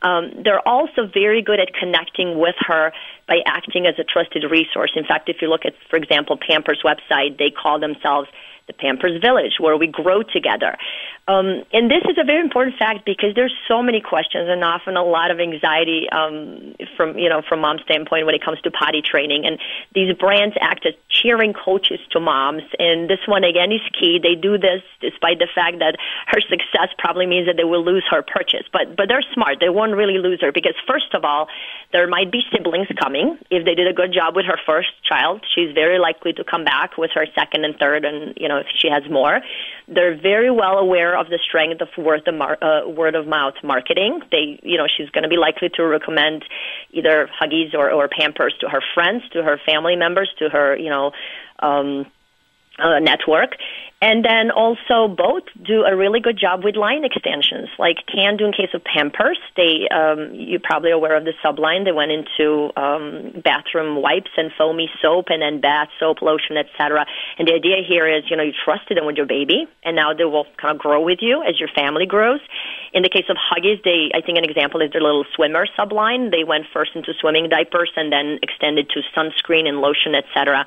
Um, 0.01 0.31
they're 0.43 0.65
also 0.67 1.07
very 1.11 1.41
good 1.41 1.59
at 1.59 1.73
connecting 1.73 2.28
with 2.37 2.55
her 2.59 2.91
by 3.27 3.39
acting 3.45 3.85
as 3.85 3.95
a 3.97 4.03
trusted 4.03 4.43
resource. 4.49 4.91
In 4.95 5.05
fact, 5.05 5.29
if 5.29 5.41
you 5.41 5.49
look 5.49 5.65
at, 5.65 5.73
for 5.89 5.95
example, 5.95 6.37
Pampers 6.37 6.81
website, 6.83 7.37
they 7.37 7.49
call 7.49 7.79
themselves 7.79 8.29
the 8.69 8.73
Pampers 8.73 9.19
Village, 9.21 9.59
where 9.59 9.75
we 9.75 9.87
grow 9.87 10.21
together. 10.21 10.77
Um, 11.29 11.61
and 11.73 11.91
this 11.91 12.01
is 12.09 12.17
a 12.17 12.23
very 12.23 12.41
important 12.41 12.77
fact 12.77 13.05
because 13.05 13.35
there's 13.35 13.53
so 13.67 13.83
many 13.83 14.01
questions 14.01 14.49
and 14.49 14.63
often 14.63 14.97
a 14.97 15.03
lot 15.03 15.29
of 15.29 15.39
anxiety 15.39 16.09
um, 16.09 16.73
from 16.97 17.19
you 17.19 17.29
know 17.29 17.43
from 17.47 17.61
mom's 17.61 17.81
standpoint 17.83 18.25
when 18.25 18.33
it 18.33 18.43
comes 18.43 18.59
to 18.61 18.71
potty 18.71 19.03
training. 19.03 19.45
And 19.45 19.59
these 19.93 20.15
brands 20.17 20.55
act 20.59 20.87
as 20.87 20.93
cheering 21.07 21.53
coaches 21.53 21.99
to 22.11 22.19
moms. 22.19 22.63
And 22.79 23.07
this 23.07 23.19
one 23.27 23.43
again 23.43 23.71
is 23.71 23.81
key. 23.93 24.17
They 24.17 24.33
do 24.33 24.57
this 24.57 24.81
despite 25.01 25.37
the 25.37 25.47
fact 25.53 25.77
that 25.79 25.97
her 26.27 26.41
success 26.41 26.89
probably 26.97 27.27
means 27.27 27.45
that 27.45 27.57
they 27.57 27.63
will 27.63 27.85
lose 27.85 28.05
her 28.09 28.23
purchase. 28.23 28.65
But 28.73 28.95
but 28.95 29.07
they're 29.07 29.25
smart. 29.33 29.57
They 29.59 29.69
won't 29.69 29.93
really 29.93 30.17
lose 30.17 30.41
her 30.41 30.51
because 30.51 30.73
first 30.87 31.13
of 31.13 31.25
all, 31.25 31.47
there 31.91 32.07
might 32.07 32.31
be 32.31 32.41
siblings 32.51 32.87
coming. 32.99 33.37
If 33.51 33.65
they 33.65 33.75
did 33.75 33.87
a 33.87 33.93
good 33.93 34.13
job 34.13 34.35
with 34.35 34.45
her 34.45 34.57
first 34.65 34.89
child, 35.05 35.45
she's 35.53 35.73
very 35.73 35.99
likely 35.99 36.33
to 36.33 36.43
come 36.43 36.63
back 36.63 36.97
with 36.97 37.11
her 37.13 37.27
second 37.35 37.65
and 37.65 37.75
third, 37.77 38.03
and 38.03 38.33
you 38.35 38.47
know 38.47 38.58
if 38.59 38.67
she 38.75 38.89
has 38.89 39.03
more. 39.09 39.41
They're 39.87 40.19
very 40.19 40.51
well 40.51 40.77
aware 40.77 41.17
of 41.17 41.27
the 41.27 41.39
strength 41.43 41.81
of 41.81 41.89
word 41.97 42.27
of, 42.27 42.35
mar- 42.35 42.57
uh, 42.61 42.87
word 42.87 43.15
of 43.15 43.27
mouth 43.27 43.55
marketing. 43.63 44.21
They, 44.31 44.59
you 44.63 44.77
know, 44.77 44.85
she's 44.85 45.09
going 45.09 45.23
to 45.23 45.29
be 45.29 45.37
likely 45.37 45.69
to 45.75 45.83
recommend 45.83 46.45
either 46.91 47.29
Huggies 47.41 47.73
or, 47.73 47.91
or 47.91 48.07
Pampers 48.07 48.55
to 48.61 48.69
her 48.69 48.81
friends, 48.93 49.23
to 49.33 49.43
her 49.43 49.59
family 49.65 49.95
members, 49.95 50.29
to 50.39 50.49
her, 50.49 50.77
you 50.77 50.89
know, 50.89 51.11
um, 51.59 52.05
uh, 52.79 52.99
network. 52.99 53.55
And 54.01 54.23
then 54.23 54.49
also 54.49 55.13
both 55.13 55.43
do 55.61 55.83
a 55.83 55.93
really 55.93 56.21
good 56.21 56.39
job 56.39 56.63
with 56.63 56.77
line 56.77 57.03
extensions, 57.03 57.67
like 57.77 57.97
Kandoo 58.07 58.45
in 58.45 58.53
case 58.53 58.71
of 58.73 58.81
Pampers. 58.81 59.37
They, 59.57 59.89
um, 59.91 60.31
you're 60.33 60.61
probably 60.63 60.91
aware 60.91 61.17
of 61.17 61.25
the 61.25 61.33
subline. 61.43 61.83
They 61.83 61.91
went 61.91 62.11
into 62.11 62.71
um, 62.79 63.41
bathroom 63.43 64.01
wipes 64.01 64.31
and 64.37 64.51
foamy 64.57 64.89
soap, 65.01 65.25
and 65.27 65.41
then 65.41 65.59
bath 65.59 65.89
soap, 65.99 66.21
lotion, 66.21 66.55
etc. 66.55 67.05
And 67.37 67.45
the 67.45 67.53
idea 67.53 67.83
here 67.85 68.07
is, 68.07 68.23
you 68.29 68.37
know, 68.37 68.43
you 68.43 68.53
trusted 68.63 68.95
them 68.95 69.05
with 69.05 69.17
your 69.17 69.25
baby, 69.25 69.67
and 69.83 69.97
now 69.97 70.13
they 70.13 70.23
will 70.23 70.45
kind 70.55 70.75
of 70.75 70.79
grow 70.79 71.03
with 71.03 71.19
you 71.19 71.43
as 71.43 71.59
your 71.59 71.69
family 71.75 72.05
grows. 72.05 72.39
In 72.93 73.03
the 73.03 73.09
case 73.09 73.25
of 73.29 73.35
Huggies, 73.35 73.83
they, 73.83 74.11
I 74.15 74.21
think 74.21 74.37
an 74.37 74.45
example 74.45 74.79
is 74.79 74.91
their 74.93 75.01
little 75.01 75.25
swimmer 75.35 75.67
subline. 75.77 76.31
They 76.31 76.45
went 76.45 76.67
first 76.71 76.91
into 76.95 77.11
swimming 77.19 77.49
diapers 77.49 77.91
and 77.97 78.13
then 78.13 78.39
extended 78.41 78.89
to 78.91 79.01
sunscreen 79.13 79.67
and 79.67 79.81
lotion, 79.81 80.15
etc. 80.15 80.65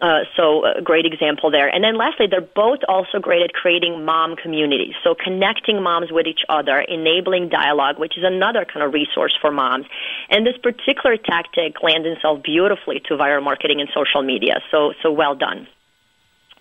Uh, 0.00 0.20
so 0.36 0.64
a 0.64 0.80
great 0.80 1.04
example 1.04 1.50
there. 1.50 1.68
And 1.68 1.82
then 1.82 1.96
lastly, 1.98 2.26
they're 2.30 2.40
both 2.40 2.78
also 2.88 3.18
great 3.18 3.42
at 3.42 3.52
creating 3.52 4.04
mom 4.04 4.36
communities. 4.36 4.94
So 5.02 5.14
connecting 5.14 5.82
moms 5.82 6.12
with 6.12 6.26
each 6.26 6.42
other, 6.48 6.80
enabling 6.80 7.48
dialogue, 7.48 7.98
which 7.98 8.16
is 8.16 8.22
another 8.24 8.64
kind 8.64 8.86
of 8.86 8.92
resource 8.92 9.36
for 9.40 9.50
moms. 9.50 9.86
And 10.30 10.46
this 10.46 10.56
particular 10.62 11.16
tactic 11.16 11.82
lands 11.82 12.06
itself 12.06 12.44
beautifully 12.44 13.00
to 13.08 13.16
viral 13.16 13.42
marketing 13.42 13.80
and 13.80 13.90
social 13.92 14.22
media. 14.22 14.60
So, 14.70 14.92
so 15.02 15.10
well 15.10 15.34
done. 15.34 15.66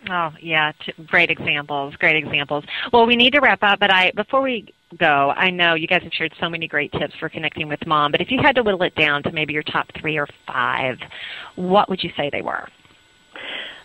Oh 0.09 0.31
yeah, 0.39 0.71
t- 0.85 0.93
great 1.05 1.29
examples, 1.31 1.95
great 1.95 2.15
examples. 2.15 2.63
Well, 2.93 3.05
we 3.05 3.15
need 3.15 3.33
to 3.33 3.39
wrap 3.39 3.63
up, 3.63 3.79
but 3.79 3.91
I 3.91 4.11
before 4.11 4.41
we 4.41 4.71
go, 4.97 5.33
I 5.35 5.49
know 5.49 5.73
you 5.73 5.87
guys 5.87 6.03
have 6.03 6.13
shared 6.13 6.33
so 6.39 6.49
many 6.49 6.67
great 6.67 6.91
tips 6.93 7.15
for 7.19 7.29
connecting 7.29 7.67
with 7.67 7.85
mom, 7.85 8.11
but 8.11 8.21
if 8.21 8.31
you 8.31 8.39
had 8.41 8.55
to 8.55 8.63
whittle 8.63 8.83
it 8.83 8.95
down 8.95 9.23
to 9.23 9.31
maybe 9.31 9.53
your 9.53 9.63
top 9.63 9.87
three 9.99 10.17
or 10.17 10.27
five, 10.45 10.97
what 11.55 11.89
would 11.89 12.03
you 12.03 12.11
say 12.15 12.29
they 12.31 12.41
were? 12.41 12.69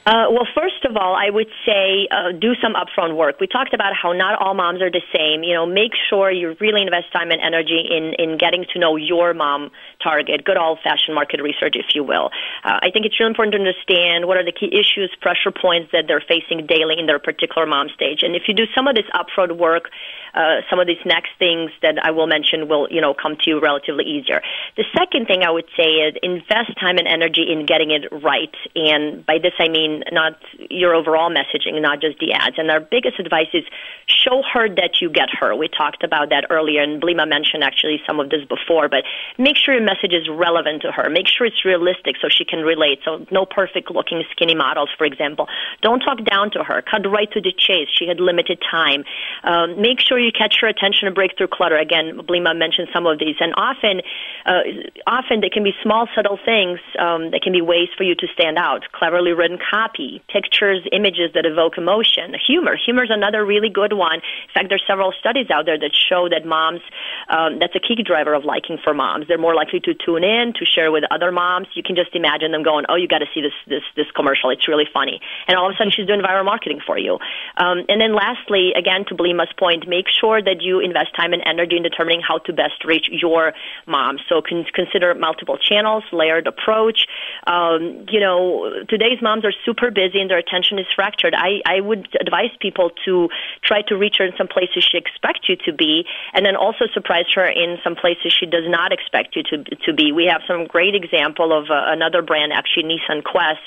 Uh, 0.05 0.27
well, 0.31 0.47
first 0.53 0.85
of 0.85 0.97
all, 0.97 1.15
I 1.15 1.31
would 1.31 1.47
say 1.65 2.09
uh, 2.11 2.33
do 2.33 2.55
some 2.61 2.75
upfront 2.75 3.15
work. 3.17 3.39
We 3.39 3.47
talked 3.47 3.73
about 3.73 3.93
how 3.95 4.13
not 4.13 4.41
all 4.43 4.53
moms 4.53 4.83
are 4.83 4.91
the 4.91 5.03
same. 5.15 5.45
You 5.45 5.55
know, 5.55 5.65
make 5.65 5.93
sure 6.11 6.31
you 6.31 6.57
really 6.59 6.83
invest 6.83 7.13
time 7.13 7.31
and 7.31 7.41
energy 7.41 7.81
in 7.89 8.15
in 8.19 8.37
getting 8.37 8.65
to 8.73 8.81
know 8.81 8.97
your 8.97 9.33
mom 9.33 9.71
target. 10.03 10.45
Good 10.45 10.57
old 10.57 10.79
fashioned 10.83 11.15
market 11.15 11.41
research, 11.43 11.77
if 11.77 11.95
you 11.95 12.05
will. 12.05 12.31
Uh, 12.65 12.79
I 12.83 12.91
think 12.93 13.07
it's 13.07 13.19
really 13.19 13.31
important 13.31 13.53
to 13.55 13.59
understand 13.59 14.27
what 14.27 14.37
are 14.37 14.45
the 14.45 14.53
key 14.53 14.71
issues, 14.73 15.15
pressure 15.21 15.51
points 15.51 15.91
that 15.93 16.05
they're 16.07 16.25
facing 16.27 16.67
daily 16.67 16.99
in 16.99 17.07
their 17.07 17.19
particular 17.19 17.67
mom 17.67 17.89
stage. 17.95 18.23
And 18.23 18.35
if 18.35 18.43
you 18.49 18.55
do 18.55 18.65
some 18.75 18.89
of 18.89 18.95
this 18.95 19.07
upfront 19.15 19.57
work, 19.57 19.91
uh, 20.35 20.63
some 20.71 20.81
of 20.81 20.87
these 20.87 21.03
next 21.05 21.31
things 21.39 21.71
that 21.83 21.97
I 22.03 22.11
will 22.11 22.27
mention 22.27 22.69
will, 22.69 22.89
you 22.91 23.01
know, 23.01 23.13
come 23.15 23.37
to 23.37 23.51
you 23.51 23.61
relatively 23.61 24.05
easier. 24.05 24.43
The 24.77 24.85
second 24.97 25.27
thing 25.27 25.43
I 25.43 25.51
would 25.51 25.69
say 25.77 26.09
is 26.09 26.15
invest 26.23 26.73
time 26.81 26.97
and 26.97 27.07
energy 27.07 27.45
in 27.53 27.67
getting 27.67 27.91
it 27.91 28.09
right. 28.11 28.55
And 28.75 29.25
by 29.27 29.39
this 29.39 29.53
I 29.59 29.69
mean 29.69 30.05
not 30.11 30.39
your 30.71 30.95
overall 30.95 31.31
messaging, 31.31 31.81
not 31.83 32.01
just 32.01 32.19
the 32.19 32.33
ads. 32.33 32.57
And 32.59 32.71
our 32.71 32.81
biggest 32.81 33.19
advice 33.19 33.53
is 33.53 33.65
show 34.07 34.43
her 34.53 34.69
that 34.69 35.01
you 35.01 35.11
get 35.11 35.29
her. 35.41 35.55
We 35.55 35.69
talked 35.69 36.03
about 36.03 36.31
that 36.31 36.47
earlier, 36.51 36.83
and 36.83 37.01
Blima 37.01 37.29
mentioned 37.29 37.63
actually 37.63 38.01
some 38.07 38.21
of 38.21 38.31
this 38.31 38.45
before, 38.45 38.89
but 38.89 39.05
make 39.39 39.57
sure 39.57 39.75
your 39.75 39.85
message 39.93 40.15
is 40.15 40.29
relevant 40.29 40.83
to 40.83 40.91
her. 40.93 41.11
Make 41.11 41.29
sure 41.29 41.47
it's 41.47 41.65
realistic 41.65 42.17
so 42.21 42.29
she 42.29 42.45
can 42.45 42.61
relate. 42.61 43.01
So 43.05 43.27
no 43.31 43.45
perfect 43.45 43.91
looking 43.91 44.23
skinny 44.31 44.55
models, 44.55 44.91
for 44.97 45.05
example. 45.05 45.49
Don't 45.83 46.01
talk 46.01 46.25
down 46.25 46.51
to 46.53 46.65
her. 46.65 46.83
Cut 46.83 47.05
right 47.09 47.31
to 47.33 47.41
the 47.41 47.53
chase. 47.53 47.89
She 47.93 48.07
had 48.07 48.21
limited 48.21 48.59
time. 48.79 49.05
Um, 49.45 49.81
make 49.81 50.01
sure 50.01 50.19
you 50.19 50.33
catch 50.33 50.57
her 50.61 50.69
attention 50.69 51.07
and 51.09 51.15
break 51.15 51.37
through 51.37 51.49
clutter. 51.49 51.77
Again, 51.77 52.19
Blima 52.29 52.57
mentioned 52.57 52.89
some 52.93 53.07
of 53.07 53.19
these, 53.19 53.37
and 53.41 53.53
often, 53.57 54.01
uh, 54.47 54.63
often 55.07 55.41
they 55.41 55.51
can 55.51 55.65
be 55.65 55.75
small, 55.83 56.09
subtle 56.15 56.39
things 56.45 56.79
um, 56.99 57.31
that 57.33 57.43
can 57.43 57.53
be 57.53 57.61
ways 57.61 57.89
for 57.97 58.05
you 58.05 58.15
to 58.15 58.27
stand 58.35 58.57
out. 58.59 58.83
Cleverly 58.93 59.33
written 59.33 59.59
copy, 59.59 60.23
pictures, 60.29 60.81
images 60.93 61.33
that 61.35 61.45
evoke 61.45 61.77
emotion, 61.77 62.35
humor. 62.47 62.77
Humor 62.77 63.05
is 63.05 63.11
another 63.11 63.45
really 63.45 63.69
good 63.69 63.93
one. 63.93 64.17
In 64.17 64.53
fact, 64.55 64.67
there's 64.69 64.85
several 64.87 65.13
studies 65.19 65.51
out 65.51 65.67
there 65.67 65.79
that 65.79 65.95
show 65.95 66.29
that 66.29 66.47
moms, 66.47 66.81
um, 67.29 67.59
that's 67.59 67.75
a 67.75 67.81
key 67.81 68.01
driver 68.03 68.35
of 68.35 68.45
liking 68.45 68.79
for 68.83 68.95
moms. 68.95 69.27
They're 69.29 69.39
more 69.39 69.55
likely 69.55 69.81
to 69.85 69.95
tune 69.95 70.25
in, 70.25 70.53
to 70.59 70.65
share 70.65 70.91
with 70.91 71.05
other 71.11 71.33
moms. 71.33 71.69
You 71.75 71.83
can 71.83 71.97
just 71.97 72.15
imagine 72.15 72.53
them 72.53 72.63
going, 72.63 72.85
"Oh, 72.89 72.97
you 72.97 73.09
got 73.09 73.19
to 73.19 73.31
see 73.35 73.41
this 73.41 73.53
this 73.67 73.83
this 73.97 74.11
commercial. 74.15 74.51
It's 74.51 74.69
really 74.69 74.89
funny." 74.93 75.21
And 75.49 75.57
all 75.57 75.69
of 75.69 75.75
a 75.75 75.77
sudden, 75.77 75.93
she's 75.93 76.07
doing 76.07 76.21
viral 76.21 76.45
marketing 76.45 76.81
for 76.87 76.99
you. 76.99 77.19
Um, 77.57 77.85
and 77.89 78.01
then 78.01 78.15
lastly, 78.15 78.73
again, 78.77 79.05
to 79.09 79.15
Blima's 79.15 79.53
point, 79.59 79.89
make 79.89 80.07
sure 80.09 80.43
that 80.43 80.63
you 80.63 80.81
invest 80.81 81.15
time 81.17 81.33
and 81.33 81.43
energy 81.47 81.77
in 81.77 81.83
determining 81.83 82.21
how 82.21 82.39
to 82.39 82.53
best 82.53 82.85
reach 82.85 83.09
your 83.11 83.53
mom. 83.87 84.19
So 84.29 84.43
con- 84.43 84.67
consider 84.73 85.15
multiple 85.15 85.59
channels, 85.59 86.05
layered 86.13 86.47
approach. 86.47 87.07
Um, 87.47 88.07
you 88.11 88.21
know, 88.21 88.85
today's 88.89 89.21
moms 89.23 89.45
are 89.45 89.53
super 89.65 89.91
busy 89.91 90.21
and 90.21 90.31
their 90.31 90.39
attention 90.39 90.79
is 90.79 90.87
fractured. 90.95 91.35
I, 91.35 91.61
I 91.67 91.81
would 91.81 92.09
advise 92.21 92.51
people 92.61 92.91
to 93.05 93.29
try 93.65 93.83
to 93.83 93.97
reach 93.97 94.17
her 94.19 94.25
in 94.25 94.33
some 94.37 94.49
places 94.49 94.85
she 94.85 94.99
expects 94.99 95.49
you 95.49 95.57
to 95.67 95.73
be, 95.73 96.05
and 96.35 96.45
then 96.45 96.57
also 96.57 96.87
surprise 96.93 97.27
her 97.35 97.47
in 97.47 97.79
some 97.85 97.97
places 97.97 98.33
she 98.33 98.47
does 98.47 98.65
not 98.67 98.93
expect 98.93 99.37
you 99.37 99.43
to 99.45 99.63
to 99.87 99.93
be. 99.93 100.13
We 100.13 100.27
have 100.27 100.43
some 100.47 100.67
great 100.67 100.95
example 100.95 101.53
of 101.53 101.71
uh, 101.71 101.75
another 101.87 102.23
brand, 102.23 102.53
actually 102.53 102.85
Nissan 102.85 103.25
Quest. 103.25 103.61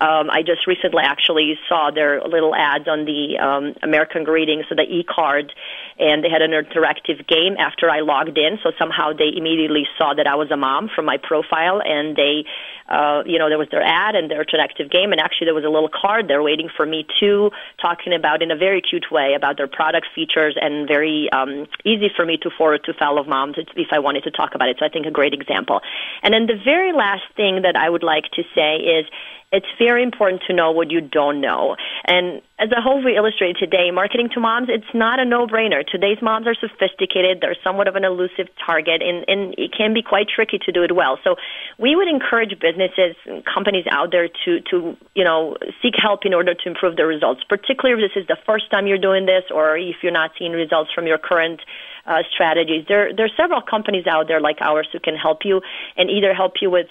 Um, 0.00 0.30
I 0.30 0.42
just 0.42 0.66
recently 0.66 1.02
actually 1.04 1.58
saw 1.68 1.90
their 1.90 2.22
little 2.22 2.54
ads 2.54 2.88
on 2.88 3.04
the 3.04 3.38
um, 3.38 3.74
American 3.82 4.24
Greetings, 4.24 4.64
so 4.68 4.74
the 4.74 4.82
e-card, 4.82 5.52
and 5.98 6.24
they 6.24 6.30
had 6.30 6.42
an 6.42 6.52
interactive 6.52 7.26
game 7.26 7.56
after 7.58 7.90
I 7.90 8.00
logged 8.00 8.38
in. 8.38 8.58
So 8.62 8.72
somehow 8.78 9.12
they 9.12 9.30
immediately 9.36 9.86
saw 9.98 10.14
that 10.14 10.26
I 10.26 10.36
was 10.36 10.50
a 10.50 10.56
mom 10.56 10.88
from 10.94 11.04
my 11.04 11.18
profile, 11.18 11.82
and 11.84 12.16
they, 12.16 12.44
uh, 12.88 13.22
you 13.26 13.38
know, 13.38 13.48
there 13.48 13.58
was 13.58 13.68
their 13.70 13.82
ad 13.82 14.14
and 14.14 14.30
their 14.30 14.44
interactive 14.44 14.90
game, 14.90 15.12
and 15.12 15.20
actually 15.20 15.46
there 15.46 15.54
was 15.54 15.64
a 15.64 15.68
little 15.68 15.90
card 15.90 16.28
there 16.28 16.42
waiting 16.42 16.68
for 16.74 16.86
me 16.86 17.06
too, 17.18 17.50
talking 17.80 18.12
about 18.12 18.42
in 18.42 18.50
a 18.50 18.56
very 18.56 18.80
cute 18.80 19.10
way 19.10 19.34
about 19.34 19.56
their 19.56 19.68
product 19.68 20.06
features 20.14 20.56
and 20.60 20.88
very 20.88 21.28
um, 21.32 21.66
easy 21.84 22.10
for 22.14 22.24
me 22.24 22.36
to 22.38 22.50
forward 22.50 22.82
to 22.84 22.92
fellow 22.94 23.24
moms 23.24 23.56
if 23.58 23.88
I 23.92 23.98
wanted 23.98 24.24
to 24.24 24.30
talk 24.30 24.54
about 24.54 24.68
it. 24.68 24.76
So 24.78 24.86
I 24.86 24.88
think 24.88 25.06
a 25.06 25.10
great 25.10 25.34
example. 25.40 25.80
And 26.22 26.32
then 26.34 26.46
the 26.46 26.60
very 26.62 26.92
last 26.92 27.24
thing 27.36 27.62
that 27.62 27.76
I 27.76 27.88
would 27.88 28.02
like 28.02 28.30
to 28.32 28.42
say 28.54 28.76
is 28.76 29.06
it's 29.52 29.66
very 29.78 30.02
important 30.04 30.42
to 30.46 30.54
know 30.54 30.70
what 30.70 30.92
you 30.92 31.00
don't 31.00 31.40
know. 31.40 31.74
And 32.06 32.40
as 32.58 32.68
I 32.70 32.80
hope 32.80 33.04
we 33.04 33.16
illustrated 33.16 33.56
today, 33.58 33.90
marketing 33.90 34.28
to 34.34 34.40
moms, 34.40 34.68
it's 34.70 34.94
not 34.94 35.18
a 35.18 35.24
no-brainer. 35.24 35.84
Today's 35.84 36.18
moms 36.22 36.46
are 36.46 36.54
sophisticated. 36.54 37.38
They're 37.40 37.56
somewhat 37.64 37.88
of 37.88 37.96
an 37.96 38.04
elusive 38.04 38.46
target, 38.64 39.02
and, 39.02 39.24
and 39.26 39.54
it 39.58 39.72
can 39.76 39.92
be 39.92 40.02
quite 40.02 40.28
tricky 40.28 40.58
to 40.66 40.72
do 40.72 40.84
it 40.84 40.94
well. 40.94 41.18
So 41.24 41.34
we 41.78 41.96
would 41.96 42.06
encourage 42.06 42.54
businesses 42.60 43.16
and 43.26 43.42
companies 43.44 43.86
out 43.90 44.12
there 44.12 44.28
to, 44.44 44.60
to, 44.70 44.96
you 45.14 45.24
know, 45.24 45.56
seek 45.82 45.94
help 45.98 46.20
in 46.24 46.34
order 46.34 46.54
to 46.54 46.68
improve 46.68 46.96
their 46.96 47.08
results, 47.08 47.42
particularly 47.48 48.00
if 48.04 48.12
this 48.14 48.22
is 48.22 48.28
the 48.28 48.38
first 48.46 48.70
time 48.70 48.86
you're 48.86 49.02
doing 49.02 49.26
this 49.26 49.44
or 49.52 49.76
if 49.76 49.96
you're 50.02 50.12
not 50.12 50.30
seeing 50.38 50.52
results 50.52 50.90
from 50.94 51.06
your 51.08 51.18
current 51.18 51.60
uh, 52.06 52.22
strategies. 52.32 52.84
There, 52.88 53.14
there 53.14 53.26
are 53.26 53.36
several 53.36 53.62
companies 53.62 54.06
out 54.06 54.26
there 54.28 54.40
like 54.40 54.58
ours 54.60 54.88
who 54.92 55.00
can 55.00 55.14
help 55.14 55.40
you 55.44 55.60
and 55.96 56.10
either 56.10 56.34
help 56.34 56.54
you 56.60 56.70
with 56.70 56.88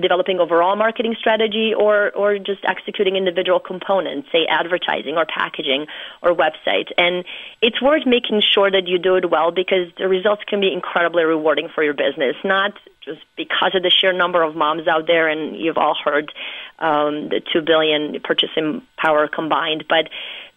developing 0.00 0.40
overall 0.40 0.76
marketing 0.76 1.14
strategy 1.18 1.72
or, 1.76 1.95
or 2.14 2.38
just 2.38 2.64
executing 2.64 3.16
individual 3.16 3.60
components, 3.60 4.28
say 4.32 4.46
advertising 4.48 5.16
or 5.16 5.26
packaging 5.26 5.86
or 6.22 6.34
website. 6.34 6.88
And 6.98 7.24
it's 7.62 7.80
worth 7.80 8.06
making 8.06 8.42
sure 8.54 8.70
that 8.70 8.86
you 8.86 8.98
do 8.98 9.16
it 9.16 9.30
well 9.30 9.50
because 9.50 9.88
the 9.98 10.08
results 10.08 10.42
can 10.46 10.60
be 10.60 10.72
incredibly 10.72 11.24
rewarding 11.24 11.68
for 11.74 11.82
your 11.82 11.94
business, 11.94 12.36
not 12.44 12.72
just 13.04 13.20
because 13.36 13.72
of 13.74 13.82
the 13.82 13.90
sheer 13.90 14.12
number 14.12 14.42
of 14.42 14.56
moms 14.56 14.88
out 14.88 15.06
there, 15.06 15.28
and 15.28 15.56
you've 15.56 15.78
all 15.78 15.96
heard 16.04 16.32
um, 16.78 17.28
the 17.28 17.40
two 17.52 17.62
billion 17.62 18.20
purchasing 18.20 18.82
power 18.98 19.28
combined, 19.28 19.84
but 19.88 20.08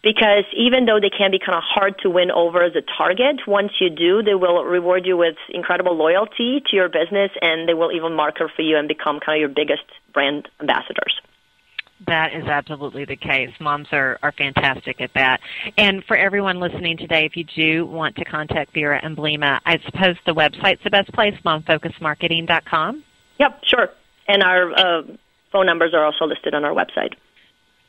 because 0.01 0.45
even 0.55 0.85
though 0.85 0.99
they 0.99 1.09
can 1.09 1.31
be 1.31 1.39
kind 1.39 1.57
of 1.57 1.63
hard 1.63 1.99
to 1.99 2.09
win 2.09 2.31
over 2.31 2.63
as 2.63 2.75
a 2.75 2.81
target, 2.81 3.41
once 3.45 3.71
you 3.81 3.89
do, 3.89 4.23
they 4.23 4.33
will 4.33 4.63
reward 4.63 5.05
you 5.05 5.17
with 5.17 5.35
incredible 5.49 5.95
loyalty 5.95 6.63
to 6.69 6.75
your 6.75 6.87
business, 6.87 7.31
and 7.41 7.67
they 7.67 7.73
will 7.73 7.91
even 7.91 8.13
market 8.13 8.49
for 8.55 8.61
you 8.61 8.77
and 8.77 8.87
become 8.87 9.19
kind 9.19 9.37
of 9.37 9.41
your 9.41 9.49
biggest 9.49 9.83
brand 10.13 10.47
ambassadors. 10.59 11.19
That 12.07 12.33
is 12.33 12.45
absolutely 12.45 13.05
the 13.05 13.17
case. 13.17 13.51
Moms 13.59 13.87
are, 13.91 14.17
are 14.23 14.31
fantastic 14.31 15.01
at 15.01 15.13
that. 15.15 15.41
And 15.77 16.03
for 16.05 16.15
everyone 16.15 16.59
listening 16.59 16.97
today, 16.97 17.25
if 17.25 17.35
you 17.35 17.43
do 17.43 17.85
want 17.85 18.15
to 18.15 18.25
contact 18.25 18.73
Vera 18.73 18.99
and 19.03 19.17
Blima, 19.17 19.59
I 19.65 19.79
suppose 19.85 20.15
the 20.25 20.33
website's 20.33 20.83
the 20.83 20.89
best 20.89 21.11
place, 21.11 21.35
momfocusmarketing.com? 21.45 23.03
Yep, 23.39 23.61
sure. 23.65 23.89
And 24.27 24.43
our 24.43 24.71
uh, 24.71 25.01
phone 25.51 25.65
numbers 25.65 25.93
are 25.93 26.05
also 26.05 26.25
listed 26.25 26.53
on 26.53 26.63
our 26.63 26.73
website. 26.73 27.15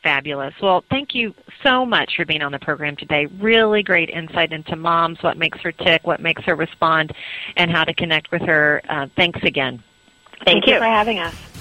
Fabulous. 0.03 0.55
Well, 0.63 0.83
thank 0.89 1.15
you 1.15 1.35
so 1.63 1.85
much 1.85 2.17
for 2.17 2.25
being 2.25 2.43
on 2.43 2.53
the 2.53 2.59
program 2.59 2.97
today. 2.97 3.27
Really 3.27 3.83
great 3.83 4.09
insight 4.09 4.51
into 4.51 4.75
moms, 4.75 5.23
what 5.23 5.37
makes 5.37 5.59
her 5.61 5.73
tick, 5.73 6.07
what 6.07 6.21
makes 6.21 6.43
her 6.45 6.57
respond, 6.57 7.13
and 7.57 7.71
how 7.71 7.85
to 7.85 7.93
connect 7.93 8.31
with 8.31 8.43
her. 8.43 8.81
Uh, 8.89 9.09
thanks 9.15 9.41
again. 9.43 9.83
Thank, 10.45 10.65
Thank 10.65 10.67
you 10.69 10.79
for 10.79 10.85
having 10.85 11.19
us. 11.19 11.60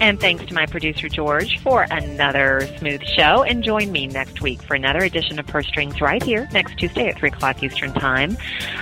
And 0.00 0.20
thanks 0.20 0.44
to 0.46 0.54
my 0.54 0.66
producer, 0.66 1.08
George, 1.08 1.58
for 1.60 1.86
another 1.90 2.68
smooth 2.78 3.02
show. 3.02 3.42
And 3.42 3.64
join 3.64 3.90
me 3.90 4.06
next 4.06 4.42
week 4.42 4.62
for 4.62 4.74
another 4.74 5.00
edition 5.00 5.38
of 5.38 5.46
Purse 5.46 5.66
Strings 5.66 6.00
right 6.00 6.22
here 6.22 6.48
next 6.52 6.78
Tuesday 6.78 7.08
at 7.08 7.18
3 7.18 7.30
o'clock 7.30 7.62
Eastern 7.62 7.92
Time. 7.94 8.36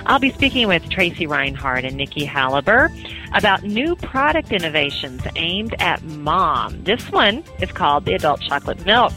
I'll 0.05 0.19
be 0.19 0.31
speaking 0.31 0.67
with 0.67 0.89
Tracy 0.89 1.25
Reinhardt 1.25 1.85
and 1.85 1.95
Nikki 1.95 2.25
Halliber 2.25 2.89
about 3.33 3.63
new 3.63 3.95
product 3.95 4.51
innovations 4.51 5.21
aimed 5.35 5.75
at 5.79 6.03
mom. 6.03 6.83
This 6.83 7.09
one 7.11 7.43
is 7.61 7.71
called 7.71 8.05
the 8.05 8.13
Adult 8.13 8.41
Chocolate 8.41 8.85
Milk. 8.85 9.13